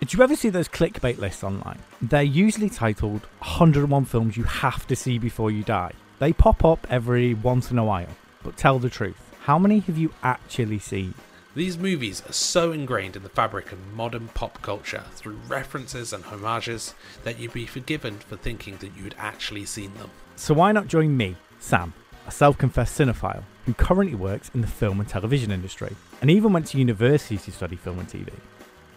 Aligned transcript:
Did 0.00 0.12
you 0.12 0.22
ever 0.22 0.36
see 0.36 0.48
those 0.48 0.68
clickbait 0.68 1.18
lists 1.18 1.42
online? 1.42 1.80
They're 2.00 2.22
usually 2.22 2.70
titled 2.70 3.22
101 3.38 4.04
films 4.04 4.36
you 4.36 4.44
have 4.44 4.86
to 4.86 4.94
see 4.94 5.18
before 5.18 5.50
you 5.50 5.64
die. 5.64 5.90
They 6.20 6.32
pop 6.32 6.64
up 6.64 6.86
every 6.88 7.34
once 7.34 7.72
in 7.72 7.78
a 7.78 7.84
while, 7.84 8.06
but 8.44 8.56
tell 8.56 8.78
the 8.78 8.90
truth. 8.90 9.34
How 9.40 9.58
many 9.58 9.80
have 9.80 9.98
you 9.98 10.14
actually 10.22 10.78
seen? 10.78 11.14
These 11.56 11.78
movies 11.78 12.22
are 12.28 12.32
so 12.32 12.70
ingrained 12.70 13.16
in 13.16 13.24
the 13.24 13.28
fabric 13.28 13.72
of 13.72 13.92
modern 13.92 14.28
pop 14.28 14.62
culture 14.62 15.02
through 15.14 15.40
references 15.48 16.12
and 16.12 16.22
homages 16.22 16.94
that 17.24 17.40
you'd 17.40 17.52
be 17.52 17.66
forgiven 17.66 18.18
for 18.18 18.36
thinking 18.36 18.76
that 18.76 18.96
you'd 18.96 19.16
actually 19.18 19.64
seen 19.64 19.92
them. 19.94 20.10
So 20.36 20.54
why 20.54 20.70
not 20.70 20.86
join 20.86 21.16
me, 21.16 21.34
Sam, 21.58 21.92
a 22.28 22.30
self-confessed 22.30 22.96
cinephile 22.96 23.42
who 23.66 23.74
currently 23.74 24.14
works 24.14 24.48
in 24.54 24.60
the 24.60 24.68
film 24.68 25.00
and 25.00 25.08
television 25.08 25.50
industry 25.50 25.96
and 26.20 26.30
even 26.30 26.52
went 26.52 26.66
to 26.68 26.78
university 26.78 27.36
to 27.36 27.50
study 27.50 27.74
film 27.74 27.98
and 27.98 28.08
TV. 28.08 28.30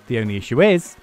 The 0.08 0.20
only 0.20 0.38
issue 0.38 0.62
is, 0.62 0.96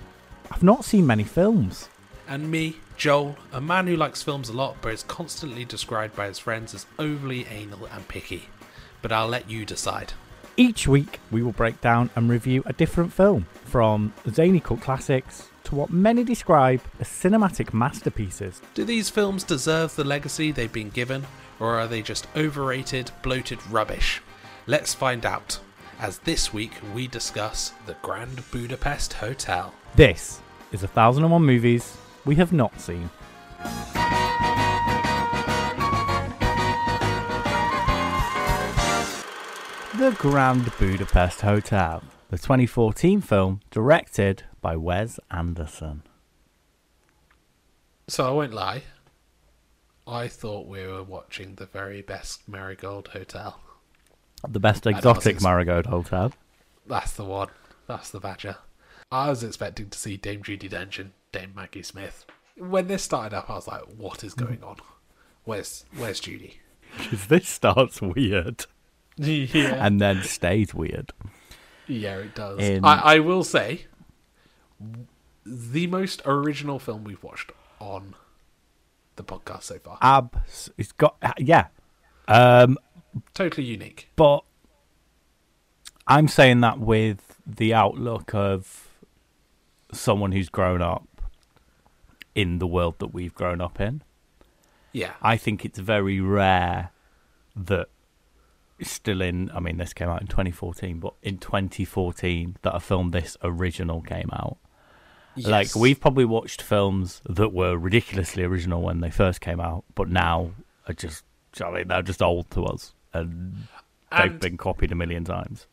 I've 0.50 0.62
not 0.62 0.84
seen 0.84 1.06
many 1.06 1.24
films. 1.24 1.88
And 2.26 2.50
me, 2.50 2.76
Joel, 2.96 3.36
a 3.52 3.60
man 3.60 3.86
who 3.86 3.96
likes 3.96 4.22
films 4.22 4.48
a 4.48 4.52
lot 4.52 4.76
but 4.82 4.92
is 4.92 5.02
constantly 5.04 5.64
described 5.64 6.16
by 6.16 6.26
his 6.26 6.38
friends 6.38 6.74
as 6.74 6.86
overly 6.98 7.46
anal 7.46 7.86
and 7.86 8.06
picky. 8.08 8.48
But 9.00 9.12
I'll 9.12 9.28
let 9.28 9.48
you 9.48 9.64
decide. 9.64 10.12
Each 10.56 10.88
week, 10.88 11.20
we 11.30 11.42
will 11.42 11.52
break 11.52 11.80
down 11.80 12.10
and 12.16 12.28
review 12.28 12.64
a 12.66 12.72
different 12.72 13.12
film, 13.12 13.46
from 13.64 14.12
zany 14.28 14.58
cult 14.58 14.80
classics 14.80 15.48
to 15.64 15.76
what 15.76 15.90
many 15.90 16.24
describe 16.24 16.80
as 16.98 17.08
cinematic 17.08 17.72
masterpieces. 17.72 18.60
Do 18.74 18.84
these 18.84 19.08
films 19.08 19.44
deserve 19.44 19.94
the 19.94 20.02
legacy 20.02 20.50
they've 20.50 20.72
been 20.72 20.90
given, 20.90 21.26
or 21.60 21.78
are 21.78 21.86
they 21.86 22.02
just 22.02 22.26
overrated, 22.34 23.12
bloated 23.22 23.64
rubbish? 23.70 24.20
Let's 24.66 24.94
find 24.94 25.24
out, 25.24 25.60
as 26.00 26.18
this 26.20 26.52
week 26.52 26.72
we 26.94 27.06
discuss 27.08 27.72
The 27.86 27.96
Grand 28.02 28.42
Budapest 28.50 29.14
Hotel. 29.14 29.74
This 29.96 30.40
is 30.70 30.82
a 30.82 30.88
thousand 30.88 31.24
and 31.24 31.32
one 31.32 31.44
movies 31.44 31.96
we 32.24 32.36
have 32.36 32.52
not 32.52 32.80
seen. 32.80 33.10
The 39.98 40.14
Grand 40.18 40.70
Budapest 40.78 41.40
Hotel, 41.40 42.02
the 42.30 42.38
2014 42.38 43.20
film 43.20 43.60
directed 43.70 44.44
by 44.60 44.76
Wes 44.76 45.18
Anderson. 45.30 46.04
So 48.06 48.26
I 48.26 48.30
won't 48.30 48.54
lie, 48.54 48.84
I 50.06 50.28
thought 50.28 50.68
we 50.68 50.86
were 50.86 51.02
watching 51.02 51.56
the 51.56 51.66
very 51.66 52.00
best 52.00 52.48
Marigold 52.48 53.08
Hotel. 53.08 53.60
The 54.46 54.60
best 54.60 54.86
exotic 54.86 55.36
ex- 55.36 55.42
Marigold 55.42 55.86
Hotel. 55.86 56.32
That's 56.86 57.12
the 57.12 57.24
one. 57.24 57.48
That's 57.86 58.10
the 58.10 58.20
badger. 58.20 58.56
I 59.10 59.30
was 59.30 59.42
expecting 59.42 59.88
to 59.90 59.98
see 59.98 60.16
Dame 60.16 60.42
Judi 60.42 60.68
Dench 60.70 60.98
and 60.98 61.12
Dame 61.32 61.52
Maggie 61.56 61.82
Smith. 61.82 62.26
When 62.56 62.86
this 62.88 63.02
started 63.02 63.36
up, 63.36 63.48
I 63.50 63.54
was 63.54 63.66
like, 63.66 63.82
"What 63.96 64.22
is 64.22 64.34
going 64.34 64.62
on? 64.62 64.76
Where's 65.44 65.84
Where's 65.96 66.20
Judy?" 66.20 66.60
Because 66.96 67.26
this 67.28 67.48
starts 67.48 68.00
weird 68.00 68.66
yeah, 69.16 69.84
and 69.84 70.00
then 70.00 70.22
stays 70.22 70.74
weird. 70.74 71.12
yeah, 71.86 72.18
it 72.18 72.34
does. 72.34 72.58
In- 72.60 72.84
I, 72.84 73.00
I 73.14 73.18
will 73.20 73.44
say, 73.44 73.86
the 75.44 75.86
most 75.86 76.22
original 76.24 76.78
film 76.78 77.04
we've 77.04 77.22
watched 77.22 77.52
on 77.80 78.14
the 79.16 79.24
podcast 79.24 79.64
so 79.64 79.78
far. 79.78 79.98
Abs. 80.02 80.70
It's 80.76 80.92
got. 80.92 81.16
Yeah. 81.38 81.68
Um, 82.28 82.76
totally 83.34 83.66
unique. 83.66 84.10
but 84.16 84.44
I'm 86.06 86.28
saying 86.28 86.60
that 86.60 86.78
with 86.78 87.40
the 87.46 87.74
outlook 87.74 88.34
of 88.34 88.88
someone 89.92 90.32
who's 90.32 90.48
grown 90.48 90.82
up 90.82 91.06
in 92.34 92.58
the 92.58 92.66
world 92.66 92.98
that 92.98 93.12
we've 93.12 93.34
grown 93.34 93.60
up 93.60 93.80
in. 93.80 94.02
Yeah, 94.92 95.12
I 95.20 95.36
think 95.36 95.64
it's 95.64 95.78
very 95.78 96.20
rare 96.20 96.90
that 97.54 97.88
still 98.80 99.20
in 99.20 99.50
I 99.52 99.58
mean 99.60 99.76
this 99.76 99.92
came 99.92 100.08
out 100.08 100.20
in 100.20 100.28
2014 100.28 101.00
but 101.00 101.12
in 101.20 101.36
2014 101.38 102.58
that 102.62 102.72
a 102.72 102.78
film 102.78 103.10
this 103.10 103.36
original 103.42 104.00
came 104.00 104.30
out. 104.32 104.56
Like 105.36 105.74
we've 105.74 106.00
probably 106.00 106.24
watched 106.24 106.62
films 106.62 107.20
that 107.28 107.52
were 107.52 107.76
ridiculously 107.76 108.42
original 108.44 108.82
when 108.82 109.00
they 109.00 109.10
first 109.10 109.40
came 109.40 109.60
out 109.60 109.84
but 109.94 110.08
now 110.08 110.52
are 110.86 110.94
just 110.94 111.24
I 111.60 111.70
mean? 111.70 111.88
They're 111.88 112.02
just 112.02 112.22
old 112.22 112.50
to 112.52 112.64
us 112.64 112.94
and 113.22 113.66
they've 114.10 114.30
And- 114.32 114.40
been 114.40 114.56
copied 114.56 114.92
a 114.92 114.94
million 114.94 115.24
times 115.24 115.66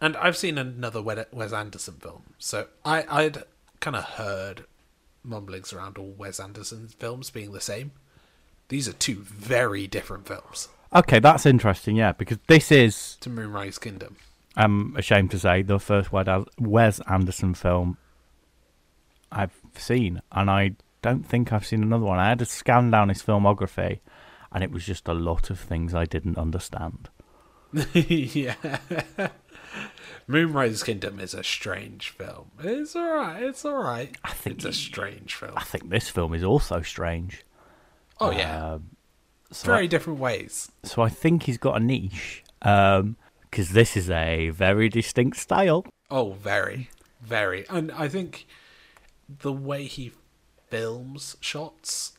And 0.00 0.16
I've 0.16 0.36
seen 0.36 0.58
another 0.58 1.00
Wes 1.02 1.52
Anderson 1.52 1.94
film, 1.94 2.22
so 2.38 2.66
I, 2.84 3.04
I'd 3.08 3.44
kind 3.80 3.96
of 3.96 4.04
heard 4.04 4.64
mumblings 5.24 5.72
around 5.72 5.98
all 5.98 6.10
Wes 6.18 6.40
Anderson 6.40 6.88
films 6.88 7.30
being 7.30 7.52
the 7.52 7.60
same. 7.60 7.92
These 8.68 8.88
are 8.88 8.92
two 8.94 9.16
very 9.22 9.86
different 9.86 10.26
films 10.26 10.68
okay 10.94 11.18
that's 11.18 11.46
interesting 11.46 11.96
yeah 11.96 12.12
because 12.12 12.36
this 12.48 12.70
is 12.70 13.16
to 13.20 13.30
Moonrise 13.30 13.78
Kingdom. 13.78 14.16
I'm 14.56 14.94
ashamed 14.96 15.30
to 15.30 15.38
say 15.38 15.62
the 15.62 15.78
first 15.78 16.12
Wes 16.12 16.26
Wes 16.58 17.00
Anderson 17.08 17.54
film 17.54 17.96
I've 19.30 19.54
seen, 19.76 20.20
and 20.30 20.50
I 20.50 20.72
don't 21.00 21.26
think 21.26 21.52
I've 21.52 21.64
seen 21.66 21.82
another 21.82 22.04
one. 22.04 22.18
I 22.18 22.28
had 22.28 22.38
to 22.40 22.44
scan 22.44 22.90
down 22.90 23.08
his 23.08 23.22
filmography, 23.22 24.00
and 24.52 24.62
it 24.62 24.70
was 24.70 24.84
just 24.84 25.08
a 25.08 25.14
lot 25.14 25.50
of 25.50 25.58
things 25.58 25.94
I 25.94 26.04
didn't 26.04 26.38
understand. 26.38 27.08
yeah. 27.94 28.54
Moonrise 30.26 30.82
Kingdom 30.82 31.18
is 31.20 31.34
a 31.34 31.42
strange 31.42 32.10
film. 32.10 32.50
It's 32.62 32.94
alright, 32.94 33.42
it's 33.42 33.64
alright. 33.64 34.16
I 34.24 34.32
think 34.32 34.56
It's 34.56 34.64
a 34.64 34.72
strange 34.72 35.34
film. 35.34 35.52
I 35.56 35.64
think 35.64 35.88
this 35.90 36.08
film 36.08 36.34
is 36.34 36.44
also 36.44 36.82
strange. 36.82 37.44
Oh, 38.20 38.30
yeah. 38.30 38.74
Um, 38.74 38.90
so, 39.50 39.66
Very 39.66 39.84
I, 39.84 39.86
different 39.86 40.18
ways. 40.20 40.70
so 40.84 41.02
I 41.02 41.08
think 41.08 41.44
he's 41.44 41.58
got 41.58 41.76
a 41.76 41.80
niche, 41.80 42.44
because 42.60 43.70
this 43.70 43.96
is 43.96 44.08
a 44.10 44.50
very 44.50 44.88
distinct 44.88 45.38
style. 45.38 45.84
Oh, 46.10 46.32
very. 46.32 46.88
Very. 47.20 47.66
And 47.68 47.90
I 47.92 48.08
think 48.08 48.46
the 49.28 49.52
way 49.52 49.84
he 49.84 50.12
films 50.68 51.36
shots, 51.40 52.12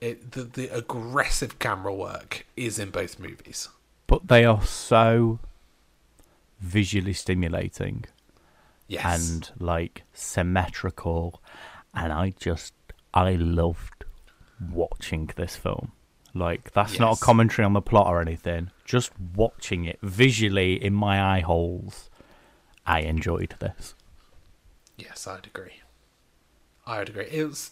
it, 0.00 0.32
the, 0.32 0.44
the 0.44 0.68
aggressive 0.68 1.58
camera 1.58 1.94
work 1.94 2.46
is 2.56 2.78
in 2.78 2.90
both 2.90 3.18
movies. 3.18 3.68
But 4.06 4.28
they 4.28 4.44
are 4.44 4.62
so 4.64 5.38
visually 6.60 7.12
stimulating. 7.12 8.04
Yes. 8.88 9.30
and 9.30 9.50
like 9.60 10.02
symmetrical 10.12 11.40
and 11.94 12.12
i 12.12 12.30
just 12.40 12.74
i 13.14 13.34
loved 13.36 14.04
watching 14.72 15.30
this 15.36 15.54
film 15.54 15.92
like 16.34 16.72
that's 16.72 16.98
not 16.98 17.16
a 17.16 17.20
commentary 17.24 17.64
on 17.64 17.72
the 17.72 17.80
plot 17.80 18.08
or 18.08 18.20
anything 18.20 18.72
just 18.84 19.12
watching 19.36 19.84
it 19.84 20.00
visually 20.02 20.72
in 20.74 20.92
my 20.92 21.22
eye 21.36 21.38
holes 21.38 22.10
i 22.84 22.98
enjoyed 22.98 23.54
this 23.60 23.94
Yes, 25.00 25.26
I'd 25.26 25.46
agree. 25.46 25.80
I 26.86 26.98
would 26.98 27.08
agree. 27.08 27.28
It 27.30 27.44
was 27.44 27.70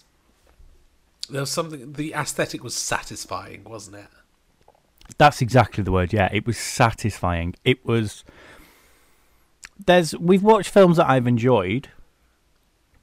there 1.31 1.41
was 1.43 1.51
something. 1.51 1.93
The 1.93 2.13
aesthetic 2.15 2.63
was 2.65 2.75
satisfying, 2.75 3.65
wasn't 3.65 3.97
it? 3.97 4.07
that's 5.17 5.41
exactly 5.41 5.83
the 5.83 5.91
word 5.91 6.13
yeah 6.13 6.29
it 6.33 6.47
was 6.47 6.59
satisfying 6.59 7.55
it 7.65 7.83
was 7.87 8.25
there's 9.87 10.15
we've 10.19 10.43
watched 10.43 10.69
films 10.69 10.99
that 10.99 11.09
i've 11.09 11.27
enjoyed 11.27 11.89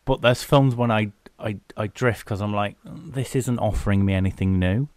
but 0.06 0.22
there's 0.22 0.44
films 0.44 0.76
when 0.76 0.92
i 0.92 1.12
i, 1.40 1.58
I 1.76 1.88
drift 1.88 2.24
because 2.24 2.42
i'm 2.42 2.54
like 2.54 2.76
this 2.86 3.36
isn't 3.36 3.58
offering 3.58 4.06
me 4.06 4.14
anything 4.14 4.60
new 4.60 4.88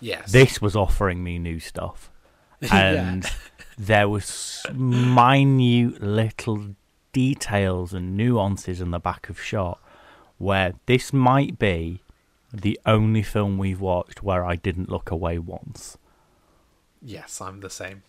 Yes. 0.00 0.32
this 0.32 0.60
was 0.60 0.74
offering 0.74 1.22
me 1.22 1.38
new 1.38 1.60
stuff 1.60 2.10
and 2.72 3.24
there 3.78 4.08
was 4.08 4.66
minute 4.74 6.02
little 6.02 6.74
details 7.12 7.94
and 7.94 8.16
nuances 8.16 8.80
in 8.80 8.90
the 8.90 8.98
back 8.98 9.28
of 9.28 9.40
shot 9.40 9.80
where 10.38 10.74
this 10.86 11.12
might 11.12 11.60
be 11.60 12.00
the 12.62 12.78
only 12.86 13.22
film 13.22 13.58
we've 13.58 13.80
watched 13.80 14.22
where 14.22 14.44
I 14.44 14.56
didn't 14.56 14.88
look 14.90 15.10
away 15.10 15.38
once. 15.38 15.98
yes, 17.02 17.40
I'm 17.40 17.60
the 17.60 17.70
same. 17.70 18.02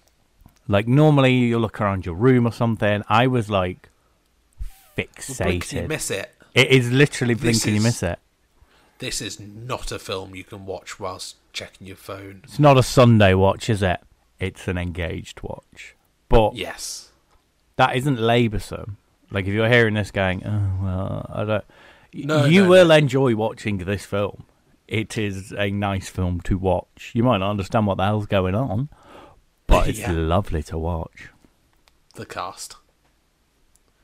Like 0.68 0.88
normally 0.88 1.34
you 1.34 1.60
look 1.60 1.80
around 1.82 2.06
your 2.06 2.16
room 2.16 2.48
or 2.48 2.52
something. 2.52 3.04
I 3.08 3.28
was 3.28 3.50
like 3.50 3.90
Blink 4.96 5.72
and 5.72 5.72
you 5.74 5.88
miss 5.88 6.10
it. 6.10 6.34
It 6.54 6.70
is 6.70 6.92
literally 6.92 7.34
blinking 7.34 7.70
and 7.74 7.76
you 7.78 7.82
miss 7.84 8.02
it. 8.02 8.18
This 9.00 9.22
is 9.22 9.40
not 9.40 9.92
a 9.92 10.00
film 10.00 10.36
you 10.36 10.44
can 10.46 10.66
watch 10.66 11.00
whilst 11.00 11.36
checking 11.52 11.86
your 11.88 11.98
phone. 11.98 12.42
It's 12.46 12.60
not 12.60 12.78
a 12.78 12.84
Sunday 12.84 13.34
watch, 13.34 13.70
is 13.70 13.84
it? 13.84 14.00
It's 14.40 14.68
an 14.68 14.78
engaged 14.78 15.42
watch. 15.44 15.96
But 16.30 16.56
Yes. 16.56 17.10
that 17.76 17.96
isn't 17.98 18.20
laboursome. 18.20 18.98
Like 19.32 19.46
if 19.46 19.54
you're 19.54 19.70
hearing 19.70 19.96
this 19.96 20.12
going, 20.12 20.46
oh 20.46 20.84
well, 20.84 21.30
I 21.34 21.44
don't. 21.44 21.66
No, 22.24 22.46
you 22.46 22.64
no, 22.64 22.70
will 22.70 22.88
no. 22.88 22.96
enjoy 22.96 23.36
watching 23.36 23.78
this 23.80 24.06
film. 24.06 24.46
It 24.88 25.18
is 25.18 25.52
a 25.58 25.70
nice 25.72 26.08
film 26.10 26.42
to 26.42 26.58
watch. 26.58 27.12
You 27.14 27.24
might 27.24 27.40
not 27.40 27.50
understand 27.50 27.88
what 27.88 27.98
the 27.98 28.06
hell's 28.06 28.26
going 28.28 28.56
on, 28.56 28.90
but 29.68 29.88
it's 29.90 30.00
Yeah. 30.00 30.12
lovely 30.12 30.64
to 30.64 30.78
watch. 30.78 31.30
The 32.16 32.26
cast. 32.26 32.78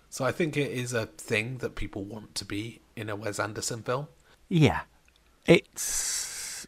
So 0.09 0.25
I 0.25 0.31
think 0.33 0.57
it 0.57 0.71
is 0.71 0.91
a 0.93 1.05
thing 1.05 1.59
that 1.59 1.75
people 1.75 2.03
want 2.03 2.35
to 2.35 2.43
be 2.45 2.81
in 2.97 3.09
a 3.09 3.15
Wes 3.15 3.39
Anderson 3.39 3.81
film. 3.83 4.07
Yeah, 4.49 4.81
it's 5.45 6.67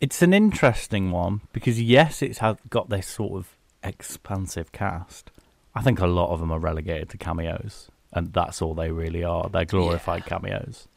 it's 0.00 0.20
an 0.22 0.34
interesting 0.34 1.10
one 1.10 1.40
because 1.52 1.80
yes, 1.80 2.20
it's 2.22 2.40
got 2.68 2.90
this 2.90 3.06
sort 3.06 3.32
of 3.32 3.56
expansive 3.82 4.70
cast. 4.72 5.30
I 5.74 5.80
think 5.80 6.00
a 6.00 6.06
lot 6.06 6.30
of 6.30 6.40
them 6.40 6.52
are 6.52 6.58
relegated 6.58 7.08
to 7.10 7.16
cameos, 7.18 7.88
and 8.12 8.32
that's 8.32 8.60
all 8.62 8.74
they 8.74 8.90
really 8.90 9.22
are. 9.24 9.48
They're 9.48 9.64
glorified 9.64 10.22
Yeah. 10.26 10.38
cameos. 10.38 10.88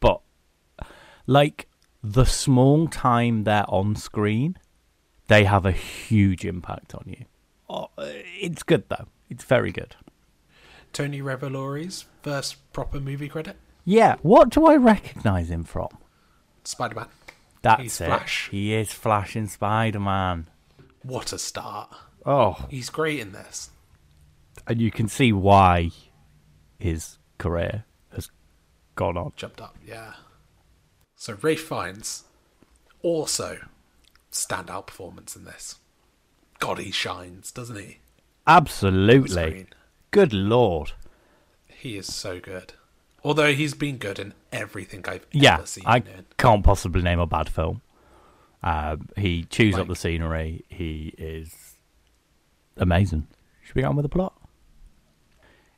But 0.00 0.20
like 1.26 1.68
the 2.02 2.24
small 2.24 2.88
time 2.88 3.44
they're 3.44 3.68
on 3.68 3.96
screen, 3.96 4.56
they 5.26 5.44
have 5.44 5.66
a 5.66 5.72
huge 5.72 6.44
impact 6.44 6.94
on 6.94 7.04
you. 7.06 7.24
Oh, 7.68 7.88
it's 7.98 8.62
good 8.62 8.84
though. 8.88 9.06
It's 9.28 9.44
very 9.44 9.72
good. 9.72 9.96
Tony 10.92 11.20
Revolori's 11.20 12.06
first 12.22 12.72
proper 12.72 12.98
movie 12.98 13.28
credit, 13.28 13.56
Yeah, 13.84 14.16
what 14.22 14.48
do 14.50 14.66
I 14.66 14.76
recognise 14.76 15.50
him 15.50 15.64
from? 15.64 15.88
Spider 16.64 16.94
Man. 16.94 17.08
That's 17.62 17.82
He's 17.82 18.00
it. 18.00 18.06
Flash. 18.06 18.48
He 18.50 18.72
is 18.74 18.92
Flash 18.92 19.36
in 19.36 19.48
Spider 19.48 20.00
Man. 20.00 20.48
What 21.02 21.32
a 21.32 21.38
start! 21.38 21.90
Oh, 22.24 22.66
He's 22.70 22.88
great 22.90 23.18
in 23.20 23.32
this. 23.32 23.70
and 24.66 24.80
you 24.80 24.90
can 24.90 25.08
see 25.08 25.32
why 25.32 25.90
his 26.78 27.18
career 27.38 27.84
has 28.14 28.30
gone 28.94 29.16
on. 29.16 29.32
Jumped 29.36 29.60
up, 29.60 29.76
yeah. 29.84 30.14
So 31.16 31.36
Ralph 31.40 31.58
Fiennes 31.60 32.24
also 33.02 33.58
standout 34.30 34.86
performance 34.86 35.36
in 35.36 35.44
this. 35.44 35.76
God, 36.58 36.78
he 36.78 36.90
shines, 36.90 37.50
doesn't 37.50 37.76
he? 37.76 37.98
Absolutely. 38.46 39.66
Good 40.10 40.32
lord. 40.32 40.92
He 41.66 41.96
is 41.96 42.12
so 42.12 42.40
good. 42.40 42.72
Although 43.24 43.52
he's 43.52 43.74
been 43.74 43.98
good 43.98 44.18
in 44.18 44.32
everything 44.52 45.04
I've 45.06 45.26
Yeah, 45.32 45.54
ever 45.58 45.66
seen 45.66 45.84
I 45.86 46.02
can't 46.38 46.64
possibly 46.64 47.02
name 47.02 47.18
a 47.18 47.26
bad 47.26 47.48
film. 47.48 47.82
Um, 48.62 49.08
he 49.16 49.44
chews 49.44 49.76
up 49.76 49.86
the 49.88 49.96
scenery. 49.96 50.64
He 50.68 51.14
is 51.18 51.74
amazing. 52.76 53.26
Should 53.62 53.74
we 53.76 53.82
go 53.82 53.88
on 53.88 53.96
with 53.96 54.04
the 54.04 54.08
plot? 54.08 54.37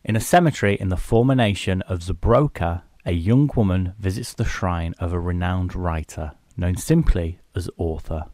In 0.02 0.16
a 0.16 0.20
cemetery 0.20 0.76
in 0.80 0.88
the 0.88 0.96
former 0.96 1.34
nation 1.34 1.82
of 1.82 2.00
Zubrowka, 2.00 2.82
a 3.04 3.12
young 3.12 3.50
woman 3.54 3.92
visits 3.98 4.32
the 4.32 4.46
shrine 4.46 4.94
of 4.98 5.12
a 5.12 5.20
renowned 5.20 5.76
writer, 5.76 6.32
known 6.56 6.76
simply 6.76 7.38
as 7.54 7.68
Author, 7.76 8.24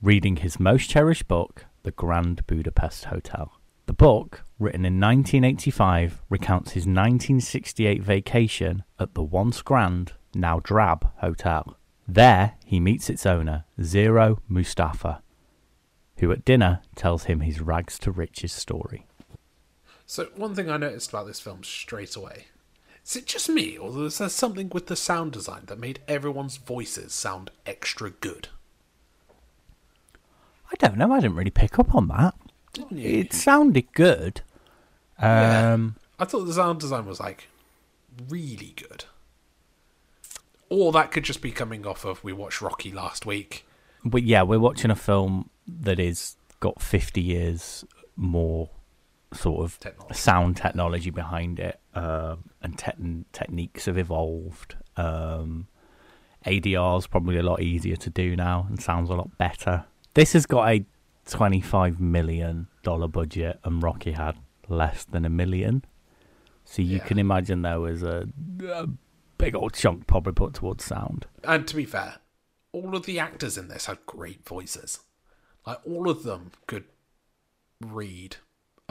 reading 0.00 0.36
his 0.36 0.58
most 0.58 0.88
cherished 0.88 1.28
book, 1.28 1.66
The 1.82 1.90
Grand 1.90 2.46
Budapest 2.46 3.04
Hotel. 3.06 3.52
The 3.84 3.92
book, 3.92 4.44
written 4.58 4.86
in 4.86 4.98
1985, 4.98 6.22
recounts 6.30 6.72
his 6.72 6.82
1968 6.82 8.02
vacation 8.02 8.82
at 8.98 9.12
the 9.12 9.22
once 9.22 9.60
grand, 9.60 10.14
now 10.34 10.60
drab 10.60 11.10
hotel. 11.18 11.76
There, 12.08 12.54
he 12.64 12.80
meets 12.80 13.10
its 13.10 13.26
owner, 13.26 13.66
Zero 13.82 14.38
Mustafa, 14.48 15.22
who 16.18 16.32
at 16.32 16.46
dinner 16.46 16.80
tells 16.96 17.24
him 17.24 17.40
his 17.40 17.60
rags 17.60 17.98
to 18.00 18.10
riches 18.10 18.52
story. 18.52 19.06
So 20.10 20.24
one 20.34 20.56
thing 20.56 20.68
I 20.68 20.76
noticed 20.76 21.10
about 21.10 21.28
this 21.28 21.38
film 21.38 21.62
straight 21.62 22.16
away. 22.16 22.46
Is 23.06 23.14
it 23.14 23.26
just 23.26 23.48
me, 23.48 23.78
or 23.78 23.92
was 23.92 24.18
there 24.18 24.28
something 24.28 24.68
with 24.68 24.88
the 24.88 24.96
sound 24.96 25.30
design 25.30 25.66
that 25.66 25.78
made 25.78 26.00
everyone's 26.08 26.56
voices 26.56 27.12
sound 27.12 27.52
extra 27.64 28.10
good? 28.10 28.48
I 30.68 30.74
don't 30.80 30.96
know, 30.96 31.12
I 31.12 31.20
didn't 31.20 31.36
really 31.36 31.52
pick 31.52 31.78
up 31.78 31.94
on 31.94 32.08
that. 32.08 32.34
Didn't 32.72 32.98
you? 32.98 33.20
It 33.20 33.32
sounded 33.32 33.92
good. 33.92 34.40
Yeah. 35.20 35.74
Um, 35.74 35.94
I 36.18 36.24
thought 36.24 36.44
the 36.44 36.54
sound 36.54 36.80
design 36.80 37.06
was 37.06 37.20
like 37.20 37.46
really 38.28 38.74
good. 38.74 39.04
Or 40.68 40.90
that 40.90 41.12
could 41.12 41.22
just 41.22 41.40
be 41.40 41.52
coming 41.52 41.86
off 41.86 42.04
of 42.04 42.24
we 42.24 42.32
watched 42.32 42.60
Rocky 42.60 42.90
last 42.90 43.26
week. 43.26 43.64
But 44.04 44.24
yeah, 44.24 44.42
we're 44.42 44.58
watching 44.58 44.90
a 44.90 44.96
film 44.96 45.50
that 45.68 46.00
is 46.00 46.34
got 46.58 46.82
50 46.82 47.20
years 47.20 47.84
more 48.16 48.70
sort 49.32 49.64
of 49.64 49.78
Technology. 49.78 50.14
sound 50.14 50.56
technology 50.56 51.10
behind 51.10 51.58
it, 51.60 51.80
um, 51.94 52.50
and 52.62 52.78
te- 52.78 53.24
techniques 53.32 53.86
have 53.86 53.96
evolved. 53.98 54.76
Um, 54.96 55.68
ADR 56.46 56.98
is 56.98 57.06
probably 57.06 57.36
a 57.36 57.42
lot 57.42 57.60
easier 57.62 57.96
to 57.96 58.10
do 58.10 58.34
now 58.34 58.66
and 58.68 58.80
sounds 58.82 59.10
a 59.10 59.14
lot 59.14 59.36
better. 59.38 59.84
This 60.14 60.32
has 60.32 60.46
got 60.46 60.68
a 60.68 60.84
25 61.26 62.00
million 62.00 62.66
dollar 62.82 63.06
budget, 63.08 63.60
and 63.64 63.82
Rocky 63.82 64.12
had 64.12 64.36
less 64.68 65.04
than 65.04 65.24
a 65.24 65.30
million. 65.30 65.84
So 66.64 66.82
you 66.82 66.96
Yeah. 66.98 67.04
can 67.04 67.18
imagine 67.18 67.62
there 67.62 67.80
was 67.80 68.02
a, 68.02 68.28
a 68.64 68.86
big 69.38 69.54
old 69.54 69.74
chunk 69.74 70.06
probably 70.06 70.32
put 70.32 70.54
towards 70.54 70.84
sound. 70.84 71.26
And 71.44 71.66
to 71.68 71.76
be 71.76 71.84
fair, 71.84 72.16
all 72.72 72.96
of 72.96 73.04
the 73.06 73.18
actors 73.18 73.58
in 73.58 73.68
this 73.68 73.86
had 73.86 73.98
great 74.06 74.46
voices. 74.46 75.00
Like 75.66 75.78
all 75.86 76.08
of 76.08 76.22
them 76.22 76.52
could 76.66 76.84
read 77.80 78.36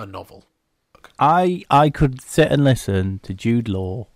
a 0.01 0.05
novel. 0.05 0.45
I 1.17 1.63
I 1.69 1.89
could 1.89 2.21
sit 2.21 2.51
and 2.51 2.63
listen 2.63 3.19
to 3.23 3.33
Jude 3.33 3.67
Law 3.69 4.07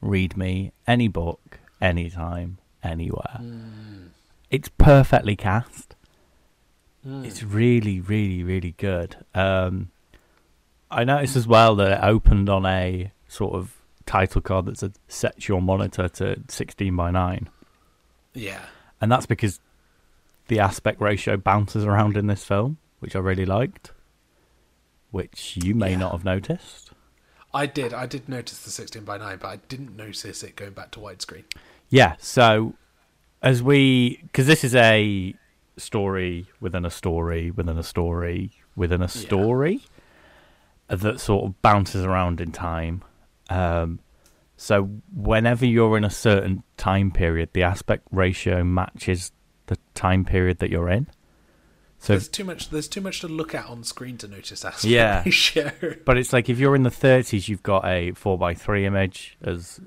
read 0.00 0.36
me 0.36 0.72
any 0.86 1.08
book, 1.08 1.58
anytime, 1.80 2.58
anywhere. 2.82 3.40
It's 4.50 4.68
perfectly 4.78 5.34
cast. 5.36 5.94
It's 7.04 7.42
really, 7.42 8.00
really, 8.00 8.42
really 8.42 8.72
good. 8.76 9.16
Um, 9.34 9.90
I 10.90 11.04
noticed 11.04 11.36
as 11.36 11.46
well 11.46 11.74
that 11.76 11.92
it 11.98 12.04
opened 12.04 12.48
on 12.48 12.64
a 12.66 13.12
sort 13.28 13.54
of 13.54 13.74
title 14.06 14.40
card 14.40 14.66
that 14.66 14.78
said 14.78 14.92
"Set 15.08 15.48
your 15.48 15.60
monitor 15.62 16.08
to 16.08 16.40
16 16.48 16.94
by 16.96 17.10
9," 17.10 17.48
Yeah. 18.34 18.60
and 19.00 19.10
that's 19.10 19.26
because 19.26 19.60
the 20.48 20.60
aspect 20.60 21.00
ratio 21.00 21.36
bounces 21.36 21.84
around 21.84 22.16
in 22.16 22.26
this 22.26 22.44
film, 22.44 22.78
which 23.00 23.14
I 23.16 23.18
really 23.20 23.46
liked, 23.46 23.92
which 25.10 25.58
you 25.62 25.74
may 25.74 25.92
Yeah. 25.92 25.98
not 25.98 26.12
have 26.12 26.24
noticed. 26.24 26.90
I 27.54 27.66
did. 27.66 27.94
I 27.94 28.06
did 28.06 28.28
notice 28.28 28.58
the 28.58 28.70
16 28.70 29.04
by 29.04 29.16
9, 29.18 29.38
but 29.40 29.48
I 29.48 29.56
didn't 29.68 29.96
notice 29.96 30.42
it 30.42 30.54
going 30.56 30.72
back 30.72 30.90
to 30.92 31.00
widescreen. 31.00 31.44
Yeah, 31.88 32.16
so 32.18 32.74
as 33.42 33.62
we 33.62 34.18
because 34.22 34.46
this 34.46 34.64
is 34.64 34.74
a 34.74 35.34
story 35.78 36.46
within 36.60 36.84
a 36.84 36.90
story 36.90 37.50
within 37.52 37.78
a 37.78 37.82
story 37.82 38.50
within 38.76 39.00
a 39.00 39.08
story 39.08 39.80
that 40.88 41.20
sort 41.20 41.44
of 41.44 41.60
bounces 41.62 42.04
around 42.04 42.40
in 42.40 42.50
time. 42.52 43.02
Um, 43.48 44.00
so 44.56 44.84
whenever 45.14 45.64
you're 45.64 45.96
in 45.96 46.04
a 46.04 46.10
certain 46.10 46.62
time 46.76 47.10
period, 47.10 47.50
the 47.52 47.62
aspect 47.62 48.06
ratio 48.10 48.64
matches 48.64 49.32
the 49.66 49.78
time 49.94 50.24
period 50.24 50.58
that 50.58 50.70
you're 50.70 50.88
in. 50.88 51.06
So, 52.00 52.12
there's 52.12 52.28
too 52.28 52.44
much. 52.44 52.70
There's 52.70 52.86
too 52.88 53.00
much 53.00 53.20
to 53.20 53.28
look 53.28 53.54
at 53.54 53.66
on 53.66 53.82
screen 53.82 54.16
to 54.18 54.28
notice 54.28 54.64
aspect 54.64 54.84
Yeah. 54.84 55.22
ratio. 55.26 55.72
but 56.04 56.16
it's 56.16 56.32
like 56.32 56.48
if 56.48 56.58
you're 56.58 56.76
in 56.76 56.84
the 56.84 56.90
30s, 56.90 57.48
you've 57.48 57.62
got 57.64 57.84
a 57.84 58.12
four 58.12 58.38
by 58.38 58.54
three 58.54 58.86
image, 58.86 59.36
as 59.42 59.80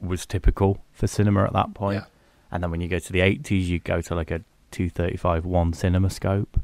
was 0.00 0.24
typical 0.26 0.82
for 0.92 1.06
cinema 1.06 1.44
at 1.44 1.52
that 1.52 1.74
point. 1.74 1.96
Yeah. 2.00 2.04
And 2.50 2.62
then 2.62 2.70
when 2.70 2.80
you 2.80 2.88
go 2.88 2.98
to 2.98 3.12
the 3.12 3.20
80s, 3.20 3.66
you 3.66 3.78
go 3.78 4.00
to 4.00 4.14
like 4.14 4.30
a 4.30 4.38
235 4.70 5.44
one 5.44 5.72
cinema 5.74 6.08
scope, 6.10 6.58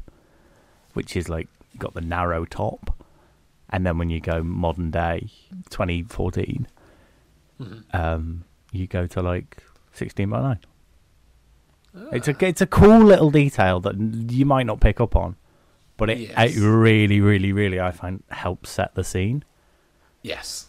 which 0.93 1.15
is 1.15 1.29
like 1.29 1.47
got 1.77 1.93
the 1.93 2.01
narrow 2.01 2.45
top. 2.45 2.95
And 3.69 3.85
then 3.85 3.97
when 3.99 4.09
you 4.09 4.19
go 4.19 4.41
modern 4.43 4.89
day, 4.91 5.27
2014, 5.69 6.67
Mhm. 7.61 7.83
um, 7.93 8.43
you 8.71 8.87
go 8.87 9.05
to 9.07 9.21
like 9.21 9.63
16 9.93 10.29
by 10.29 10.41
9. 10.41 10.59
It's 11.93 12.27
a 12.27 12.35
it's 12.45 12.61
a 12.61 12.67
cool 12.67 12.99
little 12.99 13.29
detail 13.31 13.79
that 13.81 13.95
you 14.31 14.45
might 14.45 14.65
not 14.65 14.79
pick 14.79 15.01
up 15.01 15.15
on, 15.15 15.35
but 15.97 16.09
it 16.09 16.19
Yes. 16.19 16.55
it 16.55 16.59
really 16.61 17.19
really 17.19 17.51
really 17.51 17.79
I 17.79 17.91
find 17.91 18.23
helps 18.29 18.69
set 18.69 18.95
the 18.95 19.03
scene. 19.03 19.43
Yes. 20.21 20.67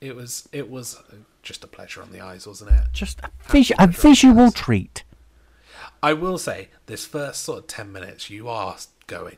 It 0.00 0.16
was. 0.16 0.48
It 0.52 0.70
was 0.70 0.96
uh, 0.96 1.16
just 1.42 1.62
a 1.62 1.66
pleasure 1.66 2.00
on 2.02 2.10
the 2.10 2.20
eyes, 2.20 2.46
wasn't 2.46 2.70
it? 2.70 2.84
Just 2.92 3.20
a, 3.20 3.30
vis- 3.50 3.72
a 3.78 3.86
visual 3.86 4.50
treat. 4.50 5.04
I 6.02 6.14
will 6.14 6.38
say, 6.38 6.68
this 6.86 7.06
first 7.06 7.42
sort 7.42 7.58
of 7.58 7.66
10 7.66 7.92
minutes, 7.92 8.30
you 8.30 8.48
are 8.48 8.76
going, 9.06 9.36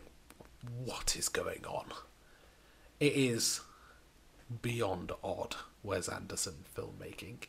what 0.85 1.16
is 1.16 1.28
going 1.28 1.64
on? 1.66 1.87
It 3.00 3.14
is 3.14 3.61
beyond 4.62 5.11
odd 5.25 5.56
Wes 5.82 6.09
Anderson 6.09 6.64
filmmaking. 6.76 7.47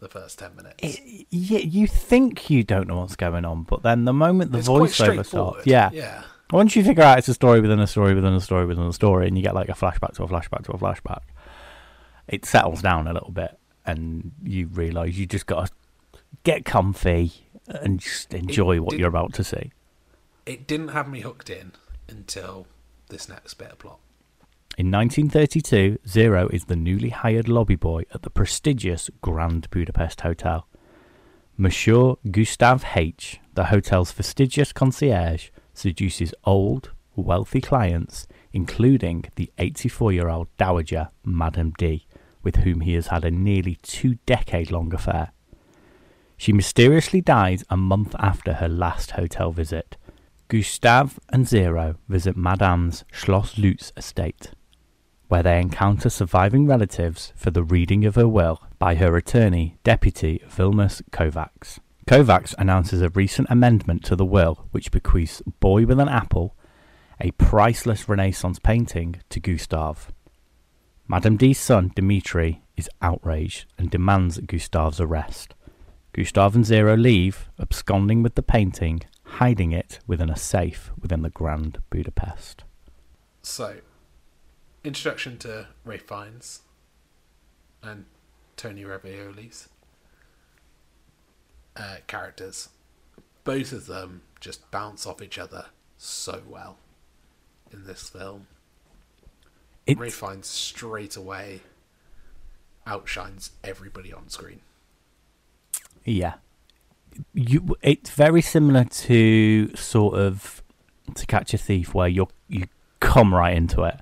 The 0.00 0.08
first 0.08 0.38
10 0.38 0.54
minutes. 0.54 0.76
It, 0.78 1.26
yeah, 1.30 1.58
you 1.58 1.86
think 1.86 2.50
you 2.50 2.62
don't 2.62 2.86
know 2.88 2.98
what's 3.00 3.16
going 3.16 3.44
on, 3.44 3.64
but 3.64 3.82
then 3.82 4.04
the 4.04 4.12
moment 4.12 4.52
the 4.52 4.58
It's 4.58 4.68
voiceover 4.68 5.24
starts, 5.26 5.66
yeah. 5.66 5.90
Yeah. 5.92 6.22
Once 6.52 6.76
you 6.76 6.84
figure 6.84 7.02
out 7.02 7.18
it's 7.18 7.28
a 7.28 7.34
story 7.34 7.60
within 7.60 7.80
a 7.80 7.86
story 7.86 8.14
within 8.14 8.32
a 8.32 8.40
story 8.40 8.64
within 8.64 8.84
a 8.84 8.92
story, 8.92 9.26
and 9.26 9.36
you 9.36 9.42
get 9.42 9.54
like 9.54 9.68
a 9.68 9.72
flashback 9.72 10.14
to 10.14 10.22
a 10.22 10.28
flashback 10.28 10.64
to 10.64 10.72
a 10.72 10.78
flashback, 10.78 11.22
it 12.28 12.44
settles 12.46 12.80
down 12.80 13.08
a 13.08 13.12
little 13.12 13.30
bit, 13.32 13.58
and 13.84 14.32
you 14.42 14.66
realise 14.68 15.16
you 15.16 15.26
just 15.26 15.46
got 15.46 15.66
to 15.66 15.72
get 16.44 16.64
comfy 16.64 17.32
and 17.66 17.98
just 18.00 18.32
enjoy 18.32 18.80
what 18.80 18.92
did- 18.92 19.00
you're 19.00 19.08
about 19.08 19.32
to 19.34 19.44
see. 19.44 19.72
It 20.46 20.66
didn't 20.66 20.88
have 20.88 21.08
me 21.08 21.20
hooked 21.20 21.50
in 21.50 21.72
until 22.08 22.66
this 23.08 23.28
next 23.28 23.54
bit 23.54 23.72
of 23.72 23.78
plot. 23.78 23.98
In 24.78 24.92
1932, 24.92 25.98
Zero 26.06 26.46
is 26.52 26.66
the 26.66 26.76
newly 26.76 27.08
hired 27.08 27.48
lobby 27.48 27.74
boy 27.74 28.04
at 28.14 28.22
the 28.22 28.30
prestigious 28.30 29.10
Grand 29.20 29.68
Budapest 29.70 30.20
Hotel. 30.20 30.68
Monsieur 31.56 32.14
Gustave 32.30 32.86
H., 32.94 33.40
the 33.54 33.64
hotel's 33.64 34.12
fastidious 34.12 34.72
concierge, 34.72 35.48
seduces 35.74 36.32
old, 36.44 36.92
wealthy 37.16 37.60
clients, 37.60 38.28
including 38.52 39.24
the 39.34 39.50
84 39.58 40.12
year 40.12 40.28
old 40.28 40.46
dowager 40.58 41.08
Madame 41.24 41.72
D, 41.76 42.06
with 42.44 42.58
whom 42.58 42.82
he 42.82 42.94
has 42.94 43.08
had 43.08 43.24
a 43.24 43.32
nearly 43.32 43.78
two 43.82 44.18
decade 44.26 44.70
long 44.70 44.94
affair. 44.94 45.32
She 46.36 46.52
mysteriously 46.52 47.20
dies 47.20 47.64
a 47.68 47.76
month 47.76 48.14
after 48.20 48.52
her 48.52 48.68
last 48.68 49.10
hotel 49.10 49.50
visit. 49.50 49.96
Gustave 50.46 51.18
and 51.30 51.48
Zero 51.48 51.96
visit 52.08 52.36
Madame's 52.36 53.04
Schloss 53.12 53.58
Lutz 53.58 53.92
estate, 53.96 54.52
where 55.28 55.42
they 55.42 55.60
encounter 55.60 56.10
surviving 56.10 56.66
relatives 56.66 57.32
for 57.36 57.50
the 57.50 57.62
reading 57.62 58.04
of 58.04 58.14
her 58.16 58.26
will 58.26 58.62
by 58.78 58.94
her 58.96 59.16
attorney, 59.16 59.78
Deputy 59.84 60.42
Vilmos 60.48 61.02
Kovacs. 61.10 61.78
Kovacs 62.06 62.54
announces 62.58 63.02
a 63.02 63.10
recent 63.10 63.48
amendment 63.50 64.02
to 64.04 64.16
the 64.16 64.24
will 64.24 64.66
which 64.70 64.90
bequeaths 64.90 65.42
Boy 65.60 65.84
with 65.84 66.00
an 66.00 66.08
Apple, 66.08 66.56
a 67.20 67.32
priceless 67.32 68.08
Renaissance 68.08 68.58
painting, 68.58 69.16
to 69.28 69.40
Gustave. 69.40 70.10
Madame 71.06 71.36
D's 71.36 71.58
son, 71.58 71.92
Dmitri, 71.94 72.62
is 72.76 72.88
outraged 73.02 73.66
and 73.76 73.90
demands 73.90 74.38
Gustave's 74.38 75.00
arrest. 75.00 75.54
Gustave 76.14 76.56
and 76.56 76.64
Zero 76.64 76.96
leave, 76.96 77.50
absconding 77.60 78.22
with 78.22 78.34
the 78.34 78.42
painting, 78.42 79.00
hiding 79.24 79.72
it 79.72 80.00
within 80.06 80.30
a 80.30 80.36
safe 80.36 80.90
within 80.98 81.22
the 81.22 81.30
Grand 81.30 81.78
Budapest. 81.90 82.64
So, 83.42 83.76
introduction 84.88 85.36
to 85.36 85.66
Ralph 85.84 86.00
Fiennes 86.00 86.62
and 87.82 88.06
Tony 88.56 88.84
Revolori's 88.84 89.68
uh, 91.76 91.96
characters. 92.06 92.70
Both 93.44 93.72
of 93.72 93.84
them 93.84 94.22
just 94.40 94.68
bounce 94.70 95.06
off 95.06 95.20
each 95.20 95.38
other 95.38 95.66
so 95.98 96.42
well 96.48 96.78
in 97.70 97.84
this 97.84 98.08
film. 98.08 98.46
It's, 99.86 100.00
Ralph 100.00 100.14
Fiennes 100.14 100.46
straight 100.46 101.16
away 101.16 101.60
outshines 102.86 103.50
everybody 103.62 104.10
on 104.10 104.30
screen. 104.30 104.60
Yeah, 106.04 106.34
you. 107.34 107.76
It's 107.82 108.08
very 108.08 108.40
similar 108.40 108.84
to 108.84 109.76
sort 109.76 110.14
of 110.14 110.62
to 111.14 111.26
catch 111.26 111.52
a 111.52 111.58
thief, 111.58 111.92
where 111.92 112.08
you 112.08 112.28
you 112.48 112.68
come 113.00 113.34
right 113.34 113.54
into 113.54 113.82
it. 113.82 114.00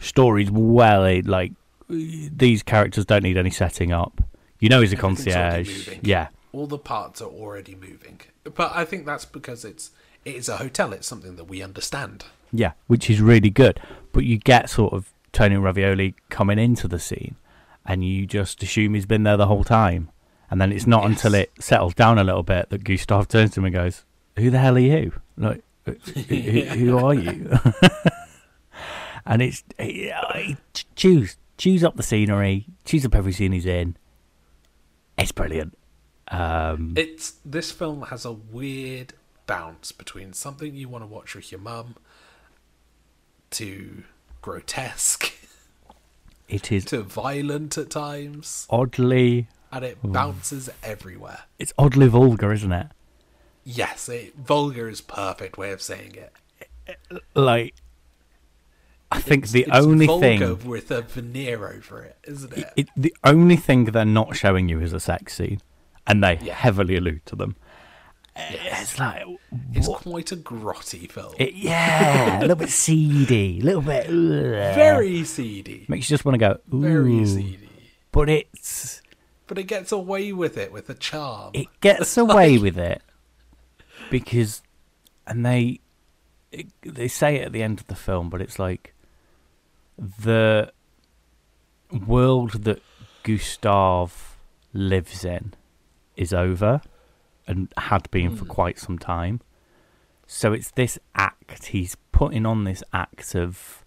Stories 0.00 0.50
well, 0.50 1.20
like 1.24 1.52
these 1.88 2.62
characters 2.62 3.04
don't 3.04 3.22
need 3.22 3.36
any 3.36 3.50
setting 3.50 3.92
up. 3.92 4.20
You 4.58 4.68
know, 4.68 4.80
he's 4.80 4.92
a 4.92 4.96
concierge. 4.96 5.88
Yeah, 6.02 6.28
All 6.52 6.66
the 6.66 6.78
parts 6.78 7.20
are 7.22 7.28
already 7.28 7.74
moving, 7.74 8.20
but 8.44 8.72
I 8.74 8.84
think 8.84 9.06
that's 9.06 9.24
because 9.24 9.64
it's 9.64 9.90
it 10.24 10.34
is 10.36 10.48
a 10.48 10.56
hotel. 10.58 10.92
It's 10.92 11.06
something 11.06 11.36
that 11.36 11.44
we 11.44 11.62
understand. 11.62 12.24
yeah, 12.52 12.72
which 12.86 13.08
is 13.10 13.20
really 13.20 13.50
good. 13.50 13.80
But 14.12 14.24
you 14.24 14.38
get 14.38 14.68
sort 14.70 14.92
of 14.92 15.12
Tony 15.32 15.56
Revolori 15.56 16.14
coming 16.30 16.58
into 16.58 16.88
the 16.88 16.98
scene, 16.98 17.36
and 17.86 18.04
you 18.04 18.26
just 18.26 18.62
assume 18.62 18.94
he's 18.94 19.06
been 19.06 19.22
there 19.22 19.36
the 19.36 19.46
whole 19.46 19.64
time. 19.64 20.10
And 20.50 20.60
then 20.60 20.72
it's 20.72 20.86
not 20.86 21.02
Yes. 21.04 21.10
until 21.12 21.34
it 21.34 21.50
settles 21.60 21.94
down 21.94 22.18
a 22.18 22.24
little 22.24 22.42
bit 22.42 22.70
that 22.70 22.82
Gustav 22.84 23.28
turns 23.28 23.52
to 23.52 23.60
him 23.60 23.66
and 23.66 23.74
goes, 23.74 24.04
"Who 24.36 24.50
the 24.50 24.58
hell 24.58 24.76
are 24.76 24.80
you? 24.80 25.12
Like, 25.36 25.62
uh, 25.86 25.92
who, 26.14 26.20
who, 26.34 26.60
who 26.78 26.98
are 26.98 27.14
you?" 27.14 27.50
and 29.30 29.40
it's 29.40 29.64
chews 30.96 31.36
chews 31.56 31.84
up 31.84 31.96
the 31.96 32.02
scenery, 32.02 32.66
chews 32.84 33.06
up 33.06 33.14
every 33.14 33.32
scene 33.32 33.52
he's 33.52 33.64
in. 33.64 33.96
It's 35.16 35.32
brilliant. 35.32 35.78
Um, 36.28 36.94
It's 36.96 37.32
this 37.44 37.70
film 37.70 38.02
has 38.02 38.24
a 38.24 38.32
weird 38.32 39.14
bounce 39.46 39.92
between 39.92 40.32
something 40.32 40.74
you 40.74 40.88
want 40.88 41.02
to 41.02 41.06
watch 41.06 41.34
with 41.34 41.50
your 41.50 41.60
mum 41.60 41.96
to 43.50 44.04
grotesque 44.42 45.32
it 46.48 46.72
is 46.72 46.84
to 46.86 47.02
violent 47.02 47.78
at 47.78 47.90
times, 47.90 48.66
oddly, 48.70 49.46
and 49.70 49.84
it 49.84 49.98
bounces 50.02 50.68
everywhere. 50.82 51.40
it's 51.58 51.72
oddly 51.78 52.08
vulgar, 52.08 52.52
isn't 52.52 52.72
it? 52.72 52.88
Yes, 53.64 54.08
it, 54.08 54.34
vulgar 54.36 54.88
is 54.88 55.00
perfect 55.00 55.56
way 55.58 55.70
of 55.70 55.80
saying 55.80 56.16
it. 56.16 56.98
Like, 57.34 57.74
I 59.12 59.20
think 59.20 59.48
the 59.48 59.62
It's 59.62 59.70
only 59.76 60.06
thing 60.06 60.64
with 60.64 60.90
a 60.90 61.02
veneer 61.02 61.66
over 61.68 62.02
it, 62.04 62.16
isn't 62.24 62.52
it? 62.56 62.72
it, 62.76 62.88
the 62.96 63.14
only 63.24 63.56
thing 63.56 63.84
they're 63.86 64.04
not 64.04 64.36
showing 64.36 64.68
you 64.68 64.80
is 64.80 64.92
a 64.92 65.00
sex 65.00 65.34
scene, 65.34 65.60
and 66.06 66.22
they 66.22 66.38
Yeah. 66.40 66.54
heavily 66.54 66.96
allude 66.96 67.26
to 67.26 67.36
them. 67.36 67.56
Yes. 68.36 68.82
It's 68.92 68.98
like, 69.00 69.24
It's 69.74 69.88
what- 69.88 70.02
quite 70.02 70.30
a 70.32 70.36
grotty 70.36 71.10
film. 71.10 71.34
it- 71.38 71.54
yeah, 71.54 72.38
a 72.38 72.42
little 72.42 72.54
bit 72.56 72.70
seedy, 72.70 73.58
a 73.60 73.64
little 73.64 73.82
bit 73.82 74.06
ugh. 74.06 74.74
Very 74.76 75.24
seedy. 75.24 75.84
makes 75.88 76.08
you 76.08 76.14
just 76.14 76.24
want 76.24 76.34
to 76.34 76.38
go, 76.38 76.60
Ooh. 76.72 76.80
Very 76.80 77.26
seedy. 77.26 77.68
But 78.12 78.28
it's 78.28 79.02
But 79.48 79.58
it 79.58 79.64
gets 79.64 79.90
away 79.90 80.32
with 80.32 80.56
it 80.56 80.72
with 80.72 80.88
a 80.88 80.94
charm. 80.94 81.50
it 81.54 81.66
gets 81.80 82.16
away 82.24 82.56
with 82.58 82.78
it 82.78 83.02
because, 84.10 84.62
and 85.26 85.44
they 85.44 85.80
it, 86.52 86.66
they 86.82 87.06
say 87.08 87.36
it 87.36 87.46
at 87.46 87.52
the 87.52 87.62
end 87.62 87.78
of 87.80 87.86
the 87.88 87.94
film, 87.96 88.28
but 88.30 88.40
it's 88.40 88.58
like 88.58 88.94
the 90.00 90.72
world 92.06 92.64
that 92.64 92.82
Gustav 93.22 94.36
lives 94.72 95.24
in 95.24 95.54
is 96.16 96.32
over 96.32 96.80
and 97.46 97.72
had 97.76 98.10
been 98.10 98.34
for 98.36 98.44
Mm. 98.44 98.48
quite 98.48 98.78
some 98.78 98.98
time. 98.98 99.40
So 100.26 100.52
it's 100.52 100.70
this 100.70 100.98
act 101.14 101.66
he's 101.66 101.96
putting 102.12 102.46
on 102.46 102.64
this 102.64 102.82
act 102.92 103.34
of 103.34 103.84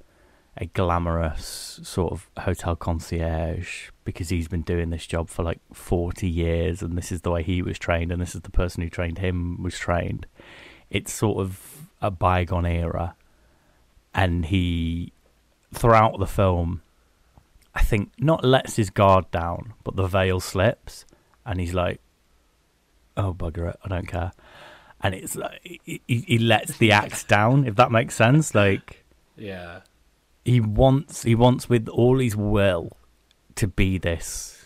a 0.58 0.66
glamorous 0.68 1.80
sort 1.84 2.12
of 2.12 2.30
hotel 2.40 2.76
concierge 2.76 3.90
because 4.04 4.30
he's 4.30 4.48
been 4.48 4.62
doing 4.62 4.90
this 4.92 5.08
job 5.08 5.30
for 5.30 5.42
like 5.42 5.60
40 5.74 6.28
years 6.30 6.84
and 6.84 6.96
this 6.98 7.12
is 7.12 7.22
the 7.22 7.32
way 7.32 7.42
he 7.42 7.62
was 7.64 7.80
trained 7.80 8.12
and 8.12 8.22
this 8.22 8.36
is 8.36 8.42
the 8.42 8.52
person 8.52 8.84
who 8.84 8.90
trained 8.90 9.18
him 9.18 9.64
was 9.64 9.80
trained. 9.80 10.28
It's 10.92 11.12
sort 11.12 11.40
of 11.40 11.88
a 12.02 12.12
bygone 12.12 12.66
era. 12.68 13.16
And 14.14 14.46
he, 14.46 15.12
throughout 15.74 16.20
the 16.20 16.28
film, 16.28 16.82
I 17.76 17.82
think 17.82 18.12
not 18.18 18.44
lets 18.46 18.76
his 18.76 18.90
guard 18.90 19.30
down, 19.32 19.74
but 19.84 19.96
the 19.96 20.08
veil 20.08 20.40
slips 20.40 21.06
and 21.46 21.60
he's 21.60 21.74
like, 21.74 22.00
oh, 23.18 23.34
bugger 23.34 23.70
it, 23.70 23.80
I 23.84 23.88
don't 23.90 24.08
care. 24.08 24.32
And 25.02 25.14
it's 25.14 25.36
like, 25.36 25.60
he, 25.84 26.02
he 26.08 26.38
lets 26.38 26.78
the 26.78 26.92
act 26.92 27.28
down, 27.38 27.68
if 27.68 27.76
that 27.76 27.92
makes 27.92 28.16
sense. 28.16 28.56
Like, 28.56 29.04
yeah. 29.36 29.82
he 30.46 30.62
wants 30.62 31.24
he 31.24 31.36
wants 31.36 31.68
with 31.68 31.90
all 31.90 32.20
his 32.20 32.36
will 32.36 32.90
to 33.56 33.68
be 33.68 33.98
this 33.98 34.66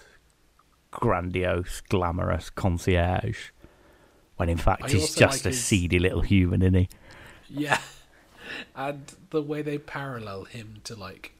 grandiose, 0.91 1.81
glamorous 1.89 2.49
concierge, 2.51 3.49
when 4.35 4.47
in 4.49 4.57
fact 4.57 4.83
I 4.83 4.89
he's 4.89 5.15
just 5.15 5.39
like 5.39 5.45
a 5.45 5.49
his- 5.49 5.63
seedy 5.63 5.97
little 5.97 6.21
human, 6.21 6.61
isn't 6.61 6.75
he? 6.75 6.89
Yeah. 7.49 7.79
And 8.75 9.12
the 9.30 9.42
way 9.42 9.62
they 9.62 9.77
parallel 9.77 10.46
him 10.46 10.82
to 10.86 10.96
like 10.96 11.34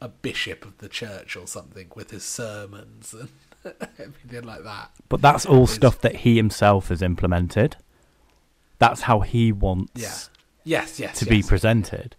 a 0.00 0.08
bishop 0.08 0.64
of 0.64 0.78
the 0.78 0.88
church 0.88 1.36
or 1.36 1.46
something 1.46 1.88
with 1.94 2.10
his 2.10 2.24
sermons 2.24 3.12
and 3.14 3.28
everything 3.98 4.44
like 4.44 4.62
that. 4.64 4.90
But 5.08 5.20
that's 5.20 5.44
all 5.46 5.64
Is- 5.64 5.70
stuff 5.70 6.00
that 6.02 6.16
he 6.16 6.36
himself 6.36 6.88
has 6.88 7.02
implemented. 7.02 7.76
That's 8.78 9.02
how 9.02 9.20
he 9.20 9.50
wants 9.52 9.92
Yeah. 10.00 10.14
Yes, 10.64 11.00
yes. 11.00 11.18
to 11.18 11.24
be 11.26 11.42
presented 11.42 12.14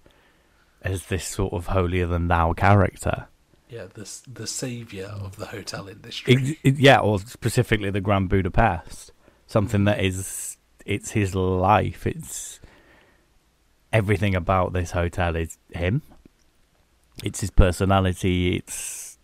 as 0.82 1.06
this 1.08 1.26
sort 1.26 1.54
of 1.54 1.68
holier 1.68 2.08
than 2.08 2.28
thou 2.28 2.54
character. 2.54 3.28
yeah, 3.70 3.86
the 3.94 4.10
the 4.32 4.48
savior 4.48 5.06
of 5.06 5.36
the 5.38 5.46
hotel 5.46 5.88
industry. 5.88 6.34
It- 6.34 6.58
it- 6.64 6.80
yeah, 6.80 7.00
or 7.00 7.20
specifically 7.20 7.92
the 7.92 8.02
Grand 8.02 8.28
Budapest, 8.30 9.12
something 9.48 9.84
that 9.86 10.04
is 10.04 10.58
it's 10.86 11.12
his 11.12 11.36
life. 11.36 12.08
It's 12.08 12.59
everything 13.92 14.36
about 14.36 14.74
this 14.74 14.92
hotel 14.92 15.36
is 15.36 15.58
him. 15.74 16.02
It's 17.24 17.42
his 17.42 17.52
personality. 17.52 18.56
It's 18.58 19.18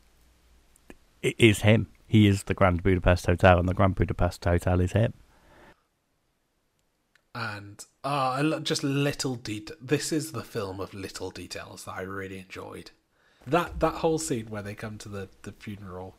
it 1.22 1.36
is 1.39 1.62
him. 1.62 1.88
He 2.07 2.27
is 2.27 2.43
the 2.43 2.53
Grand 2.53 2.84
Budapest 2.84 3.25
Hotel, 3.25 3.57
and 3.60 3.67
the 3.67 3.74
Grand 3.74 3.95
Budapest 3.95 4.43
Hotel 4.45 4.79
is 4.79 4.91
him. 4.93 5.13
and 7.34 7.84
uh, 8.03 8.60
just 8.62 8.84
little 8.84 9.36
detail. 9.36 9.75
This 9.81 10.12
is 10.12 10.31
the 10.31 10.43
film 10.43 10.79
of 10.79 10.93
little 10.93 11.31
details 11.31 11.84
that 11.86 11.95
I 11.98 12.01
really 12.01 12.39
enjoyed. 12.39 12.91
That 13.45 13.79
that 13.81 13.95
whole 13.95 14.19
scene 14.19 14.48
where 14.50 14.62
they 14.62 14.74
come 14.75 14.98
to 15.00 15.10
the 15.10 15.29
the 15.43 15.51
funeral 15.51 16.15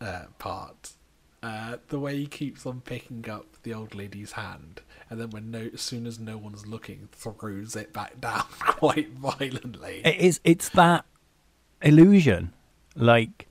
uh, 0.00 0.26
part, 0.38 0.92
Uh, 1.42 1.76
the 1.88 1.98
way 2.00 2.16
he 2.16 2.26
keeps 2.26 2.66
on 2.66 2.80
picking 2.80 3.28
up 3.30 3.46
the 3.62 3.74
old 3.74 3.94
lady's 3.94 4.32
hand, 4.32 4.80
and 5.10 5.20
then 5.20 5.30
when 5.30 5.50
no, 5.50 5.70
as 5.72 5.80
soon 5.80 6.06
as 6.06 6.18
no 6.18 6.36
one's 6.36 6.66
looking, 6.66 7.08
throws 7.12 7.76
it 7.76 7.92
back 7.92 8.20
down 8.20 8.44
quite 8.60 9.10
violently. 9.12 10.02
It 10.04 10.16
is. 10.16 10.40
It's 10.44 10.68
that 10.70 11.04
illusion. 11.82 12.52
Like 12.94 13.48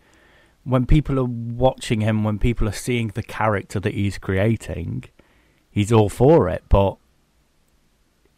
when 0.63 0.85
people 0.85 1.17
are 1.19 1.25
watching 1.25 2.01
him, 2.01 2.23
when 2.23 2.39
people 2.39 2.67
are 2.67 2.73
seeing 2.73 3.09
the 3.09 3.23
character 3.23 3.79
that 3.79 3.93
he's 3.93 4.17
creating, 4.17 5.05
he's 5.71 5.91
all 5.91 6.09
for 6.09 6.49
it. 6.49 6.63
But 6.69 6.97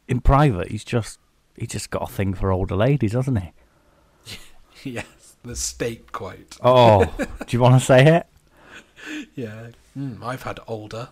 in 0.07 0.21
private, 0.21 0.69
he's 0.69 0.83
just 0.83 1.19
he's 1.57 1.69
just 1.69 1.89
got 1.89 2.03
a 2.03 2.13
thing 2.13 2.33
for 2.33 2.51
older 2.51 2.75
ladies, 2.75 3.13
hasn't 3.13 3.39
he? 3.39 3.51
yes, 4.83 5.35
the 5.43 5.55
state 5.55 6.11
quote. 6.11 6.57
Oh, 6.63 7.05
do 7.17 7.25
you 7.49 7.59
want 7.59 7.79
to 7.79 7.85
say 7.85 8.17
it? 8.17 8.25
Yeah, 9.33 9.69
mm, 9.97 10.21
I've 10.21 10.43
had 10.43 10.59
older. 10.67 11.09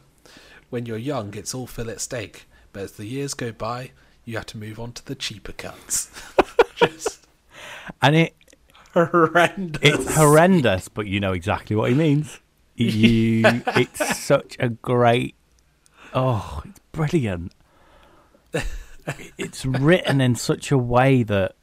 When 0.69 0.85
you're 0.85 0.97
young, 0.97 1.33
it's 1.33 1.53
all 1.53 1.67
fillet 1.67 1.97
steak, 1.97 2.45
but 2.73 2.83
as 2.83 2.91
the 2.93 3.05
years 3.05 3.33
go 3.33 3.51
by, 3.51 3.91
you 4.25 4.35
have 4.35 4.45
to 4.47 4.57
move 4.57 4.79
on 4.79 4.91
to 4.93 5.05
the 5.05 5.15
cheaper 5.15 5.53
cuts. 5.53 6.09
Just 6.75 7.25
And 8.01 8.15
it 8.15 8.35
horrendous. 8.93 9.81
it's 9.81 10.15
horrendous, 10.15 10.87
but 10.89 11.07
you 11.07 11.19
know 11.19 11.33
exactly 11.33 11.75
what 11.75 11.89
he 11.89 11.95
means. 11.95 12.39
You, 12.79 13.41
it's 13.75 14.17
such 14.19 14.55
a 14.59 14.69
great. 14.69 15.33
Oh, 16.13 16.61
it's 16.63 16.79
brilliant. 16.91 17.51
It's 19.37 19.65
written 19.65 20.21
in 20.21 20.35
such 20.35 20.71
a 20.71 20.77
way 20.77 21.23
that 21.23 21.55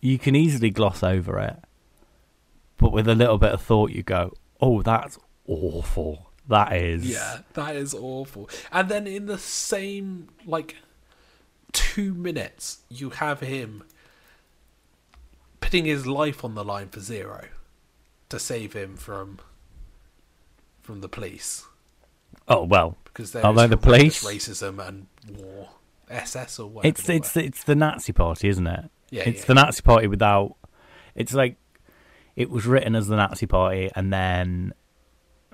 you 0.00 0.18
can 0.18 0.34
easily 0.34 0.70
gloss 0.70 1.02
over 1.02 1.38
it, 1.38 1.56
but 2.78 2.92
with 2.92 3.08
a 3.08 3.14
little 3.14 3.36
bit 3.36 3.52
of 3.52 3.60
thought, 3.60 3.90
you 3.90 4.02
go, 4.02 4.32
"Oh, 4.58 4.80
that's 4.80 5.18
awful. 5.46 6.30
That 6.48 6.72
is." 6.72 7.04
Yeah, 7.08 7.40
that 7.54 7.76
is 7.76 7.94
awful. 7.94 8.48
And 8.70 8.88
then 8.88 9.06
in 9.06 9.26
the 9.26 9.38
same 9.38 10.28
like 10.44 10.76
two 11.72 12.14
minutes, 12.14 12.78
you 12.88 13.10
have 13.10 13.40
him 13.40 13.84
putting 15.60 15.84
his 15.84 16.06
life 16.06 16.44
on 16.44 16.54
the 16.54 16.64
line 16.64 16.88
for 16.88 17.00
zero 17.00 17.46
to 18.28 18.38
save 18.38 18.72
him 18.72 18.96
from 18.96 19.38
from 20.80 21.00
the 21.00 21.08
police 21.08 21.64
Oh 22.48 22.64
well, 22.64 22.96
because 23.04 23.32
there's 23.32 23.44
Although 23.44 23.68
the 23.68 23.76
police- 23.76 24.24
racism 24.24 24.84
and 24.86 25.06
war, 25.38 25.68
SS 26.10 26.58
or 26.58 26.68
whatever. 26.68 26.88
it's 26.90 27.08
it's 27.08 27.34
were. 27.34 27.42
it's 27.42 27.64
the 27.64 27.74
Nazi 27.74 28.12
party, 28.12 28.48
isn't 28.48 28.66
it? 28.66 28.90
Yeah, 29.10 29.22
it's 29.26 29.40
yeah. 29.40 29.46
the 29.46 29.54
Nazi 29.54 29.82
party 29.82 30.06
without. 30.06 30.56
It's 31.14 31.34
like 31.34 31.56
it 32.34 32.50
was 32.50 32.66
written 32.66 32.96
as 32.96 33.06
the 33.06 33.16
Nazi 33.16 33.46
party, 33.46 33.90
and 33.94 34.12
then 34.12 34.72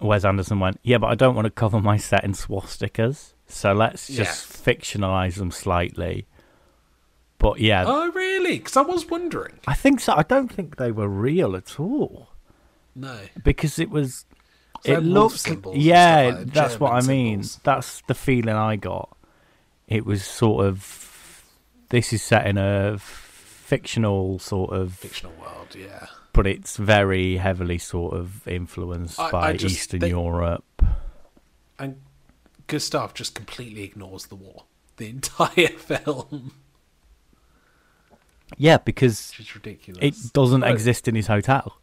Wes 0.00 0.25
Anderson 0.25 0.61
went, 0.61 0.78
"Yeah, 0.83 0.99
but 0.99 1.09
I 1.09 1.14
don't 1.14 1.35
want 1.35 1.47
to 1.47 1.50
cover 1.50 1.81
my 1.81 1.97
set 1.97 2.25
in 2.25 2.33
swastikas, 2.33 3.35
so 3.47 3.73
let's 3.73 4.07
just 4.07 4.19
Yes. 4.19 4.47
fictionalize 4.47 5.35
them 5.37 5.50
slightly." 5.50 6.26
But 7.38 7.61
yeah, 7.61 7.85
Oh 7.87 8.11
really? 8.12 8.59
Because 8.59 8.76
I 8.76 8.83
was 8.83 9.07
wondering. 9.09 9.61
I 9.67 9.75
think 9.75 10.00
so. 10.00 10.12
I 10.17 10.23
don't 10.23 10.52
think 10.52 10.76
they 10.76 10.90
were 10.90 11.09
real 11.09 11.55
at 11.55 11.78
all 11.78 12.31
No. 12.95 13.19
because 13.45 13.78
it 13.78 13.90
was. 13.90 14.25
So 14.85 14.93
it 14.93 15.00
looks. 15.00 15.05
had 15.05 15.05
wolf 15.05 15.33
looked, 15.33 15.38
symbols 15.40 15.75
and 15.75 15.83
yeah, 15.85 16.33
like 16.38 16.52
that's 16.52 16.78
what 16.81 16.93
I 16.93 17.00
mean. 17.00 17.43
symbols. 17.43 17.61
That's 17.64 18.00
the 18.09 18.14
feeling 18.14 18.55
I 18.55 18.76
got. 18.76 19.17
It 19.88 20.05
was 20.05 20.25
sort 20.25 20.67
of 20.67 21.45
this 21.90 22.12
is 22.12 22.23
set 22.23 22.47
in 22.47 22.59
a 22.59 22.99
fictional 22.99 24.38
sort 24.38 24.73
of, 24.73 24.95
Fictional 24.95 25.33
world, 25.40 25.75
yeah. 25.76 26.07
But 26.38 26.47
it's 26.47 26.76
very 26.76 27.37
heavily 27.38 27.78
sort 27.78 28.14
of 28.14 28.47
influenced 28.47 29.18
I- 29.18 29.30
by 29.33 29.49
I 29.49 29.57
just 29.57 29.75
Eastern 29.75 30.00
think- 30.00 30.12
Europe. 30.12 30.83
And 31.80 32.00
Gustav 32.68 33.12
just 33.12 33.35
completely 33.35 33.83
ignores 33.83 34.26
the 34.26 34.37
war. 34.37 34.66
The 34.99 35.09
entire 35.09 35.68
film. 35.78 36.52
Yeah, 38.57 38.78
because 38.78 39.33
is 39.38 39.54
ridiculous. 39.54 40.02
it 40.02 40.33
doesn't 40.33 40.62
exist 40.62 41.09
in 41.09 41.14
his 41.16 41.26
hotel. 41.26 41.80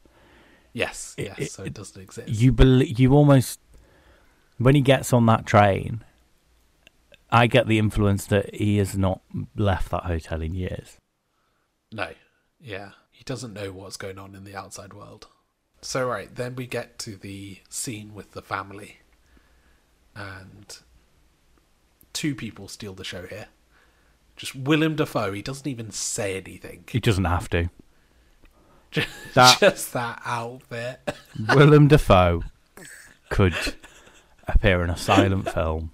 Yes, 0.73 1.15
yes, 1.17 1.37
it- 1.39 1.51
so 1.51 1.63
it 1.63 1.73
doesn't 1.73 2.01
exist. 2.01 2.29
You 2.29 2.51
bel 2.53 2.81
you 2.81 3.13
almost 3.13 3.59
when 4.57 4.73
he 4.75 4.81
gets 4.81 5.11
on 5.11 5.25
that 5.27 5.45
train. 5.45 6.03
I 7.29 7.47
get 7.47 7.67
the 7.67 7.77
influence 7.79 8.25
that 8.27 8.53
he 8.55 8.77
has 8.77 8.97
not 8.97 9.19
left 9.57 9.91
that 9.91 10.03
hotel 10.03 10.41
in 10.41 10.53
years. 10.55 10.97
No. 11.91 12.09
Yeah. 12.61 12.91
He 13.15 13.23
doesn't 13.23 13.53
know 13.53 13.71
what's 13.71 13.95
going 13.97 14.19
on 14.19 14.35
in 14.35 14.43
the 14.43 14.55
outside 14.55 14.93
world. 14.93 15.27
So, 15.81 16.05
right, 16.07 16.33
then 16.33 16.55
we 16.55 16.67
get 16.67 16.99
to 16.99 17.15
the 17.15 17.59
scene 17.69 18.13
with 18.13 18.31
the 18.33 18.41
family. 18.41 18.97
And 20.15 20.77
two 22.11 22.35
people 22.35 22.67
steal 22.67 22.93
the 22.93 23.03
show 23.05 23.25
here. 23.25 23.47
Just 24.35 24.53
Willem 24.53 24.95
Dafoe, 24.97 25.31
he 25.31 25.41
doesn't 25.41 25.67
even 25.67 25.91
say 25.91 26.35
anything. 26.37 26.83
He 26.89 26.99
doesn't 26.99 27.23
have 27.25 27.49
to. 27.51 27.69
Just 28.91 29.07
That- 29.33 29.57
just 29.61 29.93
that 29.93 30.21
outfit. 30.25 30.99
Willem 31.55 31.87
Dafoe 31.87 32.43
could 33.29 33.55
appear 34.47 34.83
in 34.83 34.89
a 34.89 34.97
silent 34.97 35.49
film 35.51 35.91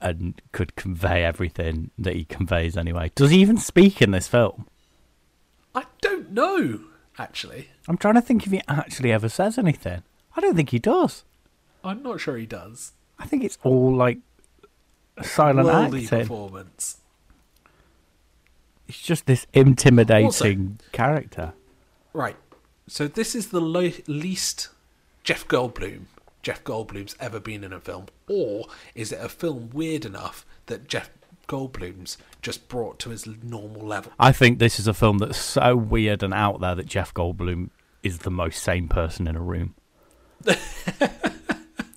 and 0.00 0.40
could 0.52 0.76
convey 0.76 1.22
everything 1.24 1.90
that 1.98 2.14
he 2.14 2.24
conveys 2.24 2.76
anyway. 2.76 3.12
Does 3.14 3.30
he 3.30 3.40
even 3.40 3.58
speak 3.58 4.00
in 4.00 4.12
this 4.12 4.28
film? 4.28 4.66
I 5.74 5.84
don't 6.00 6.32
know, 6.32 6.80
actually. 7.18 7.68
I'm 7.88 7.96
trying 7.96 8.14
to 8.14 8.20
think 8.20 8.46
if 8.46 8.52
he 8.52 8.60
actually 8.68 9.12
ever 9.12 9.28
says 9.28 9.58
anything. 9.58 10.02
I 10.36 10.40
don't 10.40 10.56
think 10.56 10.70
he 10.70 10.78
does. 10.78 11.24
I'm 11.84 12.02
not 12.02 12.20
sure 12.20 12.36
he 12.36 12.46
does. 12.46 12.92
I 13.18 13.26
think 13.26 13.44
it's 13.44 13.58
all 13.62 13.94
like 13.94 14.18
a 15.16 15.24
silent 15.24 15.66
Worldly 15.66 16.04
acting. 16.04 16.20
performance. 16.20 16.98
It's 18.88 19.00
just 19.00 19.26
this 19.26 19.46
intimidating 19.52 20.80
character. 20.92 21.52
Right. 22.12 22.36
So 22.88 23.06
this 23.06 23.34
is 23.34 23.48
the 23.50 23.60
lo- 23.60 23.92
least 24.08 24.68
Jeff 25.22 25.46
Goldblum 25.46 26.06
Jeff 26.42 26.64
Goldblum's 26.64 27.14
ever 27.20 27.38
been 27.38 27.62
in 27.62 27.72
a 27.72 27.80
film, 27.80 28.06
or 28.26 28.66
is 28.94 29.12
it 29.12 29.20
a 29.22 29.28
film 29.28 29.68
weird 29.74 30.04
enough 30.06 30.46
that 30.66 30.88
Jeff 30.88 31.10
Goldblum's 31.50 32.16
just 32.42 32.68
brought 32.68 33.00
to 33.00 33.10
his 33.10 33.26
normal 33.26 33.84
level? 33.84 34.12
I 34.20 34.30
think 34.30 34.60
this 34.60 34.78
is 34.78 34.86
a 34.86 34.94
film 34.94 35.18
that's 35.18 35.36
so 35.36 35.74
weird 35.74 36.22
and 36.22 36.32
out 36.32 36.60
there 36.60 36.76
that 36.76 36.86
Jeff 36.86 37.12
Goldblum 37.12 37.70
is 38.04 38.18
the 38.18 38.30
most 38.30 38.62
sane 38.62 38.86
person 38.86 39.26
in 39.26 39.34
a 39.34 39.40
room. 39.40 39.74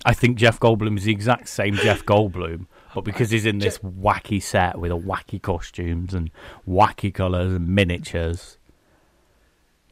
I 0.04 0.12
think 0.12 0.38
Jeff 0.38 0.58
Goldblum 0.58 0.98
is 0.98 1.04
the 1.04 1.12
exact 1.12 1.48
same 1.48 1.76
Jeff 1.76 2.04
Goldblum, 2.04 2.66
but 2.94 3.04
because 3.04 3.30
he's 3.30 3.46
in 3.46 3.58
this 3.58 3.78
wacky 3.78 4.42
set 4.42 4.76
with 4.78 4.90
a 4.90 4.96
wacky 4.96 5.40
costumes 5.40 6.12
and 6.12 6.32
wacky 6.68 7.14
colours 7.14 7.52
and 7.52 7.68
miniatures. 7.68 8.58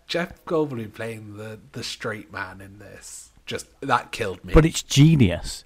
Jeff 0.09 0.45
Goldblum 0.45 0.93
playing 0.93 1.37
the 1.37 1.61
the 1.71 1.85
straight 1.85 2.33
man 2.33 2.61
in 2.61 2.81
this 2.81 3.31
just 3.47 3.69
that 3.81 4.11
killed 4.11 4.45
me. 4.45 4.53
But 4.53 4.67
it's 4.67 4.83
genius. 4.83 5.65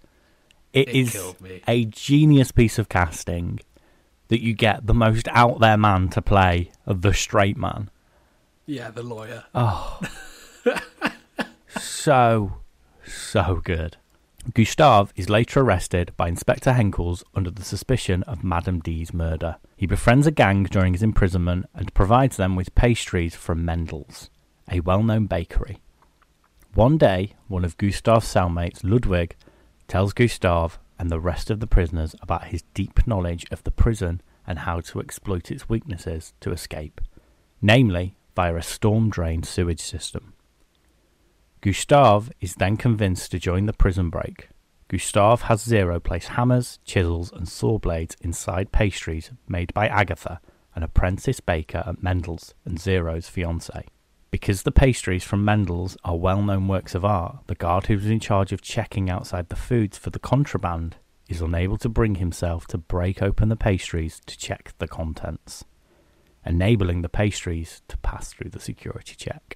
It 0.72 0.90
it 0.90 0.94
is 0.94 1.35
a 1.66 1.87
genius 1.87 2.52
piece 2.52 2.78
of 2.78 2.90
casting 2.90 3.59
that 4.29 4.43
you 4.43 4.55
get 4.55 4.87
the 4.87 4.95
most 4.95 5.29
out 5.29 5.61
there 5.61 5.77
man 5.77 6.09
to 6.11 6.23
play 6.23 6.71
the 6.87 7.12
straight 7.12 7.57
man. 7.57 7.91
yeah, 8.67 8.91
the 8.91 9.03
lawyer. 9.03 9.45
Oh, 9.55 10.01
so, 11.79 12.59
so 13.05 13.61
good. 13.62 13.97
Gustave 14.55 15.12
is 15.17 15.29
later 15.29 15.61
arrested 15.61 16.12
by 16.17 16.29
Inspector 16.29 16.71
Henkels 16.71 17.25
under 17.35 17.51
the 17.51 17.65
suspicion 17.65 18.23
of 18.25 18.45
Madame 18.45 18.79
D's 18.81 19.12
murder. 19.12 19.57
He 19.77 19.87
befriends 19.87 20.27
a 20.27 20.31
gang 20.31 20.65
during 20.65 20.93
his 20.93 21.03
imprisonment 21.03 21.67
and 21.75 21.93
provides 21.95 22.37
them 22.37 22.55
with 22.55 22.75
pastries 22.77 23.35
from 23.35 23.65
Mendel's, 23.65 24.31
a 24.71 24.81
well 24.81 25.03
known 25.03 25.27
bakery. 25.27 25.79
One 26.75 26.97
day, 26.97 27.35
one 27.49 27.65
of 27.65 27.77
Gustave's 27.77 28.33
cellmates, 28.33 28.81
Ludwig, 28.85 29.35
tells 29.89 30.12
Gustave 30.12 30.79
and 30.98 31.11
the 31.11 31.20
rest 31.20 31.50
of 31.50 31.61
the 31.61 31.66
prisoners 31.66 32.14
about 32.20 32.46
his 32.46 32.62
deep 32.74 33.06
knowledge 33.06 33.46
of 33.50 33.62
the 33.64 33.70
prison 33.70 34.20
and 34.46 34.61
how 34.61 34.80
to 34.80 35.00
exploit 35.00 35.50
its 35.50 35.68
weaknesses 35.68 36.32
to 36.40 36.52
escape, 36.52 37.00
namely 37.61 38.16
via 38.35 38.54
a 38.56 38.62
storm 38.62 39.11
drain 39.11 39.42
sewage 39.42 39.80
system. 39.80 40.35
Gustave 41.61 42.30
is 42.40 42.54
then 42.54 42.76
convinced 42.76 43.30
to 43.32 43.38
join 43.38 43.66
the 43.66 43.72
prison 43.72 44.11
break. 44.11 44.50
Gustave 44.88 45.44
has 45.44 45.62
Zero 45.62 45.98
place 45.98 46.28
hammers, 46.28 46.78
chisels, 46.85 47.32
and 47.32 47.48
saw 47.48 47.78
blades 47.78 48.16
inside 48.20 48.70
pastries 48.70 49.32
made 49.48 49.74
by 49.74 49.88
Agatha, 49.88 50.40
an 50.76 50.82
apprentice 50.82 51.40
baker 51.40 51.82
at 51.87 52.02
Mendel's 52.02 52.54
and 52.64 52.78
Zero's 52.78 53.28
fiancée. 53.28 53.87
Because 54.37 54.64
the 54.64 54.70
pastries 54.70 55.25
from 55.25 55.46
Mendel's 55.46 55.96
are 56.05 56.14
well 56.14 56.42
known 56.42 56.68
works 56.68 56.94
of 56.94 57.07
art, 57.07 57.38
the 57.46 57.55
guard 57.55 57.87
who's 57.87 58.05
in 58.05 58.20
charge 58.20 58.53
of 58.53 58.61
checking 58.61 59.09
outside 59.09 59.49
the 59.49 59.57
foods 59.57 59.96
for 59.96 60.11
the 60.11 60.18
contraband 60.18 60.96
is 61.27 61.40
unable 61.40 61.79
to 61.79 61.88
bring 61.88 62.16
himself 62.16 62.66
to 62.66 62.77
break 62.77 63.22
open 63.22 63.49
the 63.49 63.57
pastries 63.57 64.20
to 64.27 64.37
check 64.37 64.75
the 64.77 64.87
contents, 64.87 65.64
enabling 66.44 67.01
the 67.01 67.09
pastries 67.09 67.81
to 67.88 67.96
pass 67.96 68.31
through 68.31 68.51
the 68.51 68.61
security 68.61 69.14
check. 69.16 69.55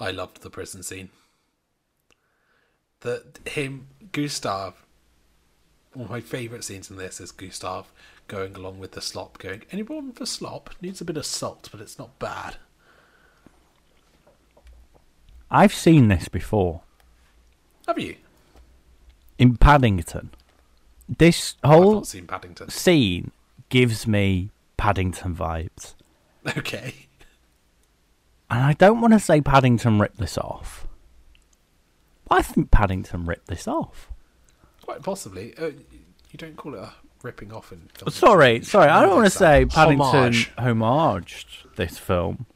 I 0.00 0.10
loved 0.10 0.42
the 0.42 0.50
prison 0.50 0.82
scene. 0.82 1.10
The 2.98 3.22
him 3.46 3.86
Gustav. 4.10 4.84
One 5.92 6.06
of 6.06 6.10
my 6.10 6.20
favourite 6.20 6.64
scenes 6.64 6.90
in 6.90 6.96
this 6.96 7.20
is 7.20 7.30
Gustav 7.30 7.92
going 8.28 8.54
along 8.56 8.78
with 8.78 8.92
the 8.92 9.00
slop, 9.00 9.38
going, 9.38 9.62
"Anyone 9.70 10.12
for 10.12 10.26
slop? 10.26 10.70
Needs 10.80 11.00
a 11.00 11.04
bit 11.04 11.16
of 11.16 11.26
salt, 11.26 11.68
but 11.70 11.80
it's 11.80 11.98
not 11.98 12.18
bad." 12.18 12.56
I've 15.50 15.74
seen 15.74 16.08
this 16.08 16.28
before 16.28 16.80
Have 17.86 17.98
you? 17.98 18.16
in 19.38 19.56
Paddington. 19.56 20.30
This 21.08 21.54
whole 21.62 22.02
Paddington. 22.26 22.70
scene 22.70 23.30
gives 23.68 24.06
me 24.06 24.50
Paddington 24.76 25.34
vibes. 25.36 25.94
Okay. 26.56 27.06
And 28.50 28.62
I 28.62 28.72
don't 28.74 29.00
want 29.00 29.12
to 29.14 29.18
say 29.20 29.40
Paddington 29.40 29.98
ripped 29.98 30.18
this 30.18 30.36
off. 30.38 30.86
But 32.28 32.38
I 32.38 32.42
think 32.42 32.70
Paddington 32.70 33.24
ripped 33.26 33.48
this 33.48 33.66
off. 33.68 34.08
Quite 34.82 35.02
possibly. 35.02 35.56
Uh, 35.56 35.66
you 36.30 36.36
don't 36.38 36.56
call 36.56 36.74
it 36.74 36.80
a 36.80 36.92
ripping 37.24 37.52
off 37.52 37.72
in 37.72 37.88
film. 37.94 38.10
Sorry, 38.10 38.62
sorry, 38.62 38.88
I 38.88 39.00
don't 39.02 39.14
want 39.16 39.26
to 39.26 39.30
say 39.30 39.64
Paddington 39.64 40.06
Homage. 40.06 40.52
homaged 40.56 41.74
this 41.76 41.98
film 41.98 42.46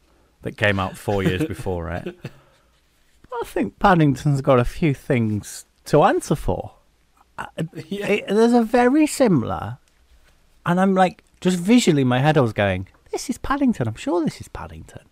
that 0.42 0.56
came 0.56 0.78
out 0.78 0.96
four 0.96 1.22
years 1.22 1.44
before 1.46 1.90
it. 1.90 2.16
I 3.40 3.44
think 3.44 3.78
Paddington's 3.78 4.40
got 4.40 4.58
a 4.58 4.64
few 4.64 4.94
things 4.94 5.64
to 5.86 6.02
answer 6.04 6.36
for. 6.36 6.72
Yeah. 7.88 8.06
It, 8.08 8.28
there's 8.28 8.52
a 8.52 8.64
very 8.64 9.06
similar, 9.06 9.78
and 10.66 10.80
I'm 10.80 10.94
like, 10.94 11.22
just 11.40 11.56
visually, 11.56 12.02
in 12.02 12.08
my 12.08 12.18
head, 12.18 12.36
I 12.36 12.40
was 12.40 12.52
going, 12.52 12.88
"This 13.12 13.30
is 13.30 13.38
Paddington. 13.38 13.86
I'm 13.86 13.94
sure 13.94 14.24
this 14.24 14.40
is 14.40 14.48
Paddington." 14.48 15.02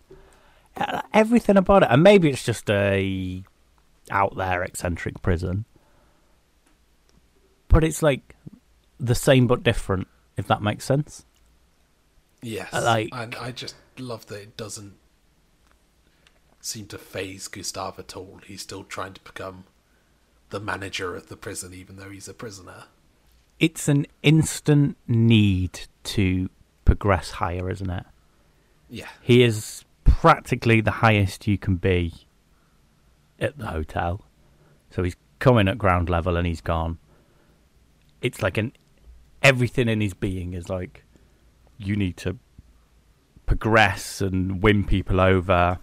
Uh, 0.75 1.01
Everything 1.13 1.55
about 1.55 1.83
it, 1.83 1.89
and 1.89 2.03
maybe 2.03 2.29
it's 2.29 2.43
just 2.43 2.69
a 2.69 3.43
out 4.11 4.35
there 4.35 4.61
eccentric 4.61 5.21
prison, 5.21 5.63
but 7.69 7.85
it's 7.85 8.03
like 8.03 8.35
the 8.99 9.15
same 9.15 9.47
but 9.47 9.63
different. 9.63 10.07
If 10.35 10.47
that 10.47 10.61
makes 10.61 10.85
sense. 10.85 11.25
Yes. 12.41 12.71
like- 12.71 13.09
and 13.11 13.35
I 13.35 13.51
just 13.51 13.75
love 13.97 14.27
that 14.27 14.41
it 14.41 14.57
doesn't 14.57 14.93
seem 16.61 16.85
to 16.87 16.97
phase 16.97 17.47
Gustav 17.47 17.97
at 17.97 18.15
all. 18.15 18.39
He's 18.45 18.61
still 18.61 18.83
trying 18.83 19.13
to 19.13 19.21
become 19.21 19.63
the 20.49 20.59
manager 20.59 21.15
of 21.15 21.27
the 21.27 21.35
prison, 21.35 21.73
even 21.73 21.95
though 21.97 22.09
he's 22.09 22.27
a 22.27 22.33
prisoner. 22.33 22.85
It's 23.59 23.87
an 23.87 24.05
instant 24.21 24.97
need 25.07 25.87
to 26.03 26.49
progress 26.85 27.31
higher, 27.31 27.69
isn't 27.69 27.89
it? 27.89 28.05
Yeah. 28.89 29.09
He 29.21 29.43
is 29.43 29.83
practically 30.03 30.81
the 30.81 30.91
highest 30.91 31.47
you 31.47 31.57
can 31.57 31.75
be 31.75 32.13
at 33.39 33.57
the 33.57 33.67
hotel. 33.67 34.25
So 34.91 35.03
he's 35.03 35.15
coming 35.39 35.67
at 35.67 35.77
ground 35.77 36.09
level 36.09 36.37
and 36.37 36.47
he's 36.47 36.61
gone. 36.61 36.97
It's 38.21 38.41
like 38.41 38.57
an 38.57 38.73
everything 39.43 39.87
in 39.87 40.01
his 40.01 40.13
being 40.13 40.53
is 40.53 40.69
like 40.69 41.03
you 41.77 41.95
need 41.95 42.17
to 42.17 42.37
progress 43.45 44.21
and 44.21 44.61
win 44.61 44.83
people 44.83 45.21
over 45.21 45.79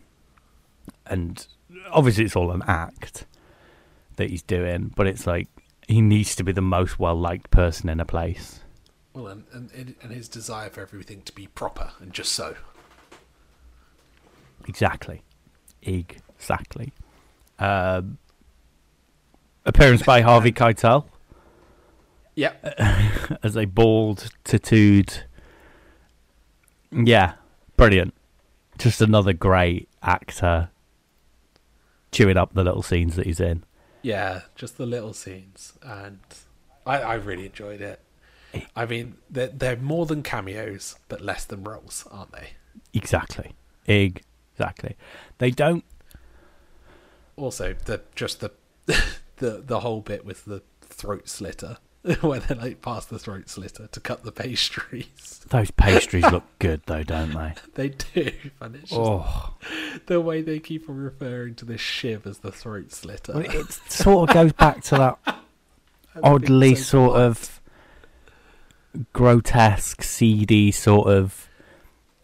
and 1.06 1.46
obviously 1.90 2.24
it's 2.24 2.36
all 2.36 2.50
an 2.50 2.62
act 2.66 3.26
that 4.16 4.30
he's 4.30 4.42
doing, 4.42 4.92
but 4.94 5.06
it's 5.06 5.26
like 5.26 5.48
he 5.88 6.00
needs 6.00 6.34
to 6.36 6.44
be 6.44 6.52
the 6.52 6.60
most 6.60 6.98
well 6.98 7.14
liked 7.14 7.50
person 7.50 7.88
in 7.88 8.00
a 8.00 8.04
place. 8.04 8.60
Well, 9.12 9.28
and, 9.28 9.44
and 9.52 9.94
and 10.02 10.12
his 10.12 10.28
desire 10.28 10.70
for 10.70 10.80
everything 10.80 11.22
to 11.22 11.32
be 11.32 11.46
proper 11.46 11.92
and 12.00 12.12
just 12.12 12.32
so. 12.32 12.56
Exactly. 14.66 15.22
Exactly. 15.82 16.92
Um, 17.58 18.18
appearance 19.64 20.02
by 20.02 20.22
Harvey 20.22 20.52
Keitel 20.52 21.06
Yep. 22.36 22.80
as 23.42 23.56
a 23.56 23.64
bald, 23.64 24.30
tattooed. 24.44 25.24
Yeah, 26.90 27.34
brilliant. 27.76 28.14
Just 28.78 29.00
another 29.00 29.32
great 29.32 29.88
actor 30.02 30.70
chewing 32.10 32.36
up 32.36 32.54
the 32.54 32.64
little 32.64 32.82
scenes 32.82 33.16
that 33.16 33.26
he's 33.26 33.40
in. 33.40 33.64
Yeah, 34.02 34.42
just 34.54 34.76
the 34.76 34.86
little 34.86 35.14
scenes, 35.14 35.72
and 35.82 36.20
I, 36.86 36.98
I 36.98 37.14
really 37.14 37.46
enjoyed 37.46 37.80
it. 37.80 38.00
I 38.76 38.86
mean, 38.86 39.16
they're, 39.30 39.48
they're 39.48 39.76
more 39.76 40.06
than 40.06 40.22
cameos, 40.22 40.96
but 41.08 41.20
less 41.20 41.44
than 41.44 41.64
roles, 41.64 42.06
aren't 42.10 42.32
they? 42.32 42.50
Exactly. 42.92 43.54
Exactly. 43.86 44.96
They 45.38 45.50
don't. 45.50 45.84
Also, 47.36 47.74
the 47.84 48.02
just 48.14 48.40
the 48.40 48.52
the 49.36 49.62
the 49.66 49.80
whole 49.80 50.00
bit 50.00 50.24
with 50.24 50.44
the 50.44 50.62
throat 50.82 51.28
slitter, 51.28 51.78
where 52.20 52.38
they 52.40 52.54
like 52.54 52.82
pass 52.82 53.06
the 53.06 53.18
throat 53.18 53.48
slitter 53.48 53.86
to 53.86 54.00
cut 54.00 54.24
the 54.24 54.32
pastries. 54.32 55.40
Those 55.48 55.70
pastries 55.70 56.30
look 56.30 56.44
good, 56.58 56.82
though, 56.86 57.02
don't 57.02 57.32
they? 57.32 57.54
They 57.74 57.88
do, 57.88 58.30
and 58.60 58.74
it's 58.76 58.90
just 58.90 59.00
Oh, 59.00 59.54
the 60.06 60.20
way 60.20 60.42
they 60.42 60.58
keep 60.58 60.88
on 60.90 60.96
referring 60.96 61.54
to 61.56 61.64
this 61.64 61.80
shiv 61.80 62.26
as 62.26 62.38
the 62.38 62.52
throat 62.52 62.92
slitter. 62.92 63.32
Well, 63.32 63.42
it 63.44 63.72
sort 63.88 64.28
of 64.30 64.34
goes 64.34 64.52
back 64.52 64.82
to 64.84 64.96
that 65.24 65.38
oddly 66.22 66.74
so 66.74 66.82
sort 66.82 67.16
of 67.20 67.60
grotesque, 69.12 70.02
seedy 70.02 70.70
sort 70.72 71.08
of. 71.08 71.48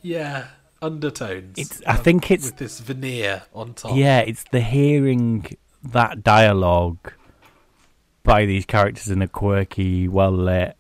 yeah 0.02 0.48
undertones. 0.82 1.58
It's- 1.58 1.82
I 1.86 1.96
um, 1.96 2.02
think 2.04 2.30
it's- 2.30 2.46
with 2.50 2.56
this 2.58 2.80
veneer 2.80 3.42
on 3.54 3.74
top. 3.74 3.96
Yeah, 3.96 4.20
it's 4.20 4.44
the 4.50 4.60
hearing 4.60 5.56
that 5.82 6.22
dialogue 6.22 7.12
by 8.22 8.46
these 8.46 8.66
characters 8.66 9.08
in 9.08 9.22
a 9.22 9.28
quirky, 9.28 10.08
well 10.08 10.32
lit. 10.32 10.76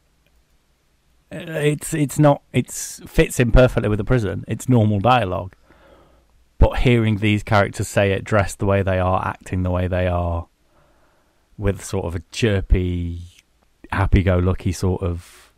It's 1.32 1.94
it's 1.94 2.18
not 2.18 2.42
it's 2.52 3.00
fits 3.06 3.38
in 3.38 3.52
perfectly 3.52 3.88
with 3.88 3.98
the 3.98 4.04
prison. 4.04 4.44
It's 4.48 4.68
normal 4.68 4.98
dialogue, 4.98 5.54
but 6.58 6.78
hearing 6.78 7.18
these 7.18 7.42
characters 7.42 7.86
say 7.88 8.12
it, 8.12 8.24
dressed 8.24 8.58
the 8.58 8.66
way 8.66 8.82
they 8.82 8.98
are, 8.98 9.24
acting 9.24 9.62
the 9.62 9.70
way 9.70 9.86
they 9.86 10.08
are, 10.08 10.48
with 11.56 11.84
sort 11.84 12.06
of 12.06 12.16
a 12.16 12.22
chirpy, 12.32 13.20
happy-go-lucky 13.92 14.72
sort 14.72 15.02
of 15.02 15.52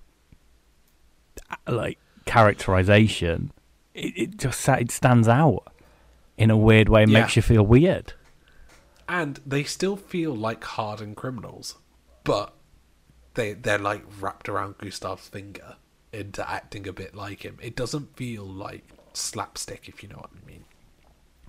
uh, 1.51 1.73
like 1.73 1.99
characterization, 2.27 3.51
it, 3.95 4.13
it 4.17 4.37
just 4.37 4.69
it 4.69 4.91
stands 4.91 5.27
out 5.27 5.73
in 6.37 6.51
a 6.51 6.57
weird 6.57 6.91
way. 6.91 7.03
and 7.05 7.13
Yeah. 7.13 7.21
Makes 7.21 7.37
you 7.37 7.43
feel 7.43 7.63
weird. 7.63 8.13
And 9.09 9.41
they 9.47 9.65
still 9.65 9.97
feel 9.97 10.35
like 10.35 10.65
hardened 10.65 11.17
criminals, 11.17 11.77
but 12.25 12.55
they 13.35 13.53
they're 13.55 13.79
like 13.79 14.05
wrapped 14.21 14.49
around 14.49 14.79
Gustav's 14.79 15.29
finger 15.29 15.77
into 16.13 16.49
acting 16.49 16.87
a 16.87 16.93
bit 16.93 17.15
like 17.15 17.43
him. 17.43 17.59
It 17.63 17.75
doesn't 17.75 18.17
feel 18.17 18.45
like 18.45 18.85
slapstick, 19.15 19.89
if 19.89 20.03
you 20.03 20.09
know 20.09 20.17
what 20.17 20.31
I 20.43 20.47
mean. 20.47 20.65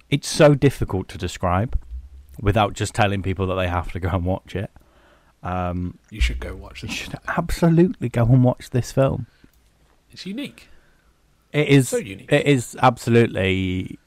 It's 0.09 0.27
so 0.27 0.53
difficult 0.55 1.07
to 1.09 1.17
describe 1.17 1.77
without 2.41 2.73
just 2.73 2.93
telling 2.93 3.21
people 3.21 3.47
that 3.47 3.55
they 3.55 3.67
have 3.67 3.91
to 3.91 3.99
go 3.99 4.09
and 4.09 4.25
watch 4.25 4.55
it. 4.55 4.71
Um, 5.41 5.97
You 6.09 6.21
should 6.21 6.39
go 6.39 6.55
watch 6.55 6.83
you 6.83 6.89
should 6.89 7.15
absolutely 7.27 8.07
go 8.09 8.23
and 8.25 8.43
watch 8.43 8.69
this 8.69 8.91
film. 8.91 9.27
It's 10.11 10.25
unique. 10.25 10.69
It 11.51 11.67
is 11.67 11.89
So 11.89 11.97
unique. 11.97 12.31
It 12.31 12.45
is 12.45 12.77
absolutely 12.81 13.99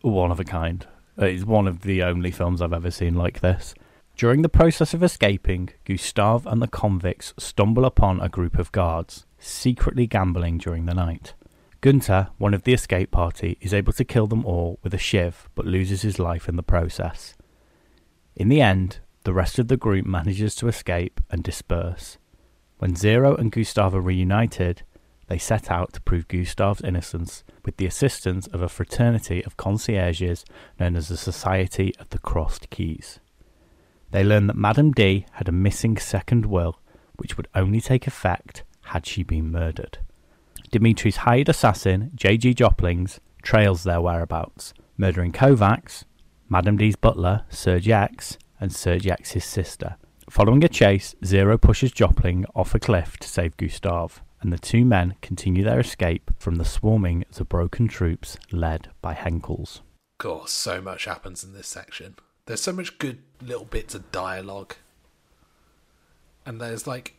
one 0.00 0.30
of 0.30 0.40
a 0.40 0.44
kind. 0.44 0.86
Uh, 1.20 1.26
it's 1.26 1.44
one 1.44 1.68
of 1.68 1.82
the 1.82 2.02
only 2.02 2.30
films 2.30 2.62
I've 2.62 2.72
ever 2.72 2.90
seen 2.90 3.14
like 3.14 3.40
this. 3.40 3.74
During 4.16 4.42
the 4.42 4.48
process 4.48 4.94
of 4.94 5.02
escaping, 5.02 5.70
Gustave 5.84 6.48
and 6.48 6.60
the 6.60 6.68
convicts 6.68 7.34
stumble 7.38 7.84
upon 7.84 8.20
a 8.20 8.28
group 8.28 8.58
of 8.58 8.72
guards 8.72 9.26
secretly 9.38 10.06
gambling 10.06 10.58
during 10.58 10.86
the 10.86 10.94
night. 10.94 11.34
Gunter, 11.80 12.28
one 12.38 12.54
of 12.54 12.62
the 12.62 12.72
escape 12.72 13.10
party, 13.10 13.58
is 13.60 13.74
able 13.74 13.92
to 13.94 14.04
kill 14.04 14.26
them 14.26 14.44
all 14.46 14.78
with 14.82 14.94
a 14.94 14.98
shiv 14.98 15.48
but 15.54 15.66
loses 15.66 16.02
his 16.02 16.18
life 16.18 16.48
in 16.48 16.56
the 16.56 16.62
process. 16.62 17.34
In 18.36 18.48
the 18.48 18.60
end, 18.60 19.00
the 19.24 19.32
rest 19.32 19.58
of 19.58 19.68
the 19.68 19.76
group 19.76 20.06
manages 20.06 20.54
to 20.56 20.68
escape 20.68 21.20
and 21.30 21.42
disperse. 21.42 22.18
When 22.78 22.94
Zero 22.94 23.34
and 23.34 23.50
Gustave 23.50 23.96
are 23.96 24.00
reunited, 24.00 24.82
they 25.32 25.38
set 25.38 25.70
out 25.70 25.94
to 25.94 26.00
prove 26.02 26.28
Gustave's 26.28 26.82
innocence 26.82 27.42
with 27.64 27.78
the 27.78 27.86
assistance 27.86 28.46
of 28.48 28.60
a 28.60 28.68
fraternity 28.68 29.42
of 29.44 29.56
concierges 29.56 30.44
known 30.78 30.94
as 30.94 31.08
the 31.08 31.16
Society 31.16 31.94
of 31.98 32.10
the 32.10 32.18
Crossed 32.18 32.68
Keys. 32.68 33.18
They 34.10 34.22
learn 34.22 34.46
that 34.48 34.58
Madame 34.58 34.92
D 34.92 35.24
had 35.32 35.48
a 35.48 35.52
missing 35.66 35.96
second 35.96 36.44
will, 36.44 36.78
which 37.16 37.38
would 37.38 37.48
only 37.54 37.80
take 37.80 38.06
effect 38.06 38.62
had 38.82 39.06
she 39.06 39.22
been 39.22 39.50
murdered. 39.50 39.96
Dimitri's 40.70 41.24
hired 41.24 41.48
assassin, 41.48 42.10
J.G. 42.14 42.52
Joplings, 42.52 43.18
trails 43.42 43.84
their 43.84 44.02
whereabouts, 44.02 44.74
murdering 44.98 45.32
Kovacs, 45.32 46.04
Madame 46.50 46.76
D's 46.76 46.96
butler, 46.96 47.46
Serge 47.48 47.88
X, 47.88 48.36
and 48.60 48.70
Serge 48.70 49.06
X's 49.06 49.46
sister. 49.46 49.96
Following 50.28 50.62
a 50.62 50.68
chase, 50.68 51.14
Zero 51.24 51.56
pushes 51.56 51.90
Jopling 51.90 52.44
off 52.54 52.74
a 52.74 52.78
cliff 52.78 53.16
to 53.16 53.26
save 53.26 53.56
Gustave, 53.56 54.20
and 54.42 54.52
the 54.52 54.58
two 54.58 54.84
men 54.84 55.14
continue 55.22 55.62
their 55.62 55.80
escape 55.80 56.32
from 56.38 56.56
the 56.56 56.64
swarming 56.64 57.24
Zubrowkan 57.32 57.88
troops 57.88 58.36
led 58.50 58.90
by 59.00 59.14
Henkels. 59.14 59.80
course, 60.18 60.50
so 60.50 60.80
much 60.80 61.04
happens 61.04 61.44
in 61.44 61.52
this 61.52 61.68
section. 61.68 62.16
There's 62.46 62.60
so 62.60 62.72
much 62.72 62.98
good 62.98 63.18
little 63.40 63.64
bits 63.64 63.94
of 63.94 64.10
dialogue. 64.10 64.74
And 66.44 66.60
there's 66.60 66.86
like 66.86 67.14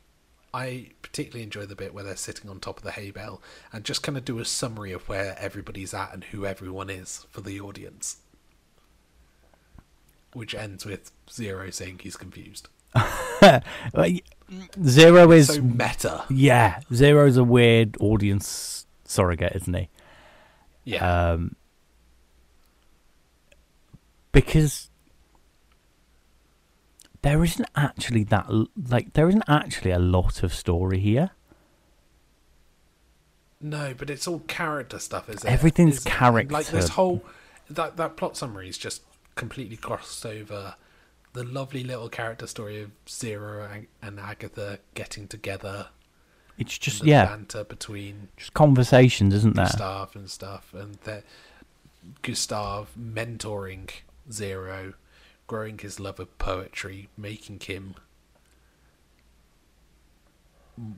I 0.53 0.89
particularly 1.01 1.43
enjoy 1.43 1.65
the 1.65 1.75
bit 1.75 1.93
where 1.93 2.03
they're 2.03 2.15
sitting 2.15 2.49
on 2.49 2.59
top 2.59 2.77
of 2.77 2.83
the 2.83 2.91
hay 2.91 3.09
bale 3.09 3.41
and 3.71 3.83
just 3.83 4.03
kind 4.03 4.17
of 4.17 4.25
do 4.25 4.39
a 4.39 4.45
summary 4.45 4.91
of 4.91 5.09
where 5.09 5.35
everybody's 5.39 5.93
at 5.93 6.13
and 6.13 6.25
who 6.25 6.45
everyone 6.45 6.89
is 6.89 7.25
for 7.31 7.41
the 7.41 7.59
audience. 7.59 8.17
Which 10.33 10.53
ends 10.53 10.85
with 10.85 11.11
Zero 11.31 11.69
saying 11.69 11.99
he's 12.03 12.17
confused. 12.17 12.67
Zero 14.85 15.31
is 15.31 15.47
so 15.47 15.61
meta. 15.61 16.25
Yeah, 16.29 16.79
Zero's 16.93 17.37
a 17.37 17.43
weird 17.43 17.97
audience 17.99 18.85
surrogate, 19.05 19.55
isn't 19.55 19.73
he? 19.73 19.89
Yeah. 20.83 21.31
Um, 21.31 21.55
because 24.31 24.89
there 27.21 27.43
isn't 27.43 27.67
actually 27.75 28.23
that 28.25 28.47
like 28.89 29.13
there 29.13 29.27
isn't 29.29 29.45
actually 29.47 29.91
a 29.91 29.99
lot 29.99 30.43
of 30.43 30.53
story 30.53 30.99
here. 30.99 31.31
No, 33.61 33.93
but 33.97 34.09
it's 34.09 34.27
all 34.27 34.39
character 34.39 34.99
stuff, 34.99 35.29
is 35.29 35.43
it? 35.43 35.49
Everything's 35.49 35.97
Isn't 35.97 36.11
it? 36.11 36.15
character. 36.15 36.53
Like 36.53 36.67
this 36.67 36.89
whole 36.89 37.23
that 37.69 37.95
that 37.97 38.17
plot 38.17 38.35
summary 38.35 38.67
is 38.67 38.77
just 38.77 39.03
completely 39.35 39.77
crossed 39.77 40.25
over 40.25 40.75
the 41.33 41.43
lovely 41.43 41.83
little 41.83 42.09
character 42.09 42.47
story 42.47 42.81
of 42.81 42.91
Zero 43.09 43.67
and, 43.71 43.87
and 44.01 44.19
Agatha 44.19 44.79
getting 44.93 45.27
together. 45.27 45.87
It's 46.57 46.77
just 46.77 47.03
yeah, 47.03 47.25
banter 47.25 47.63
between 47.63 48.29
just 48.37 48.53
conversations, 48.53 49.33
isn't 49.33 49.55
there? 49.55 49.65
Gustav 49.65 50.15
and 50.15 50.29
stuff, 50.29 50.73
and 50.73 50.95
that 51.03 51.23
Gustav 52.21 52.91
mentoring 52.97 53.89
Zero, 54.31 54.93
growing 55.47 55.79
his 55.79 55.99
love 55.99 56.19
of 56.19 56.37
poetry, 56.37 57.09
making 57.17 57.59
him 57.61 57.95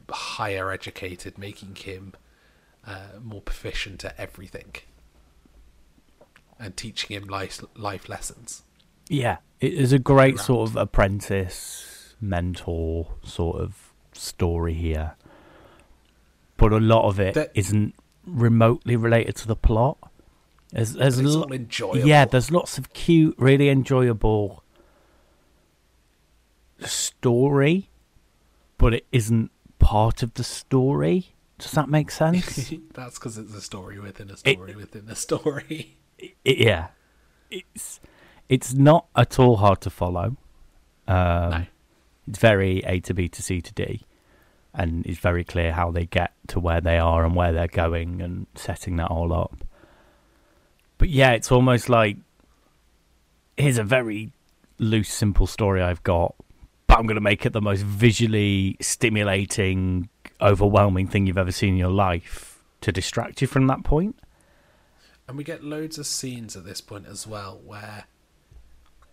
higher 0.09 0.71
educated, 0.71 1.37
making 1.37 1.75
him 1.75 2.13
uh, 2.85 3.19
more 3.23 3.41
proficient 3.41 4.03
at 4.03 4.15
everything, 4.17 4.75
and 6.59 6.75
teaching 6.75 7.15
him 7.15 7.29
life 7.29 7.63
life 7.77 8.09
lessons. 8.09 8.63
Yeah, 9.09 9.37
it 9.59 9.73
is 9.73 9.93
a 9.93 9.99
great 9.99 10.39
sort 10.39 10.69
of 10.69 10.75
apprentice 10.75 12.15
mentor 12.21 13.13
sort 13.23 13.61
of 13.61 13.93
story 14.13 14.73
here, 14.73 15.15
but 16.57 16.71
a 16.73 16.79
lot 16.79 17.07
of 17.07 17.19
it 17.19 17.51
not 17.73 17.93
remotely 18.25 18.95
related 18.95 19.35
to 19.37 19.47
the 19.47 19.55
plot. 19.55 19.97
There's, 20.71 20.93
there's 20.93 21.21
lo- 21.21 21.47
yeah, 21.93 22.25
there's 22.25 22.51
lots 22.51 22.77
of 22.77 22.91
cute, 22.93 23.35
really 23.37 23.69
enjoyable 23.69 24.63
story, 26.79 27.89
but 28.77 28.93
it 28.93 29.05
isn't 29.11 29.51
part 29.79 30.23
of 30.23 30.33
the 30.33 30.43
story. 30.43 31.27
Does 31.57 31.71
that 31.71 31.87
make 31.89 32.11
sense? 32.21 32.73
That's 32.93 33.17
because 33.17 33.37
it's 33.37 33.53
a 33.53 33.61
story 33.61 33.99
within 33.99 34.29
a 34.29 34.33
It- 34.33 34.37
story 34.39 34.75
within 34.75 35.07
a 35.09 35.15
story. 35.15 35.97
it, 36.19 36.35
yeah, 36.57 36.87
it's 37.49 37.99
it's 38.49 38.73
not 38.73 39.07
at 39.15 39.39
all 39.39 39.57
hard 39.57 39.81
to 39.81 39.89
follow. 39.89 40.37
Um, 41.07 41.49
no. 41.49 41.65
It's 42.27 42.39
very 42.39 42.79
A 42.85 42.99
to 43.01 43.13
B 43.13 43.27
to 43.27 43.41
C 43.43 43.61
to 43.61 43.73
D, 43.73 44.01
and 44.73 45.05
it's 45.05 45.19
very 45.19 45.43
clear 45.43 45.73
how 45.73 45.91
they 45.91 46.05
get 46.05 46.33
to 46.47 46.59
where 46.59 46.81
they 46.81 46.97
are 46.97 47.23
and 47.23 47.35
where 47.35 47.53
they're 47.53 47.67
going 47.67 48.21
and 48.21 48.47
setting 48.55 48.95
that 48.97 49.11
all 49.11 49.31
up. 49.31 49.63
But 50.97 51.09
yeah, 51.09 51.31
it's 51.31 51.51
almost 51.51 51.89
like 51.89 52.17
here's 53.57 53.77
a 53.77 53.83
very 53.83 54.31
loose, 54.79 55.13
simple 55.13 55.47
story 55.47 55.81
I've 55.81 56.03
got, 56.03 56.35
but 56.87 56.97
I'm 56.97 57.05
going 57.05 57.15
to 57.15 57.21
make 57.21 57.45
it 57.45 57.53
the 57.53 57.61
most 57.61 57.83
visually 57.83 58.77
stimulating, 58.81 60.09
overwhelming 60.41 61.07
thing 61.07 61.27
you've 61.27 61.37
ever 61.37 61.51
seen 61.51 61.73
in 61.73 61.77
your 61.77 61.91
life 61.91 62.59
to 62.81 62.91
distract 62.91 63.41
you 63.41 63.47
from 63.47 63.67
that 63.67 63.83
point. 63.83 64.17
And 65.27 65.37
we 65.37 65.43
get 65.43 65.63
loads 65.63 65.97
of 65.97 66.05
scenes 66.05 66.55
at 66.55 66.65
this 66.65 66.81
point 66.81 67.07
as 67.07 67.25
well 67.25 67.59
where 67.63 68.05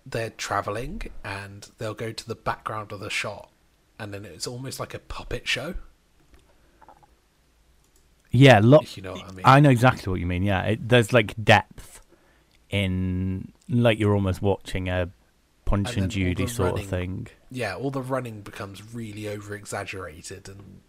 they're 0.04 0.30
traveling 0.30 1.02
and 1.24 1.68
they'll 1.78 1.94
go 1.94 2.12
to 2.12 2.26
the 2.26 2.34
background 2.34 2.92
of 2.92 3.00
the 3.00 3.10
shot 3.10 3.50
and 3.98 4.12
then 4.12 4.24
it's 4.24 4.46
almost 4.46 4.80
like 4.80 4.94
a 4.94 4.98
puppet 4.98 5.46
show. 5.46 5.74
Yeah, 8.30 8.60
lot. 8.62 8.96
You 8.96 9.02
know 9.02 9.12
what 9.12 9.24
I 9.28 9.32
mean. 9.32 9.42
I 9.44 9.60
know 9.60 9.70
exactly 9.70 10.10
what 10.10 10.18
you 10.20 10.26
mean. 10.26 10.42
Yeah, 10.42 10.62
it, 10.62 10.88
there's 10.88 11.12
like 11.12 11.34
depth 11.42 12.00
in, 12.70 13.52
like 13.68 13.98
you're 13.98 14.14
almost 14.14 14.40
watching 14.40 14.88
a 14.88 15.10
Punch 15.66 15.94
And 15.94 16.04
and, 16.04 16.10
Judy 16.10 16.46
sort 16.46 16.70
running. 16.72 16.84
of 16.84 16.90
thing. 16.90 17.26
Yeah, 17.50 17.76
all 17.76 17.90
the 17.90 18.02
running 18.02 18.40
becomes 18.40 18.94
really 18.94 19.28
over 19.28 19.54
exaggerated 19.54 20.48
and 20.48 20.80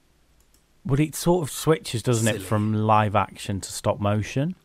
But 0.85 0.99
it 0.99 1.15
sort 1.15 1.43
of 1.47 1.53
switches, 1.53 2.01
doesn't 2.01 2.25
Silly. 2.25 2.39
it, 2.39 2.43
from 2.43 2.73
live 2.73 3.15
action 3.15 3.61
to 3.61 3.71
stop 3.71 3.99
motion? 3.99 4.55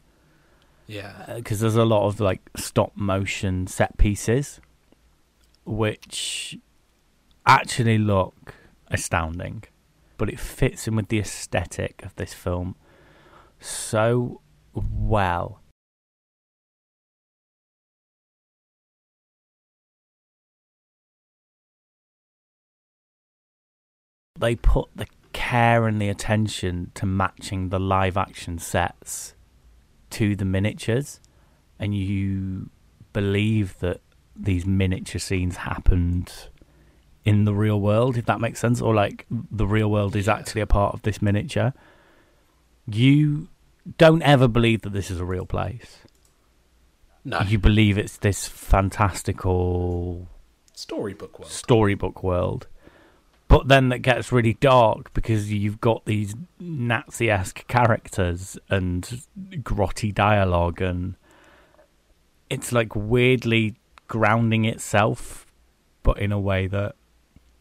Yeah. 0.89 1.13
Uh, 1.29 1.35
because 1.37 1.61
there's 1.61 1.77
a 1.77 1.85
lot 1.85 2.07
of 2.07 2.19
like 2.19 2.41
stop 2.57 2.93
motion 2.97 3.67
set 3.67 3.97
pieces, 3.99 4.61
which 5.65 6.59
actually 7.47 7.99
look 7.99 8.55
astounding, 8.89 9.65
but 10.17 10.31
it 10.31 10.41
fits 10.41 10.89
in 10.89 10.97
with 10.97 11.09
the 11.09 11.19
aesthetic 11.19 12.03
of 12.03 12.17
this 12.17 12.33
film 12.33 12.75
so 13.61 14.41
well. 14.75 15.61
They 24.39 24.55
put 24.55 24.89
the 24.97 25.07
care 25.35 25.87
and 25.87 26.01
the 26.01 26.09
attention 26.09 26.93
to 26.95 27.05
matching 27.05 27.69
the 27.69 27.81
live 27.81 28.17
action 28.17 28.59
sets 28.59 29.35
to 30.11 30.37
the 30.37 30.45
miniatures, 30.45 31.21
and 31.79 31.95
you 31.95 32.71
believe 33.13 33.79
that 33.81 34.01
these 34.37 34.65
miniature 34.65 35.19
scenes 35.19 35.57
happened 35.57 36.33
in 37.25 37.45
the 37.45 37.55
real 37.55 37.81
world, 37.81 38.17
if 38.17 38.27
that 38.27 38.41
makes 38.41 38.59
sense, 38.59 38.81
or 38.81 38.95
like 38.95 39.27
the 39.31 39.67
real 39.67 39.91
world 39.91 40.17
is 40.17 40.29
actually 40.29 40.61
a 40.61 40.67
part 40.67 40.95
of 40.95 41.03
this 41.03 41.21
miniature. 41.21 41.75
You 42.87 43.49
don't 43.97 44.23
ever 44.23 44.49
believe 44.49 44.83
that 44.83 44.93
this 44.93 45.11
is 45.11 45.21
a 45.21 45.25
real 45.25 45.47
place. 45.47 45.99
No. 47.25 47.41
You 47.41 47.59
believe 47.59 47.99
it's 47.99 48.17
this 48.17 48.49
fantastical 48.49 50.29
Storybook 50.73 51.39
world. 51.39 51.51
storybook 51.53 52.23
world. 52.23 52.67
But 53.49 53.69
then 53.69 53.89
that 53.89 54.01
gets 54.01 54.31
really 54.31 54.55
dark 54.55 55.13
because 55.15 55.51
you've 55.51 55.81
got 55.81 56.05
these 56.05 56.35
Nazi 56.61 57.31
esque 57.31 57.67
characters 57.67 58.59
and 58.69 59.23
grotty 59.63 60.15
dialogue, 60.15 60.83
and 60.83 61.15
it's 62.51 62.73
like 62.73 62.95
weirdly 62.95 63.77
grounding 64.07 64.67
itself, 64.67 65.47
but 66.03 66.19
in 66.19 66.31
a 66.31 66.39
way 66.39 66.67
that 66.67 66.95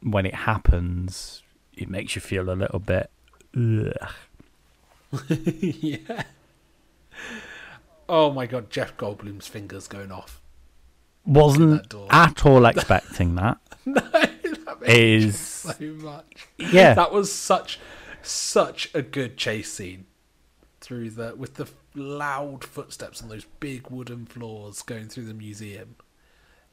when 0.01 0.25
it 0.25 0.35
happens, 0.35 1.41
it 1.73 1.89
makes 1.89 2.15
you 2.15 2.21
feel 2.21 2.49
a 2.49 2.53
little 2.53 2.79
bit. 2.79 3.09
Ugh. 3.55 3.93
yeah. 5.29 6.23
Oh 8.09 8.31
my 8.31 8.45
god, 8.45 8.69
Jeff 8.69 8.95
Goldblum's 8.97 9.47
fingers 9.47 9.87
going 9.87 10.11
off. 10.11 10.41
Wasn't 11.25 11.93
at 12.09 12.45
all 12.45 12.65
expecting 12.65 13.35
that. 13.35 13.57
No, 13.85 14.01
that 14.01 14.79
Is 14.83 15.56
so 15.75 15.85
much. 16.03 16.47
yeah, 16.57 16.93
That 16.93 17.11
was 17.11 17.31
such 17.31 17.79
such 18.21 18.89
a 18.93 19.01
good 19.01 19.37
chase 19.37 19.71
scene 19.71 20.05
through 20.81 21.11
the 21.11 21.35
with 21.35 21.55
the 21.55 21.67
loud 21.95 22.63
footsteps 22.63 23.21
on 23.21 23.29
those 23.29 23.45
big 23.59 23.89
wooden 23.89 24.25
floors 24.25 24.81
going 24.81 25.07
through 25.07 25.25
the 25.25 25.33
museum. 25.33 25.95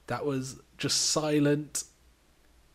That 0.07 0.27
was 0.27 0.61
just 0.79 1.01
silent 1.01 1.85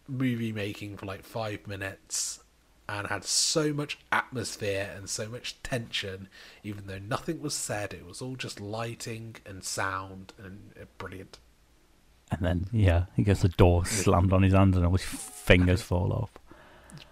movie 0.08 0.52
making 0.52 0.98
for 0.98 1.06
like 1.06 1.24
5 1.24 1.68
minutes 1.68 2.40
and 2.88 3.06
had 3.08 3.24
so 3.24 3.72
much 3.72 4.00
atmosphere 4.12 4.92
and 4.96 5.08
so 5.08 5.30
much 5.30 5.62
tension 5.62 6.28
even 6.64 6.88
though 6.88 6.98
nothing 6.98 7.40
was 7.42 7.54
said 7.54 7.94
it 7.94 8.04
was 8.06 8.20
all 8.20 8.36
just 8.36 8.60
lighting 8.60 9.36
and 9.46 9.64
sound 9.64 10.34
and 10.44 10.74
brilliant. 10.98 11.38
And 12.32 12.42
then 12.42 12.66
yeah, 12.72 13.06
he 13.16 13.24
gets 13.24 13.42
the 13.42 13.50
door 13.50 13.86
slammed 13.86 14.34
on 14.34 14.44
his 14.44 14.54
hand 14.54 14.76
and 14.76 14.86
all 14.86 14.92
his 14.94 15.04
fingers 15.04 15.82
fall 15.90 16.14
off. 16.14 16.32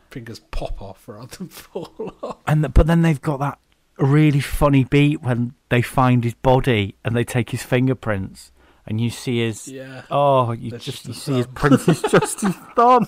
Fingers 0.10 0.40
pop 0.40 0.82
off 0.82 1.08
rather 1.08 1.36
than 1.36 1.48
fall 1.50 2.14
off. 2.24 2.38
And 2.48 2.64
th- 2.64 2.74
but 2.74 2.88
then 2.88 3.02
they've 3.02 3.22
got 3.22 3.40
that 3.40 3.60
really 3.98 4.40
funny 4.40 4.84
beat 4.84 5.22
when 5.24 5.54
they 5.70 5.82
find 5.82 6.24
his 6.24 6.34
body 6.36 6.96
and 7.04 7.16
they 7.16 7.24
take 7.24 7.50
his 7.50 7.64
fingerprints 7.64 8.52
and 8.86 9.02
you 9.02 9.10
see 9.10 9.40
his 9.40 9.68
Yeah. 9.68 10.04
oh 10.12 10.52
you 10.54 10.72
That's 10.72 10.86
just 10.86 11.06
you 11.08 11.14
the 11.14 11.20
see 11.20 11.34
his 11.34 11.46
thumb. 11.48 11.54
print 11.56 11.88
is 11.90 12.02
just 12.04 12.42
his 12.42 12.56
thumb. 12.76 13.08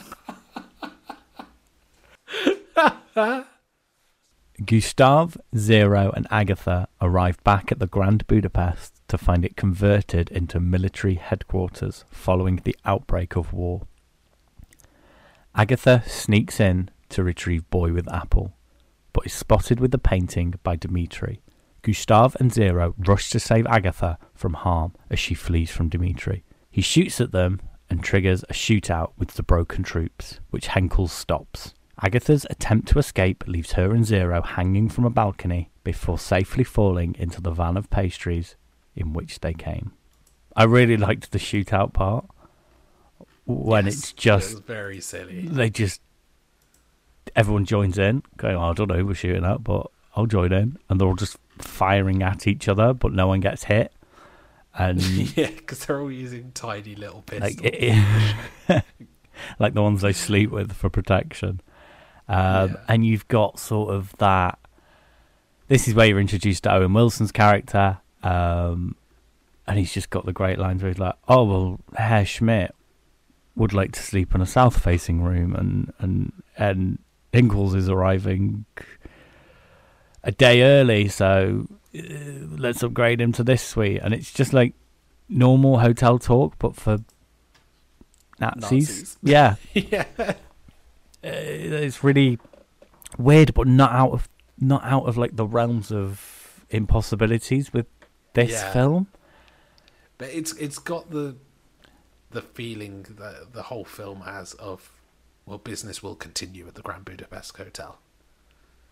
Gustav, 4.65 5.37
Zero, 5.55 6.11
and 6.15 6.27
Agatha 6.29 6.89
arrive 7.01 7.41
back 7.45 7.71
at 7.71 7.79
the 7.79 7.87
Grand 7.87 8.27
Budapest 8.27 8.93
to 9.07 9.17
find 9.17 9.45
it 9.45 9.55
converted 9.55 10.29
into 10.31 10.59
military 10.59 11.15
headquarters 11.15 12.03
following 12.11 12.57
the 12.63 12.75
outbreak 12.83 13.37
of 13.37 13.53
war. 13.53 13.83
Agatha 15.55 16.03
sneaks 16.05 16.59
in 16.59 16.89
to 17.09 17.23
retrieve 17.23 17.69
Boy 17.69 17.93
with 17.93 18.11
Apple, 18.11 18.53
but 19.13 19.25
is 19.25 19.33
spotted 19.33 19.79
with 19.79 19.91
the 19.91 19.97
painting 19.97 20.55
by 20.61 20.75
Dimitri. 20.75 21.41
Gustave 21.81 22.35
and 22.39 22.53
Zero 22.53 22.95
rush 22.97 23.29
to 23.29 23.39
save 23.39 23.65
Agatha 23.67 24.17
from 24.35 24.53
harm 24.55 24.93
as 25.09 25.19
she 25.19 25.35
flees 25.35 25.71
from 25.71 25.87
Dimitri. 25.87 26.43
He 26.69 26.81
shoots 26.81 27.21
at 27.21 27.31
them 27.31 27.61
and 27.89 28.03
triggers 28.03 28.43
a 28.43 28.53
shootout 28.53 29.11
with 29.17 29.35
the 29.35 29.43
broken 29.43 29.83
troops, 29.83 30.39
which 30.49 30.67
Henkel 30.67 31.07
stops. 31.07 31.73
Agatha's 32.01 32.45
attempt 32.49 32.87
to 32.89 32.99
escape 32.99 33.43
leaves 33.47 33.73
her 33.73 33.91
and 33.93 34.05
Zero 34.05 34.41
hanging 34.41 34.89
from 34.89 35.05
a 35.05 35.09
balcony 35.09 35.69
before 35.83 36.17
safely 36.17 36.63
falling 36.63 37.15
into 37.19 37.41
the 37.41 37.51
van 37.51 37.75
of 37.77 37.89
pastries 37.89 38.55
in 38.95 39.13
which 39.13 39.39
they 39.41 39.53
came. 39.53 39.91
I 40.55 40.63
really 40.63 40.97
liked 40.97 41.31
the 41.31 41.39
shootout 41.39 41.93
part 41.93 42.25
when 43.45 43.85
Yes, 43.85 43.95
it's 43.95 44.13
just 44.13 44.51
it 44.51 44.55
was 44.55 44.63
very 44.63 45.01
silly. 45.01 45.41
they 45.47 45.69
just 45.69 46.01
everyone 47.35 47.65
joins 47.65 47.97
in, 47.97 48.23
going, 48.37 48.55
oh, 48.55 48.69
I 48.69 48.73
don't 48.73 48.87
know 48.89 48.95
who 48.95 49.05
we're 49.07 49.13
shooting 49.13 49.45
at, 49.45 49.63
but 49.63 49.87
I'll 50.15 50.25
join 50.25 50.51
in, 50.51 50.77
and 50.89 50.99
they're 50.99 51.07
all 51.07 51.15
just 51.15 51.37
firing 51.57 52.23
at 52.23 52.47
each 52.47 52.67
other, 52.67 52.93
but 52.93 53.13
no 53.13 53.27
one 53.27 53.39
gets 53.39 53.65
hit, 53.65 53.93
and 54.73 55.01
yeah, 55.37 55.47
because 55.49 55.85
they're 55.85 55.99
all 55.99 56.11
using 56.11 56.51
tiny 56.53 56.95
little 56.95 57.21
pistols. 57.21 57.61
like 57.61 57.73
it, 57.73 58.83
like 59.59 59.73
the 59.73 59.81
ones 59.83 60.01
they 60.01 60.13
sleep 60.13 60.49
with 60.51 60.73
for 60.73 60.89
protection. 60.89 61.61
Um, 62.29 62.71
Yeah. 62.71 62.75
And 62.87 63.05
you've 63.05 63.27
got 63.27 63.59
sort 63.59 63.93
of 63.93 64.13
that. 64.19 64.59
This 65.67 65.87
is 65.87 65.93
where 65.93 66.05
you're 66.07 66.19
introduced 66.19 66.63
to 66.63 66.73
Owen 66.73 66.93
Wilson's 66.93 67.31
character, 67.31 67.97
um, 68.23 68.95
and 69.67 69.77
he's 69.77 69.93
just 69.93 70.09
got 70.09 70.25
the 70.25 70.33
great 70.33 70.57
lines 70.57 70.81
where 70.81 70.91
he's 70.91 70.99
like, 70.99 71.15
"Oh 71.27 71.43
well, 71.43 71.79
Herr 71.95 72.25
Schmidt 72.25 72.73
would 73.55 73.73
like 73.73 73.91
to 73.91 74.01
sleep 74.01 74.33
in 74.33 74.41
a 74.41 74.45
south-facing 74.45 75.21
room, 75.21 75.53
and 75.55 75.93
and 75.99 76.31
and 76.57 76.99
Ingalls 77.33 77.75
is 77.75 77.89
arriving 77.89 78.65
a 80.23 80.31
day 80.31 80.63
early, 80.63 81.07
so 81.07 81.67
uh, 81.95 82.01
let's 82.57 82.81
upgrade 82.81 83.19
him 83.21 83.31
to 83.33 83.43
this 83.43 83.61
suite." 83.61 84.01
And 84.03 84.13
it's 84.13 84.31
just 84.33 84.53
like 84.53 84.73
normal 85.27 85.79
hotel 85.79 86.17
talk, 86.17 86.55
but 86.57 86.75
for 86.75 86.97
Nazis. 88.39 88.89
Nazis. 88.89 89.17
Yeah, 89.21 89.55
yeah, 89.73 90.05
it's 91.23 92.03
really 92.03 92.39
weird, 93.17 93.53
but 93.53 93.67
not 93.67 93.91
out 93.91 94.11
of 94.11 94.29
not 94.59 94.83
out 94.83 95.05
of 95.07 95.17
like 95.17 95.35
the 95.35 95.45
realms 95.45 95.91
of 95.91 96.65
impossibilities 96.69 97.71
with 97.73 97.85
this 98.33 98.51
Yeah. 98.51 98.71
film. 98.73 99.07
but 100.17 100.29
it's 100.29 100.53
it's 100.53 100.77
got 100.79 101.09
the 101.11 101.35
the 102.31 102.41
feeling 102.41 103.05
that 103.17 103.53
the 103.53 103.63
whole 103.63 103.85
film 103.85 104.21
has 104.21 104.53
of 104.55 104.91
well, 105.45 105.57
business 105.57 106.03
will 106.03 106.15
continue 106.15 106.67
at 106.67 106.75
the 106.75 106.81
Grand 106.83 107.05
Budapest 107.05 107.57
Hotel. 107.57 107.97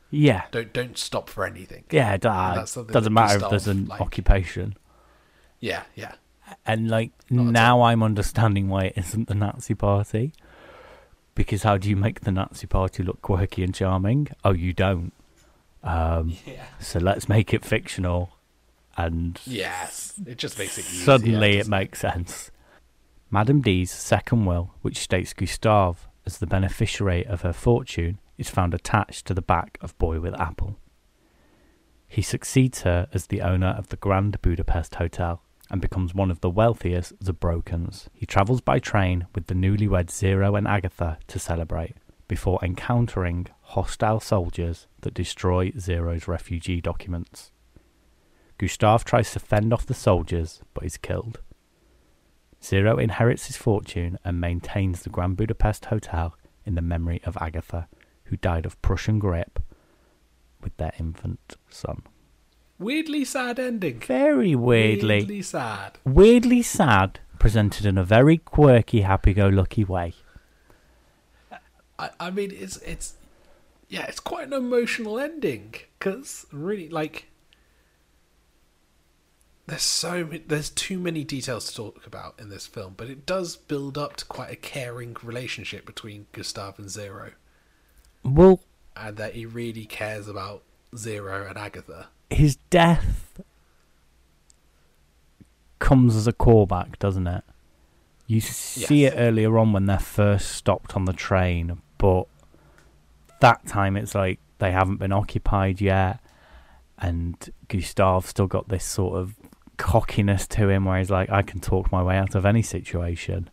Yeah, 0.09 0.43
Don't 0.51 0.71
don't 0.73 0.97
stop 0.97 1.29
for 1.29 1.45
anything. 1.45 1.83
yeah. 1.91 2.13
It, 2.13 2.25
uh, 2.25 2.53
that's 2.55 2.71
something 2.71 2.93
doesn't 2.93 3.13
that 3.13 3.21
matter 3.21 3.43
if 3.43 3.49
there's 3.49 3.67
an 3.67 3.87
like- 3.87 3.99
occupation. 4.01 4.75
Yeah, 5.59 5.83
yeah, 5.95 6.13
And 6.65 6.87
like 6.89 7.11
Not 7.29 7.47
now, 7.51 7.81
I'm 7.81 8.01
understanding 8.03 8.69
why 8.69 8.85
it 8.85 8.93
isn't 8.97 9.27
the 9.27 9.33
Nazi 9.35 9.73
Party. 9.73 10.33
Because 11.37 11.61
how 11.61 11.77
do 11.77 11.87
you 11.87 11.95
make 11.95 12.21
the 12.21 12.31
Nazi 12.31 12.65
Party 12.65 13.03
look 13.03 13.21
quirky 13.21 13.63
and 13.63 13.73
charming? 13.73 14.27
Oh, 14.43 14.53
you 14.53 14.73
don't. 14.73 15.13
Um, 15.83 16.35
yeah. 16.47 16.65
so 16.79 16.97
let's 16.97 17.29
make 17.29 17.53
it 17.53 17.63
fictional, 17.63 18.31
and 18.97 19.39
Yes, 19.45 20.15
it 20.25 20.39
just 20.39 20.57
makes 20.57 20.79
it 20.79 20.85
easier, 20.85 21.05
Suddenly 21.05 21.59
it 21.59 21.67
makes 21.67 21.99
sense. 21.99 22.49
Madame 23.29 23.61
D's 23.61 23.91
second 23.91 24.45
will, 24.45 24.73
which 24.81 24.97
states 24.97 25.33
Gustave 25.33 25.99
as 26.25 26.39
the 26.39 26.47
beneficiary 26.47 27.23
of 27.23 27.41
her 27.41 27.53
fortune, 27.53 28.17
is 28.39 28.49
found 28.49 28.73
attached 28.73 29.27
to 29.27 29.35
the 29.35 29.41
back 29.41 29.77
of 29.79 29.95
Boy 29.99 30.19
with 30.19 30.33
Apple. 30.39 30.79
He 32.07 32.23
succeeds 32.23 32.81
her 32.81 33.07
as 33.13 33.27
the 33.27 33.41
owner 33.41 33.75
of 33.77 33.89
the 33.89 33.95
Grand 33.95 34.41
Budapest 34.41 34.95
Hotel 34.95 35.43
and 35.69 35.81
becomes 35.81 36.13
one 36.13 36.31
of 36.31 36.41
the 36.41 36.49
wealthiest 36.49 37.19
Zubrowkans. 37.19 38.07
He 38.13 38.25
travels 38.25 38.61
by 38.61 38.79
train 38.79 39.27
with 39.35 39.47
the 39.47 39.55
newlywed 39.55 40.09
Zero 40.09 40.55
and 40.55 40.67
Agatha 40.67 41.17
to 41.27 41.39
celebrate, 41.39 41.95
before 42.27 42.59
encountering 42.61 43.47
hostile 43.61 44.19
soldiers 44.19 44.87
that 45.01 45.13
destroy 45.13 45.71
Zero's 45.77 46.27
refugee 46.27 46.81
documents. 46.81 47.51
Gustave 48.57 49.03
tries 49.03 49.31
to 49.33 49.39
fend 49.39 49.73
off 49.73 49.85
the 49.85 49.93
soldiers, 49.93 50.61
but 50.73 50.83
is 50.83 50.97
killed. 50.97 51.39
Zero 52.63 52.97
inherits 52.97 53.47
his 53.47 53.57
fortune 53.57 54.17
and 54.25 54.41
maintains 54.41 55.03
the 55.03 55.09
Grand 55.09 55.37
Budapest 55.37 55.85
Hotel 55.85 56.35
in 56.65 56.75
the 56.75 56.81
memory 56.81 57.21
of 57.23 57.37
Agatha, 57.39 57.87
who 58.25 58.37
died 58.37 58.65
of 58.65 58.81
Prussian 58.81 59.19
grippe 59.19 59.61
with 60.61 60.75
their 60.77 60.91
infant 60.99 61.55
son. 61.69 62.01
Weirdly 62.79 63.25
sad 63.25 63.59
ending. 63.59 63.99
Very 64.01 64.55
weirdly, 64.55 65.17
Weirdly 65.19 65.41
sad. 65.41 65.97
weirdly 66.05 66.61
sad, 66.61 67.19
presented 67.39 67.85
in 67.85 67.97
a 67.97 68.03
very 68.03 68.37
quirky, 68.37 69.01
happy-go-lucky 69.01 69.83
way. 69.83 70.13
I, 71.99 72.09
I 72.19 72.29
mean, 72.29 72.51
it's 72.53 72.77
it's 72.77 73.15
yeah, 73.89 74.05
it's 74.05 74.19
quite 74.19 74.47
an 74.47 74.53
emotional 74.53 75.17
ending 75.17 75.73
because 75.97 76.45
really, 76.51 76.89
like, 76.89 77.25
there's 79.65 79.81
so 79.81 80.23
ma- 80.25 80.37
there's 80.47 80.69
too 80.69 80.99
many 80.99 81.23
details 81.23 81.67
to 81.69 81.75
talk 81.75 82.05
about 82.05 82.35
in 82.39 82.49
this 82.49 82.67
film, 82.67 82.93
but 82.95 83.09
it 83.09 83.25
does 83.25 83.55
build 83.55 83.97
up 83.97 84.15
to 84.17 84.25
quite 84.25 84.51
a 84.51 84.55
caring 84.55 85.15
relationship 85.23 85.85
between 85.85 86.27
Gustave 86.33 86.75
and 86.77 86.89
Zero, 86.91 87.31
Well, 88.23 88.59
and 88.95 89.17
that 89.17 89.33
he 89.33 89.47
really 89.47 89.85
cares 89.85 90.27
about 90.27 90.61
Zero 90.95 91.47
and 91.49 91.57
Agatha. 91.57 92.09
His 92.29 92.57
death 92.69 93.39
comes 95.79 96.15
as 96.15 96.27
a 96.27 96.33
callback, 96.33 96.97
doesn't 96.99 97.27
it? 97.27 97.43
You 98.25 98.41
see 98.41 99.03
Yes. 99.03 99.13
it 99.13 99.17
earlier 99.17 99.57
on 99.57 99.71
when 99.73 99.85
they're 99.85 99.99
first 99.99 100.51
stopped 100.51 100.95
on 100.95 101.05
the 101.05 101.13
train, 101.13 101.81
but 101.97 102.25
that 103.39 103.65
time 103.67 103.95
it's 103.95 104.13
like 104.15 104.39
they 104.59 104.71
haven't 104.71 104.97
been 104.97 105.13
occupied 105.13 105.79
yet, 105.79 106.19
and 106.97 107.35
Gustave's 107.67 108.27
still 108.27 108.47
got 108.47 108.67
this 108.69 108.83
sort 108.83 109.17
of 109.19 109.35
cockiness 109.77 110.47
to 110.47 110.67
him 110.69 110.85
where 110.85 110.97
he's 110.97 111.11
like, 111.11 111.29
I 111.29 111.43
can 111.43 111.59
talk 111.59 111.91
my 111.91 112.01
way 112.01 112.17
out 112.17 112.33
of 112.35 112.45
any 112.45 112.63
situation. 112.63 113.49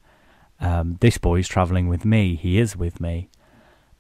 Um, 0.61 0.97
this 1.01 1.19
boy's 1.19 1.47
travelling 1.47 1.89
with 1.89 2.05
me, 2.05 2.35
he 2.37 2.59
is 2.59 2.77
with 2.77 3.01
me. 3.01 3.29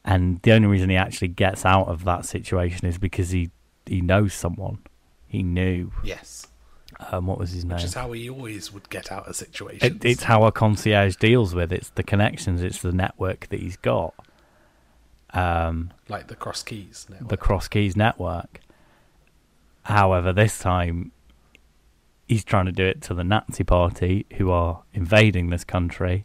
And 0.04 0.40
the 0.42 0.52
only 0.52 0.68
reason 0.68 0.90
he 0.90 0.96
actually 0.96 1.28
gets 1.28 1.64
out 1.64 1.88
of 1.88 2.04
that 2.04 2.24
situation 2.24 2.86
is 2.86 2.98
because 2.98 3.30
he 3.30 3.50
he 3.86 4.00
knows 4.00 4.32
someone. 4.34 4.78
He 5.26 5.42
knew. 5.42 5.92
Yes, 6.04 6.46
Um, 7.10 7.26
what 7.26 7.38
was 7.38 7.50
his 7.52 7.64
name? 7.64 7.76
which 7.76 7.84
is 7.84 7.94
how 7.94 8.12
he 8.12 8.30
always 8.30 8.72
would 8.72 8.88
get 8.88 9.10
out 9.10 9.26
of 9.28 9.34
situations. 9.36 9.82
It, 9.96 10.04
it's 10.04 10.22
how 10.24 10.44
a 10.44 10.52
concierge 10.52 11.16
deals 11.16 11.54
with. 11.54 11.72
It. 11.72 11.76
It's 11.80 11.90
the 11.90 12.02
connections. 12.04 12.62
It's 12.62 12.80
the 12.82 12.92
network 12.92 13.48
that 13.48 13.60
he's 13.60 13.76
got. 13.76 14.14
Um, 15.32 15.92
like 16.08 16.28
the 16.28 16.36
cross 16.36 16.62
keys. 16.62 17.06
Network. 17.10 17.28
the 17.28 17.36
Cross 17.36 17.68
Keys 17.68 17.96
network. 17.96 18.60
However, 19.82 20.32
this 20.32 20.58
time 20.60 21.10
he's 22.28 22.44
trying 22.44 22.66
to 22.66 22.72
do 22.72 22.84
it 22.84 23.02
to 23.02 23.14
the 23.14 23.24
Nazi 23.24 23.64
Party, 23.64 24.26
who 24.36 24.50
are 24.50 24.82
invading 24.92 25.50
this 25.50 25.64
country, 25.64 26.24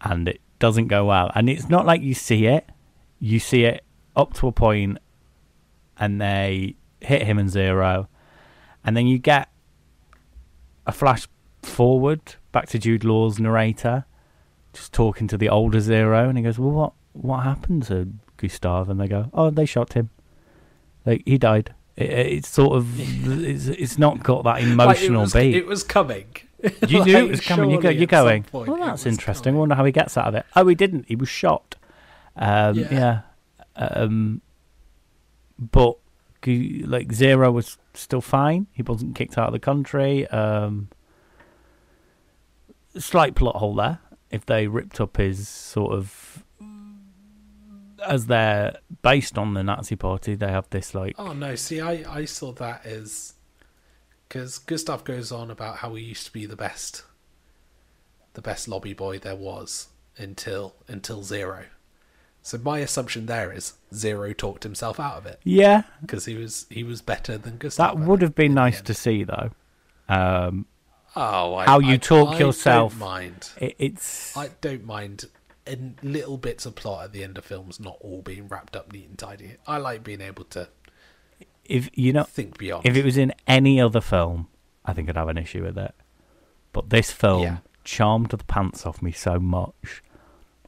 and 0.00 0.28
it 0.28 0.40
doesn't 0.58 0.86
go 0.88 1.04
well. 1.06 1.30
And 1.34 1.48
it's 1.50 1.68
not 1.68 1.84
like 1.84 2.00
you 2.00 2.14
see 2.14 2.46
it; 2.46 2.68
you 3.18 3.40
see 3.40 3.64
it 3.64 3.84
up 4.14 4.34
to 4.34 4.46
a 4.46 4.52
point, 4.52 4.98
and 5.98 6.20
they 6.20 6.76
hit 7.00 7.22
him 7.22 7.38
and 7.38 7.50
zero, 7.50 8.08
and 8.84 8.96
then 8.96 9.06
you 9.06 9.18
get 9.18 9.48
a 10.86 10.92
flash 10.92 11.28
forward 11.62 12.34
back 12.50 12.68
to 12.68 12.78
Jude 12.78 13.04
Law's 13.04 13.38
narrator, 13.38 14.04
just 14.72 14.92
talking 14.92 15.28
to 15.28 15.36
the 15.38 15.48
older 15.48 15.80
Zero, 15.80 16.28
and 16.28 16.36
he 16.38 16.44
goes, 16.44 16.58
"Well, 16.58 16.70
what 16.70 16.92
what 17.12 17.44
happened 17.44 17.84
to 17.84 18.08
Gustave?" 18.36 18.90
And 18.90 19.00
they 19.00 19.08
go, 19.08 19.30
"Oh, 19.32 19.50
they 19.50 19.66
shot 19.66 19.92
him. 19.94 20.10
Like 21.06 21.22
he 21.26 21.38
died." 21.38 21.74
It, 21.96 22.10
it's 22.10 22.48
sort 22.48 22.74
of 22.76 22.98
it's, 23.44 23.66
it's 23.66 23.98
not 23.98 24.22
got 24.22 24.44
that 24.44 24.54
Like, 24.54 24.62
it 24.62 24.68
emotional 24.72 25.20
was, 25.22 25.32
beat. 25.34 25.54
It 25.54 25.66
was 25.66 25.82
coming. 25.84 26.26
you 26.88 27.04
knew 27.04 27.12
Like, 27.14 27.24
it 27.24 27.30
was 27.30 27.40
coming. 27.46 27.70
You 27.70 27.80
go, 27.80 27.90
you're 27.90 28.06
going. 28.06 28.44
point 28.44 28.68
Well, 28.68 28.78
that's 28.78 29.04
interesting. 29.06 29.44
coming. 29.52 29.58
Wonder 29.60 29.74
how 29.74 29.84
he 29.84 29.92
gets 29.92 30.16
out 30.16 30.26
of 30.26 30.34
it. 30.34 30.46
Oh, 30.56 30.66
he 30.66 30.74
didn't. 30.74 31.06
He 31.08 31.16
was 31.16 31.28
shot. 31.28 31.76
Um, 32.36 32.78
yeah. 32.78 32.88
Yeah. 32.90 33.20
Um, 33.76 34.40
but 35.58 35.96
like 36.46 37.12
Zero 37.12 37.50
was 37.52 37.78
still 37.94 38.20
fine. 38.20 38.66
He 38.72 38.82
wasn't 38.82 39.14
kicked 39.14 39.38
out 39.38 39.48
of 39.48 39.52
the 39.52 39.58
country. 39.58 40.26
Um, 40.28 40.88
slight 42.98 43.34
plot 43.34 43.56
hole 43.56 43.74
there. 43.74 44.00
If 44.30 44.46
they 44.46 44.66
ripped 44.66 45.00
up 45.00 45.18
his 45.18 45.48
sort 45.48 45.92
of, 45.92 46.42
as 48.06 48.26
they're 48.26 48.78
based 49.02 49.36
on 49.36 49.54
the 49.54 49.62
Nazi 49.62 49.94
Party, 49.94 50.34
they 50.34 50.48
have 50.48 50.68
this 50.70 50.94
like 50.94 51.14
Oh 51.18 51.32
no! 51.32 51.54
See, 51.54 51.80
I 51.80 52.04
I 52.08 52.24
saw 52.24 52.52
that 52.52 52.86
as 52.86 53.34
because 54.28 54.58
Gustave 54.58 55.04
goes 55.04 55.30
on 55.30 55.50
about 55.50 55.76
how 55.78 55.94
he 55.94 56.04
used 56.04 56.24
to 56.26 56.32
be 56.32 56.46
the 56.46 56.56
best, 56.56 57.04
the 58.32 58.40
best 58.40 58.66
lobby 58.68 58.94
boy 58.94 59.18
there 59.18 59.36
was 59.36 59.88
until 60.16 60.74
until 60.88 61.22
Zero. 61.22 61.66
So 62.44 62.58
my 62.58 62.80
assumption 62.80 63.26
there 63.26 63.52
is 63.52 63.74
Zero 63.94 64.32
talked 64.32 64.64
himself 64.64 64.98
out 64.98 65.16
of 65.16 65.26
it 65.26 65.38
Yeah, 65.44 65.82
because 66.00 66.24
he 66.24 66.34
was 66.34 66.66
he 66.70 66.82
was 66.82 67.00
better 67.00 67.38
than 67.38 67.56
Gustave. 67.58 67.86
that 67.86 68.04
would 68.04 68.20
have 68.22 68.34
been 68.34 68.46
in 68.46 68.54
the 68.56 68.60
nice 68.62 68.78
end. 68.78 68.86
to 68.86 68.94
see, 68.94 69.24
though. 69.24 69.50
Um, 70.08 70.66
Oh, 71.14 71.54
I, 71.56 71.66
how 71.66 71.78
you 71.78 71.94
I- 71.94 71.96
talk 71.98 72.28
I 72.30 72.38
yourself. 72.38 72.92
Don't 72.92 72.98
mind. 73.00 73.50
it, 73.58 73.76
it's 73.78 74.36
I 74.36 74.48
don't 74.62 74.84
mind 74.84 75.26
in 75.66 75.96
little 76.02 76.38
bits 76.38 76.64
of 76.66 76.74
plot 76.74 77.04
at 77.04 77.12
the 77.12 77.22
end 77.22 77.36
of 77.38 77.44
films 77.44 77.78
not 77.78 77.96
all 78.00 78.22
being 78.22 78.48
wrapped 78.48 78.74
up 78.74 78.92
neat 78.92 79.08
and 79.08 79.18
tidy. 79.18 79.56
I 79.66 79.76
like 79.76 80.02
being 80.02 80.20
able 80.22 80.44
to 80.44 80.68
if 81.64 81.90
you 81.94 82.12
know 82.12 82.24
think 82.24 82.58
beyond. 82.58 82.84
if 82.86 82.96
it 82.96 83.04
was 83.04 83.16
in 83.16 83.32
any 83.46 83.80
other 83.80 84.00
film, 84.00 84.48
I 84.84 84.92
think 84.94 85.08
I'd 85.08 85.16
have 85.16 85.28
an 85.28 85.38
issue 85.38 85.62
with 85.62 85.78
it. 85.78 85.94
But 86.72 86.90
this 86.90 87.12
film 87.12 87.42
Yeah. 87.42 87.56
charmed 87.84 88.30
the 88.30 88.38
pants 88.38 88.84
off 88.86 89.00
me 89.02 89.12
so 89.12 89.38
much, 89.38 90.02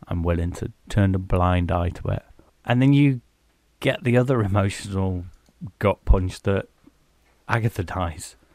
I'm 0.09 0.23
willing 0.23 0.53
to 0.53 0.73
turn 0.89 1.15
a 1.15 1.19
blind 1.19 1.71
eye 1.73 1.91
to 1.91 2.09
it. 2.09 2.23
And 2.65 2.81
then 2.83 2.93
you 2.93 3.21
get 3.81 4.05
the 4.05 4.17
other 4.17 4.43
emotional 4.43 5.25
gut 5.79 6.05
punch 6.05 6.43
that 6.43 6.67
Agatha 7.49 7.85
dies. 7.85 8.37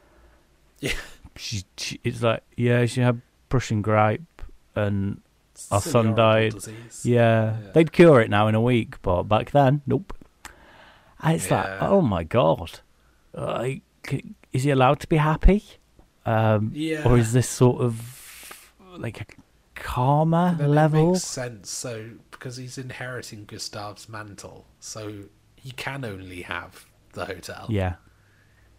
Yeah. 0.81 0.93
She, 1.35 1.63
she, 1.77 1.99
it's 2.05 2.21
like, 2.21 2.41
yeah, 2.55 2.85
she 2.85 3.01
had 3.01 3.21
Prussian 3.49 3.81
gripe, 3.81 4.41
and 4.75 5.21
our 5.71 5.81
son 5.81 6.15
died. 6.15 6.53
yeah, 7.03 7.57
Yeah. 7.63 7.71
they'd 7.73 7.91
cure 7.91 8.21
it 8.21 8.29
now 8.29 8.47
in 8.47 8.55
a 8.55 8.61
week, 8.61 9.01
but 9.01 9.23
back 9.23 9.51
then, 9.51 9.81
nope. 9.85 10.13
And 11.21 11.35
it's 11.35 11.51
like, 11.51 11.81
oh 11.81 11.99
my 12.01 12.23
god, 12.23 12.79
like, 13.33 13.81
is 14.53 14.63
he 14.63 14.69
allowed 14.69 14.99
to 15.01 15.07
be 15.07 15.17
happy? 15.17 15.63
Um, 16.25 16.71
Yeah. 16.73 17.05
Or 17.05 17.17
is 17.17 17.33
this 17.33 17.49
sort 17.49 17.81
of 17.81 18.71
like 18.97 19.37
karma 19.79 20.57
level? 20.59 21.13
Makes 21.13 21.23
sense. 21.23 21.69
So 21.69 22.11
because 22.31 22.57
he's 22.57 22.77
inheriting 22.77 23.45
Gustave's 23.45 24.07
mantle, 24.07 24.65
so 24.79 25.23
he 25.55 25.71
can 25.71 26.05
only 26.05 26.43
have 26.43 26.85
the 27.13 27.25
hotel. 27.25 27.65
Yeah. 27.69 27.95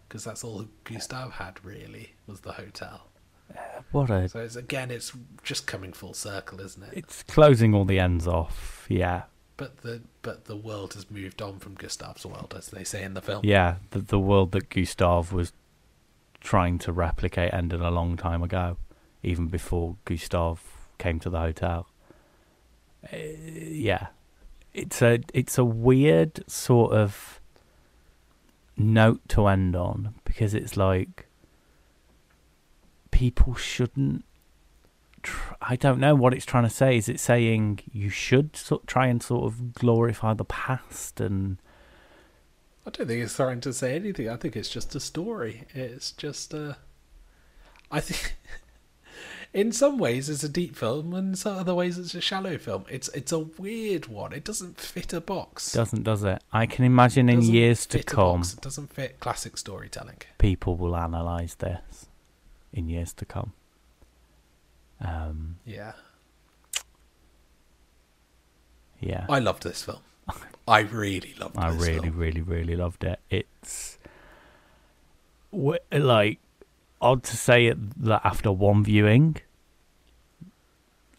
Because 0.07 0.23
that's 0.23 0.43
all 0.43 0.65
Gustave 0.83 1.33
had 1.33 1.63
really 1.63 2.13
was 2.27 2.41
the 2.41 2.53
hotel. 2.53 3.07
Uh, 3.55 3.81
what 3.91 4.09
a. 4.09 4.27
So 4.29 4.39
it's 4.39 4.55
again, 4.55 4.91
it's 4.91 5.13
just 5.43 5.67
coming 5.67 5.93
full 5.93 6.13
circle, 6.13 6.59
isn't 6.59 6.83
it? 6.83 6.93
It's 6.93 7.23
closing 7.23 7.73
all 7.73 7.85
the 7.85 7.99
ends 7.99 8.27
off. 8.27 8.85
Yeah. 8.89 9.23
But 9.57 9.77
the 9.77 10.01
but 10.21 10.45
the 10.45 10.55
world 10.55 10.95
has 10.95 11.09
moved 11.11 11.41
on 11.41 11.59
from 11.59 11.75
Gustave's 11.75 12.25
world, 12.25 12.53
as 12.57 12.67
they 12.67 12.83
say 12.83 13.03
in 13.03 13.13
the 13.13 13.21
film. 13.21 13.41
Yeah. 13.43 13.75
The, 13.91 13.99
the 13.99 14.19
world 14.19 14.51
that 14.53 14.69
Gustave 14.69 15.33
was 15.33 15.53
trying 16.39 16.79
to 16.79 16.91
replicate 16.91 17.53
ended 17.53 17.81
a 17.81 17.91
long 17.91 18.17
time 18.17 18.41
ago, 18.41 18.77
even 19.23 19.47
before 19.47 19.97
Gustave 20.05 20.61
came 21.01 21.19
to 21.19 21.29
the 21.29 21.39
hotel. 21.39 21.87
Uh, 23.11 23.17
yeah. 23.17 24.07
It's 24.73 25.01
a 25.01 25.19
it's 25.33 25.57
a 25.57 25.65
weird 25.65 26.49
sort 26.49 26.93
of 26.93 27.41
note 28.77 29.27
to 29.29 29.47
end 29.47 29.75
on 29.75 30.15
because 30.23 30.53
it's 30.53 30.77
like 30.77 31.27
people 33.11 33.53
shouldn't 33.53 34.23
tr- 35.21 35.55
I 35.61 35.75
don't 35.75 35.99
know 35.99 36.15
what 36.15 36.33
it's 36.33 36.45
trying 36.45 36.63
to 36.63 36.69
say. 36.69 36.95
Is 36.95 37.09
it 37.09 37.19
saying 37.19 37.81
you 37.91 38.09
should 38.09 38.53
try 38.85 39.07
and 39.07 39.21
sort 39.21 39.43
of 39.43 39.73
glorify 39.73 40.33
the 40.33 40.45
past 40.45 41.19
and 41.19 41.57
I 42.85 42.89
don't 42.89 43.07
think 43.07 43.23
it's 43.23 43.35
trying 43.35 43.61
to 43.61 43.73
say 43.73 43.95
anything. 43.95 44.27
I 44.29 44.37
think 44.37 44.55
it's 44.55 44.69
just 44.69 44.95
a 44.95 44.99
story. 44.99 45.65
It's 45.73 46.11
just 46.11 46.53
a. 46.53 46.77
I 47.91 47.99
think 47.99 48.35
in 49.53 49.71
some 49.71 49.97
ways 49.97 50.29
it's 50.29 50.43
a 50.43 50.49
deep 50.49 50.75
film 50.75 51.13
and 51.13 51.29
in 51.29 51.35
some 51.35 51.57
other 51.57 51.75
ways 51.75 51.97
it's 51.97 52.15
a 52.15 52.21
shallow 52.21 52.57
film. 52.57 52.85
It's 52.89 53.09
it's 53.09 53.31
a 53.31 53.39
weird 53.39 54.07
one. 54.07 54.33
It 54.33 54.43
doesn't 54.43 54.79
fit 54.79 55.13
a 55.13 55.21
box. 55.21 55.73
doesn't 55.73 56.03
does 56.03 56.23
it? 56.23 56.41
I 56.53 56.65
can 56.65 56.85
imagine 56.85 57.29
in 57.29 57.41
years 57.41 57.85
to 57.87 58.01
come 58.03 58.39
box. 58.39 58.53
It 58.53 58.61
doesn't 58.61 58.93
fit 58.93 59.19
classic 59.19 59.57
storytelling. 59.57 60.17
people 60.37 60.75
will 60.77 60.95
analyze 60.95 61.55
this 61.55 62.07
in 62.71 62.87
years 62.89 63.13
to 63.13 63.25
come. 63.25 63.53
Um 65.01 65.57
Yeah. 65.65 65.93
yeah. 68.99 69.25
I 69.27 69.39
loved 69.39 69.63
this 69.63 69.83
film. 69.83 69.99
I 70.67 70.79
really 70.81 71.33
loved 71.39 71.57
I 71.57 71.71
this 71.71 71.81
really, 71.81 72.09
film. 72.09 72.17
really, 72.17 72.41
really 72.41 72.75
loved 72.75 73.03
it. 73.03 73.19
It's 73.29 73.97
like 75.51 76.39
odd 77.01 77.23
to 77.23 77.37
say 77.37 77.65
it 77.65 77.77
that 78.03 78.21
after 78.23 78.51
one 78.51 78.83
viewing, 78.83 79.37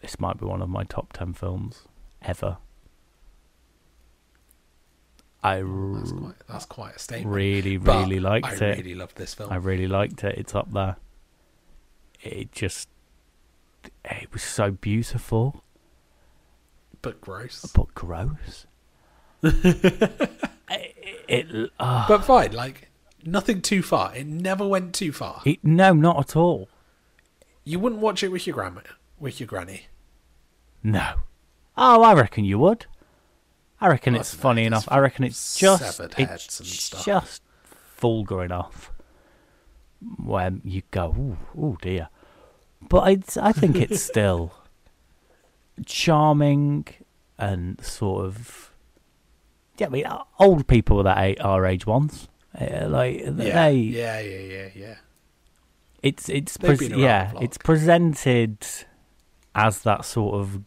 this 0.01 0.19
might 0.19 0.39
be 0.39 0.45
one 0.45 0.61
of 0.61 0.69
my 0.69 0.83
top 0.83 1.13
ten 1.13 1.33
films 1.33 1.83
ever. 2.21 2.57
I 5.43 5.57
That's 5.57 6.11
quite 6.13 6.33
that's 6.47 6.65
quite 6.65 6.95
a 6.95 6.99
statement. 6.99 7.35
really, 7.35 7.75
But 7.77 8.03
really 8.03 8.19
liked 8.21 8.45
I 8.47 8.53
it. 8.53 8.61
I 8.61 8.77
really 8.77 8.95
loved 8.95 9.17
this 9.17 9.33
film. 9.33 9.51
I 9.51 9.57
really 9.57 9.87
liked 9.87 10.23
it. 10.23 10.37
It's 10.37 10.55
up 10.55 10.71
there. 10.71 10.95
It 12.21 12.53
just, 12.53 12.87
it 14.05 14.31
was 14.31 14.41
so 14.41 14.71
beautiful, 14.71 15.61
but 17.01 17.19
gross. 17.19 17.65
but 17.75 17.93
gross. 17.93 18.65
it, 19.43 20.31
it, 21.27 21.71
ah. 21.77 22.05
But 22.07 22.23
fine, 22.23 22.53
like 22.53 22.89
nothing 23.25 23.61
too 23.61 23.81
far. 23.81 24.15
It 24.15 24.27
never 24.27 24.67
went 24.67 24.93
too 24.93 25.11
far. 25.11 25.41
It, 25.45 25.63
no, 25.63 25.93
not 25.93 26.19
at 26.19 26.35
all. 26.35 26.69
You 27.63 27.79
wouldn't 27.79 28.01
watch 28.01 28.23
it 28.23 28.29
with 28.29 28.45
your 28.45 28.53
grandma, 28.53 28.81
with 29.19 29.39
your 29.39 29.47
granny. 29.47 29.87
No. 30.83 31.15
Oh, 31.77 32.03
I 32.03 32.13
reckon 32.13 32.45
you 32.45 32.59
would. 32.59 32.85
I 33.79 33.87
reckon 33.87 34.15
I 34.15 34.19
it's 34.19 34.33
funny 34.33 34.65
enough. 34.65 34.87
I 34.89 34.99
reckon 34.99 35.25
it's 35.25 35.57
just 35.57 35.97
heads 36.13 36.45
it's 36.45 36.59
and 36.59 36.67
stuff. 36.67 37.05
just 37.05 37.41
vulgar 37.97 38.43
enough 38.43 38.91
when 40.17 40.61
you 40.63 40.83
go, 40.91 41.37
oh 41.55 41.59
ooh 41.59 41.77
dear. 41.81 42.09
But 42.81 43.11
it's, 43.11 43.37
I 43.37 43.51
think 43.51 43.75
it's 43.77 44.01
still 44.11 44.53
charming 45.85 46.87
and 47.37 47.83
sort 47.83 48.25
of. 48.25 48.71
Yeah, 49.77 49.87
I 49.87 49.89
mean, 49.89 50.05
old 50.39 50.67
people 50.67 51.01
that 51.03 51.41
our 51.41 51.65
age 51.65 51.87
once, 51.87 52.27
uh, 52.59 52.87
like 52.87 53.21
Yeah, 53.21 53.29
they, 53.31 53.73
yeah, 53.73 54.19
yeah, 54.19 54.37
yeah, 54.39 54.69
yeah. 54.75 54.95
it's 56.01 56.29
it's 56.29 56.57
They've 56.57 56.69
pres- 56.77 56.79
been 56.79 56.93
around 56.93 57.01
yeah, 57.01 57.31
it's 57.41 57.57
presented 57.57 58.57
as 59.55 59.81
that 59.83 60.05
sort 60.05 60.35
of 60.35 60.61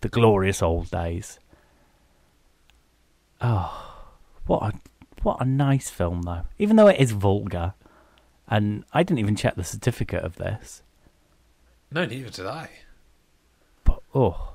the 0.00 0.08
glorious 0.08 0.62
old 0.62 0.90
days. 0.90 1.38
Oh, 3.40 3.94
what 4.46 4.62
a 4.62 4.72
what 5.22 5.40
a 5.40 5.44
nice 5.44 5.90
film 5.90 6.22
though. 6.22 6.42
Even 6.58 6.76
though 6.76 6.88
it 6.88 6.98
is 7.00 7.12
vulgar, 7.12 7.74
and 8.48 8.84
I 8.92 9.02
didn't 9.02 9.18
even 9.18 9.36
check 9.36 9.56
the 9.56 9.64
certificate 9.64 10.22
of 10.24 10.36
this, 10.36 10.82
No, 11.90 12.04
neither 12.06 12.30
did 12.30 12.46
I. 12.46 12.70
but 13.84 14.00
oh, 14.14 14.54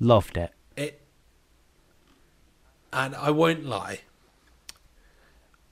loved 0.00 0.36
it. 0.36 0.52
It, 0.76 1.00
and 2.92 3.14
I 3.16 3.30
won't 3.30 3.64
lie. 3.66 4.00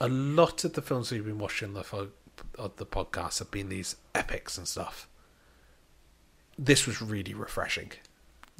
A 0.01 0.09
lot 0.09 0.63
of 0.63 0.73
the 0.73 0.81
films 0.81 1.11
we've 1.11 1.23
been 1.23 1.37
watching 1.37 1.73
the 1.73 2.09
of 2.57 2.75
the 2.77 2.87
podcast 2.87 3.37
have 3.37 3.51
been 3.51 3.69
these 3.69 3.97
epics 4.15 4.57
and 4.57 4.67
stuff. 4.67 5.07
This 6.57 6.87
was 6.87 7.03
really 7.03 7.35
refreshing. 7.35 7.91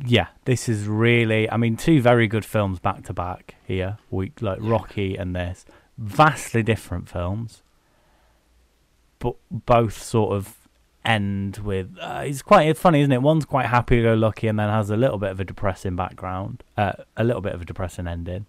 Yeah, 0.05 0.27
this 0.45 0.69
is 0.69 0.87
really. 0.87 1.49
I 1.49 1.57
mean, 1.57 1.77
two 1.77 1.99
very 1.99 2.27
good 2.27 2.45
films 2.45 2.77
back 2.77 3.05
to 3.05 3.13
back 3.13 3.55
here. 3.67 3.97
We 4.11 4.33
like. 4.39 4.59
Rocky 4.61 5.15
and 5.15 5.35
this, 5.35 5.65
vastly 5.97 6.61
different 6.61 7.09
films, 7.09 7.63
but 9.17 9.35
both 9.49 9.99
sort 9.99 10.33
of 10.33 10.55
end 11.03 11.57
with. 11.57 11.97
Uh, 11.99 12.21
it's 12.23 12.43
quite 12.43 12.77
funny, 12.77 13.01
isn't 13.01 13.11
it? 13.11 13.23
One's 13.23 13.45
quite 13.45 13.65
happy-go-lucky 13.65 14.47
and 14.47 14.59
then 14.59 14.69
has 14.69 14.91
a 14.91 14.97
little 14.97 15.17
bit 15.17 15.31
of 15.31 15.39
a 15.39 15.43
depressing 15.43 15.95
background, 15.95 16.63
uh, 16.77 16.93
a 17.17 17.23
little 17.23 17.41
bit 17.41 17.53
of 17.55 17.63
a 17.63 17.65
depressing 17.65 18.07
ending, 18.07 18.45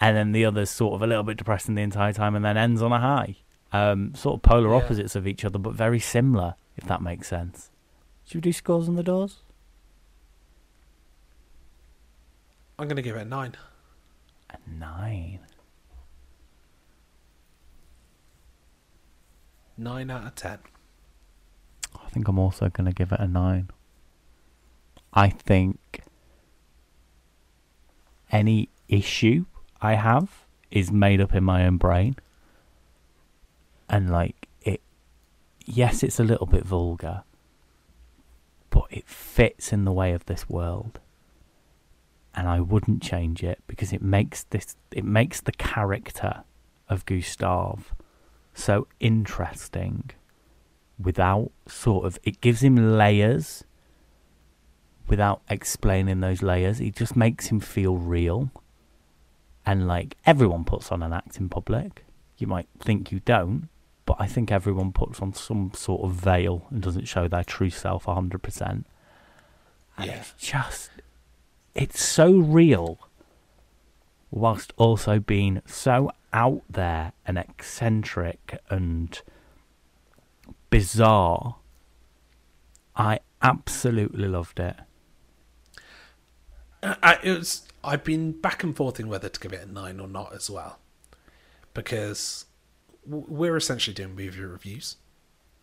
and 0.00 0.16
then 0.16 0.32
the 0.32 0.44
other's 0.44 0.70
sort 0.70 0.94
of 0.94 1.02
a 1.02 1.06
little 1.06 1.22
bit 1.22 1.36
depressing 1.36 1.74
the 1.74 1.82
entire 1.82 2.12
time 2.12 2.34
and 2.34 2.44
then 2.44 2.56
ends 2.56 2.80
on 2.82 2.92
a 2.92 3.00
high. 3.00 3.36
Um, 3.72 4.14
sort 4.14 4.36
of 4.36 4.42
polar 4.42 4.70
Yeah. 4.70 4.76
opposites 4.82 5.14
of 5.14 5.26
each 5.26 5.44
other, 5.44 5.58
but 5.58 5.74
very 5.74 6.00
similar, 6.00 6.54
if 6.76 6.84
that 6.84 7.02
makes 7.02 7.28
sense. 7.28 7.70
Should 8.24 8.36
we 8.36 8.40
do 8.40 8.52
scores 8.52 8.88
on 8.88 8.96
the 8.96 9.02
doors? 9.02 9.42
I'm 12.78 12.88
going 12.88 12.96
to 12.96 13.02
give 13.02 13.16
it 13.16 13.20
a 13.22 13.24
nine. 13.26 13.54
A 14.48 14.56
nine. 14.68 15.40
Nine 19.76 20.10
out 20.10 20.24
of 20.26 20.34
ten. 20.34 20.58
I 21.94 22.08
think 22.10 22.28
I'm 22.28 22.38
also 22.38 22.68
going 22.68 22.86
to 22.86 22.92
give 22.92 23.12
it 23.12 23.20
a 23.20 23.26
nine. 23.28 23.68
I 25.12 25.28
think 25.28 26.02
any 28.30 28.68
issue 28.88 29.44
I 29.82 29.94
have 29.94 30.46
is 30.70 30.90
made 30.92 31.20
up 31.20 31.34
in 31.34 31.44
my 31.44 31.66
own 31.66 31.76
brain. 31.76 32.16
and 33.88 34.08
like 34.10 34.48
it. 34.62 34.80
Yes, 35.66 36.02
it's 36.02 36.20
a 36.20 36.24
little 36.24 36.46
bit 36.46 36.64
vulgar, 36.64 37.24
but 38.70 38.84
it 38.90 39.08
fits 39.08 39.72
in 39.72 39.84
the 39.84 39.92
way 39.92 40.12
of 40.12 40.26
this 40.26 40.48
world, 40.48 41.00
and 42.34 42.48
I 42.48 42.60
wouldn't 42.60 43.02
change 43.02 43.42
it 43.42 43.60
because 43.66 43.92
it 43.92 44.02
makes 44.02 44.44
this. 44.44 44.76
It 44.92 45.04
makes 45.04 45.40
the 45.40 45.52
character 45.52 46.44
of 46.88 47.04
Gustave 47.04 47.84
so 48.54 48.86
interesting 49.00 50.10
without 50.98 51.50
sort 51.66 52.04
of 52.04 52.18
it 52.24 52.40
gives 52.40 52.62
him 52.62 52.76
layers 52.98 53.64
without 55.08 55.42
explaining 55.48 56.20
those 56.20 56.42
layers. 56.42 56.80
It 56.80 56.94
just 56.94 57.16
makes 57.16 57.48
him 57.48 57.58
feel 57.60 57.96
real. 57.96 58.50
And 59.70 59.86
like 59.86 60.16
everyone 60.26 60.64
puts 60.64 60.90
on 60.90 61.00
an 61.00 61.12
act 61.12 61.36
in 61.38 61.48
public. 61.48 62.04
You 62.38 62.48
might 62.48 62.66
think 62.80 63.12
you 63.12 63.20
don't, 63.20 63.68
but 64.04 64.16
I 64.18 64.26
think 64.26 64.50
everyone 64.50 64.90
puts 64.90 65.20
on 65.20 65.32
some 65.32 65.70
sort 65.76 66.02
of 66.02 66.10
veil 66.12 66.66
and 66.70 66.82
doesn't 66.82 67.04
show 67.06 67.28
their 67.28 67.44
true 67.44 67.70
self 67.70 68.06
100%. 68.06 68.60
And 68.60 68.84
Yeah. 69.98 70.12
it's 70.14 70.32
just, 70.36 70.90
it's 71.76 72.02
so 72.02 72.32
real, 72.32 72.98
whilst 74.32 74.72
also 74.76 75.20
being 75.20 75.62
so 75.66 76.10
out 76.32 76.62
there 76.68 77.12
and 77.24 77.38
eccentric 77.38 78.58
and 78.70 79.22
bizarre. 80.70 81.56
I 82.96 83.20
absolutely 83.40 84.26
loved 84.26 84.58
it. 84.58 84.74
I, 86.82 87.18
it 87.22 87.38
was. 87.38 87.66
I've 87.82 88.04
been 88.04 88.32
back 88.32 88.62
and 88.62 88.76
forth 88.76 89.00
in 89.00 89.08
whether 89.08 89.28
to 89.28 89.40
give 89.40 89.52
it 89.52 89.66
a 89.66 89.72
nine 89.72 90.00
or 90.00 90.08
not 90.08 90.34
as 90.34 90.50
well, 90.50 90.78
because 91.74 92.44
we're 93.06 93.56
essentially 93.56 93.94
doing 93.94 94.14
movie 94.14 94.42
reviews 94.42 94.96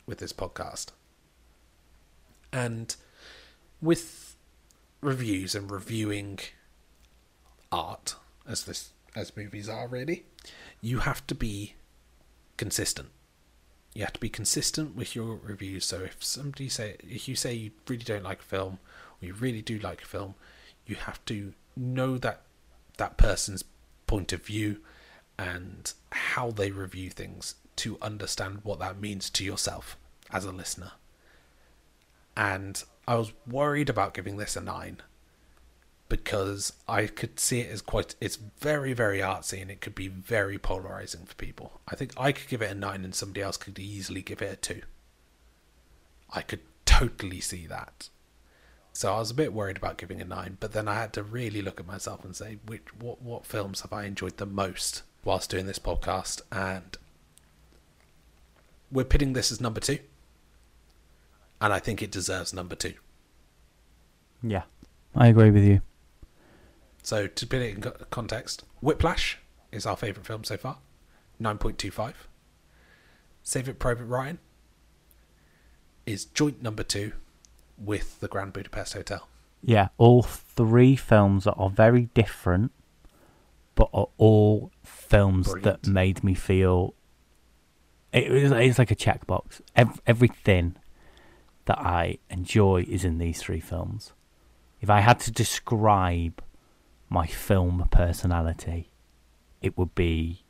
with 0.05 0.17
this 0.17 0.33
podcast, 0.33 0.87
and 2.51 2.95
with 3.81 4.35
reviews 5.01 5.53
and 5.53 5.69
reviewing 5.69 6.39
art 7.71 8.15
as 8.47 8.65
this 8.65 8.89
as 9.15 9.35
movies 9.37 9.69
are 9.69 9.87
really, 9.87 10.25
you 10.81 10.99
have 10.99 11.25
to 11.27 11.35
be 11.35 11.75
consistent. 12.55 13.09
You 13.93 14.03
have 14.03 14.13
to 14.13 14.19
be 14.19 14.29
consistent 14.29 14.95
with 14.95 15.15
your 15.15 15.35
reviews. 15.35 15.85
So 15.85 16.01
if 16.01 16.23
somebody 16.23 16.69
say 16.69 16.95
if 16.99 17.27
you 17.27 17.35
say 17.35 17.53
you 17.53 17.71
really 17.87 18.03
don't 18.03 18.23
like 18.23 18.39
a 18.39 18.43
film 18.43 18.79
or 19.21 19.27
you 19.27 19.33
really 19.33 19.61
do 19.61 19.79
like 19.79 20.03
a 20.03 20.05
film, 20.05 20.35
you 20.85 20.95
have 20.95 21.23
to 21.25 21.53
know 21.77 22.17
that 22.17 22.41
that 22.97 23.17
person's 23.17 23.63
point 24.07 24.33
of 24.33 24.43
view 24.43 24.79
and 25.37 25.93
how 26.11 26.51
they 26.51 26.71
review 26.71 27.09
things 27.09 27.55
to 27.77 27.97
understand 28.01 28.61
what 28.63 28.79
that 28.79 28.99
means 28.99 29.29
to 29.29 29.43
yourself 29.43 29.97
as 30.31 30.45
a 30.45 30.51
listener. 30.51 30.93
And 32.35 32.83
I 33.07 33.15
was 33.15 33.33
worried 33.45 33.89
about 33.89 34.13
giving 34.13 34.37
this 34.37 34.55
a 34.55 34.61
9 34.61 35.01
because 36.09 36.73
I 36.87 37.07
could 37.07 37.39
see 37.39 37.59
it 37.59 37.71
as 37.71 37.81
quite 37.81 38.15
it's 38.21 38.37
very 38.37 38.93
very 38.93 39.19
artsy 39.19 39.61
and 39.61 39.69
it 39.69 39.81
could 39.81 39.95
be 39.95 40.07
very 40.07 40.57
polarizing 40.57 41.25
for 41.25 41.35
people. 41.35 41.81
I 41.87 41.95
think 41.95 42.13
I 42.17 42.31
could 42.31 42.47
give 42.47 42.61
it 42.61 42.71
a 42.71 42.75
9 42.75 43.03
and 43.03 43.13
somebody 43.13 43.41
else 43.41 43.57
could 43.57 43.77
easily 43.77 44.21
give 44.21 44.41
it 44.41 44.53
a 44.53 44.55
2. 44.55 44.81
I 46.29 46.41
could 46.41 46.61
totally 46.85 47.39
see 47.39 47.67
that. 47.67 48.09
So 48.97 49.13
I 49.13 49.19
was 49.19 49.29
a 49.29 49.35
bit 49.35 49.53
worried 49.53 49.77
about 49.77 49.99
giving 49.99 50.21
a 50.21 50.25
nine, 50.25 50.57
but 50.59 50.71
then 50.71 50.87
I 50.87 50.95
had 50.95 51.13
to 51.13 51.21
really 51.21 51.61
look 51.61 51.79
at 51.79 51.85
myself 51.85 52.25
and 52.25 52.35
say, 52.35 52.57
which 52.65 52.81
what 52.99 53.21
what 53.21 53.45
films 53.45 53.81
have 53.81 53.93
I 53.93 54.05
enjoyed 54.05 54.37
the 54.37 54.47
most 54.47 55.03
whilst 55.23 55.51
doing 55.51 55.67
this 55.67 55.77
podcast? 55.77 56.41
And 56.51 56.97
we're 58.91 59.05
pitting 59.05 59.33
this 59.33 59.51
as 59.51 59.61
number 59.61 59.79
two, 59.79 59.99
and 61.61 61.71
I 61.71 61.77
think 61.77 62.01
it 62.01 62.09
deserves 62.09 62.55
number 62.55 62.73
two. 62.73 62.95
Yeah, 64.41 64.63
I 65.15 65.27
agree 65.27 65.51
with 65.51 65.63
you. 65.63 65.81
So 67.03 67.27
to 67.27 67.45
put 67.45 67.61
it 67.61 67.75
in 67.75 67.91
context, 68.09 68.63
Whiplash 68.81 69.37
is 69.71 69.85
our 69.85 69.95
favourite 69.95 70.25
film 70.25 70.43
so 70.43 70.57
far, 70.57 70.79
nine 71.37 71.59
point 71.59 71.77
two 71.77 71.91
five. 71.91 72.27
Saving 73.43 73.75
Private 73.75 74.05
Ryan 74.05 74.39
is 76.07 76.25
joint 76.25 76.63
number 76.63 76.81
two 76.81 77.11
with 77.77 78.19
the 78.19 78.27
Grand 78.27 78.53
Budapest 78.53 78.93
Hotel. 78.93 79.27
Yeah, 79.61 79.89
all 79.97 80.23
three 80.23 80.95
films 80.95 81.47
are 81.47 81.69
very 81.69 82.09
different, 82.13 82.71
but 83.75 83.89
are 83.93 84.09
all 84.17 84.71
films 84.83 85.49
Brilliant. 85.51 85.83
that 85.83 85.89
made 85.89 86.23
me 86.23 86.33
feel. 86.33 86.93
It 88.13 88.31
was 88.31 88.51
it's 88.51 88.79
like 88.79 88.91
a 88.91 88.95
checkbox. 88.95 89.61
Ev- 89.75 90.01
everything 90.07 90.75
that 91.65 91.79
I 91.79 92.19
enjoy 92.29 92.85
is 92.87 93.03
in 93.03 93.17
these 93.17 93.41
three 93.41 93.59
films. 93.59 94.13
If 94.79 94.89
I 94.89 95.01
had 95.01 95.19
to 95.21 95.31
describe 95.31 96.41
my 97.09 97.25
film 97.27 97.87
personality, 97.91 98.91
it 99.61 99.77
would 99.77 99.95
be 99.95 100.43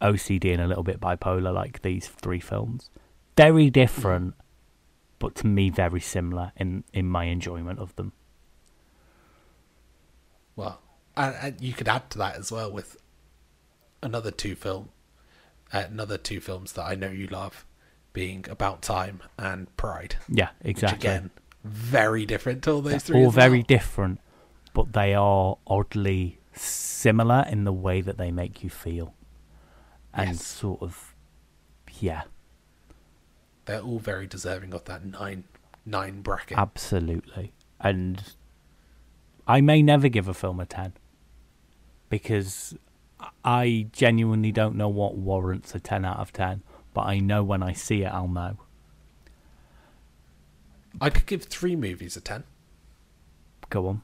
OCD 0.00 0.52
and 0.52 0.62
a 0.62 0.66
little 0.66 0.82
bit 0.82 1.00
bipolar, 1.00 1.52
like 1.52 1.82
these 1.82 2.08
three 2.08 2.40
films. 2.40 2.90
Very 3.36 3.70
different, 3.70 4.34
but 5.20 5.36
to 5.36 5.46
me 5.46 5.70
very 5.70 6.00
similar 6.00 6.50
in 6.56 6.82
in 6.92 7.06
my 7.06 7.24
enjoyment 7.26 7.78
of 7.78 7.94
them. 7.94 8.12
Well, 10.56 10.80
and, 11.16 11.34
and 11.40 11.60
you 11.60 11.72
could 11.72 11.88
add 11.88 12.10
to 12.10 12.18
that 12.18 12.36
as 12.36 12.50
well 12.52 12.70
with 12.70 12.96
another 14.02 14.30
two 14.30 14.54
film, 14.54 14.88
uh, 15.72 15.84
another 15.88 16.18
two 16.18 16.40
films 16.40 16.72
that 16.72 16.84
I 16.84 16.94
know 16.94 17.08
you 17.10 17.26
love, 17.28 17.64
being 18.12 18.44
About 18.50 18.82
Time 18.82 19.20
and 19.38 19.74
Pride. 19.76 20.16
Yeah, 20.28 20.48
Which 20.60 20.70
exactly. 20.78 21.08
again, 21.08 21.30
very 21.64 22.26
different 22.26 22.62
to 22.64 22.72
all 22.72 22.80
those 22.82 22.92
They're 22.92 23.00
three. 23.00 23.24
all 23.24 23.30
very 23.30 23.58
well. 23.58 23.66
different, 23.68 24.20
but 24.74 24.92
they 24.92 25.14
are 25.14 25.56
oddly 25.66 26.38
similar 26.52 27.44
in 27.48 27.64
the 27.64 27.72
way 27.72 28.00
that 28.00 28.18
they 28.18 28.30
make 28.30 28.62
you 28.64 28.70
feel, 28.70 29.14
and 30.12 30.30
Yes. 30.30 30.44
sort 30.44 30.82
of, 30.82 31.14
yeah, 32.00 32.22
They're 33.70 33.80
all 33.82 34.00
very 34.00 34.26
deserving 34.26 34.74
of 34.74 34.84
that 34.86 35.04
nine 35.04 35.44
nine 35.86 36.22
bracket. 36.22 36.58
absolutely. 36.58 37.52
And 37.78 38.20
I 39.46 39.60
may 39.60 39.80
never 39.80 40.08
give 40.08 40.26
a 40.26 40.34
film 40.34 40.58
a 40.58 40.66
ten 40.66 40.94
because 42.08 42.76
I 43.44 43.86
genuinely 43.92 44.50
don't 44.50 44.74
know 44.74 44.88
what 44.88 45.14
warrants 45.14 45.72
a 45.76 45.78
ten 45.78 46.04
out 46.04 46.18
of 46.18 46.32
ten. 46.32 46.62
But 46.94 47.02
I 47.02 47.20
know 47.20 47.44
when 47.44 47.62
I 47.62 47.72
see 47.72 48.02
it, 48.02 48.08
I'll 48.12 48.26
know. 48.26 48.56
I 51.00 51.08
could 51.08 51.26
give 51.26 51.44
three 51.44 51.76
movies 51.76 52.16
a 52.16 52.20
ten, 52.20 52.42
Go 53.68 53.86
on. 53.86 54.02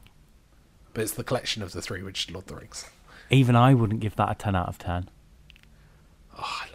but 0.93 1.01
it's 1.03 1.11
the 1.11 1.25
collection 1.25 1.61
of 1.61 1.73
the 1.73 1.81
three, 1.81 2.01
which 2.01 2.29
is 2.29 2.31
Lord 2.33 2.45
of 2.45 2.47
the 2.47 2.55
Rings. 2.55 2.85
Even 3.29 3.57
I 3.57 3.73
wouldn't 3.73 3.99
give 3.99 4.15
that 4.15 4.31
a 4.31 4.35
ten 4.35 4.55
out 4.55 4.69
of 4.69 4.77
ten. 4.77 5.09
Oh, 6.37 6.61
I 6.63 6.67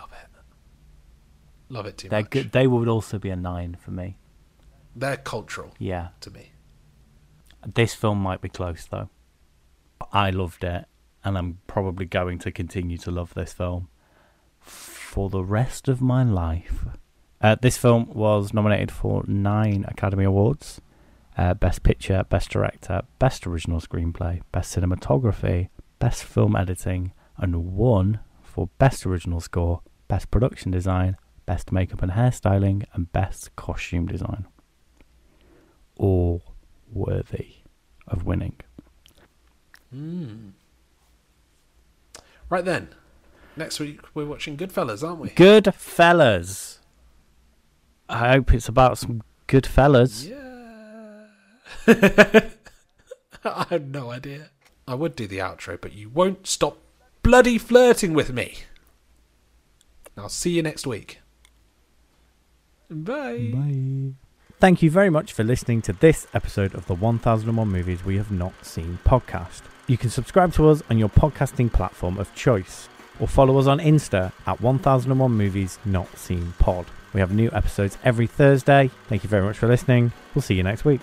love 1.73 1.87
it. 1.87 1.99
Too 1.99 2.09
They're 2.09 2.20
much. 2.20 2.31
good. 2.31 2.53
They 2.53 2.66
would 2.66 2.89
also 2.89 3.18
be 3.18 3.31
a 3.31 3.37
nine 3.37 3.77
for 3.81 3.91
me. 3.91 4.16
They're 4.95 5.16
cultural 5.16 5.73
Yeah. 5.79 6.09
to 6.20 6.31
me. 6.31 6.53
This 7.66 7.95
film 7.95 8.18
might 8.18 8.41
be 8.41 8.49
close 8.49 8.85
though. 8.87 9.09
I 10.12 10.31
loved 10.31 10.64
it, 10.64 10.85
and 11.25 11.39
I'm 11.39 11.59
probably 11.66 12.07
going 12.07 12.39
to 12.41 12.51
continue 12.53 12.99
to 12.99 13.11
love 13.11 13.35
this 13.35 13.53
film 13.53 13.89
for 14.61 15.31
the 15.31 15.45
rest 15.45 15.89
of 15.89 16.01
my 16.03 16.23
life. 16.25 16.85
Uh, 17.41 17.57
this 17.61 17.77
film 17.77 18.09
was 18.12 18.53
nominated 18.53 18.91
for 18.91 19.25
nine 19.27 19.85
Academy 19.89 20.25
Awards 20.25 20.81
uh, 21.37 21.55
Best 21.55 21.83
Picture, 21.83 22.25
Best 22.29 22.51
Director, 22.51 23.03
Best 23.18 23.47
Original 23.47 23.81
Screenplay, 23.81 24.43
Best 24.53 24.77
Cinematography, 24.77 25.68
Best 25.99 26.25
Film 26.25 26.55
Editing, 26.55 27.12
and 27.39 27.75
one 27.75 28.20
for 28.43 28.68
Best 28.79 29.07
Original 29.07 29.41
Score, 29.41 29.81
Best 30.09 30.31
Production 30.31 30.70
Design, 30.70 31.16
Best 31.47 31.72
Makeup 31.72 32.03
and 32.03 32.12
Hairstyling, 32.12 32.84
and 32.93 33.12
Best 33.12 33.55
Costume 33.57 34.07
Design. 34.07 34.47
All 35.97 36.43
worthy 36.90 37.57
of 38.07 38.24
winning. 38.24 38.57
Hmm. 39.90 40.51
Right 42.49 42.64
then, 42.64 42.88
next 43.57 43.80
week 43.80 44.01
we're 44.14 44.26
watching 44.26 44.57
Goodfellas, 44.57 45.07
aren't 45.07 45.20
we? 45.20 45.30
Good 45.30 45.74
fellas. 45.74 46.80
I 48.09 48.32
hope 48.32 48.53
it's 48.53 48.68
about 48.68 48.99
some 48.99 49.22
good 49.47 49.66
fellas. 49.66 50.26
Yeah. 50.26 51.26
I 53.45 53.66
have 53.70 53.88
no 53.88 54.11
idea. 54.11 54.51
I 54.86 54.95
would 54.95 55.16
do 55.16 55.26
the 55.26 55.38
outro, 55.38 55.80
but 55.80 55.95
you 55.95 56.09
won't 56.11 56.47
stop 56.47 56.78
bloody 57.22 57.57
flirting 57.57 58.12
with 58.12 58.32
me. 58.32 58.59
I'll 60.16 60.28
see 60.28 60.51
you 60.51 60.62
next 60.62 60.86
week. 60.86 61.22
Bye. 62.93 63.51
Bye. 63.55 64.12
Thank 64.61 64.82
you 64.82 64.90
very 64.90 65.11
much 65.11 65.32
for 65.32 65.43
listening 65.43 65.82
to 65.82 65.93
this 65.93 66.26
episode 66.34 66.74
of 66.74 66.86
the 66.86 66.95
1001 66.95 67.66
Movies 67.68 68.05
We 68.05 68.16
Have 68.16 68.30
Not 68.30 68.53
Seen 68.64 68.99
podcast. 69.05 69.62
You 69.88 69.97
can 69.99 70.11
subscribe 70.11 70.53
to 70.55 70.68
us 70.68 70.82
on 70.88 70.99
your 70.99 71.09
podcasting 71.09 71.72
platform 71.72 72.18
of 72.18 72.32
choice, 72.36 72.88
or 73.18 73.26
follow 73.26 73.59
us 73.59 73.66
on 73.66 73.80
Insta 73.80 74.30
at 74.47 74.61
1001 74.61 75.32
Movies 75.32 75.78
Not 75.84 76.16
Seen 76.16 76.53
Pod. 76.59 76.86
We 77.12 77.20
have 77.20 77.32
new 77.32 77.51
episodes 77.53 77.99
every 78.05 78.26
Thursday. 78.26 78.90
Thank 79.09 79.24
you 79.24 79.28
very 79.28 79.43
much 79.45 79.59
for 79.59 79.66
listening. 79.66 80.12
We'll 80.34 80.43
see 80.43 80.55
you 80.55 80.62
next 80.62 80.84
week. 80.84 81.03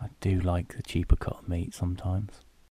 I 0.00 0.08
do 0.20 0.40
like 0.40 0.76
the 0.76 0.82
cheaper 0.82 1.16
cut 1.16 1.48
meat 1.48 1.72
sometimes. 1.74 2.43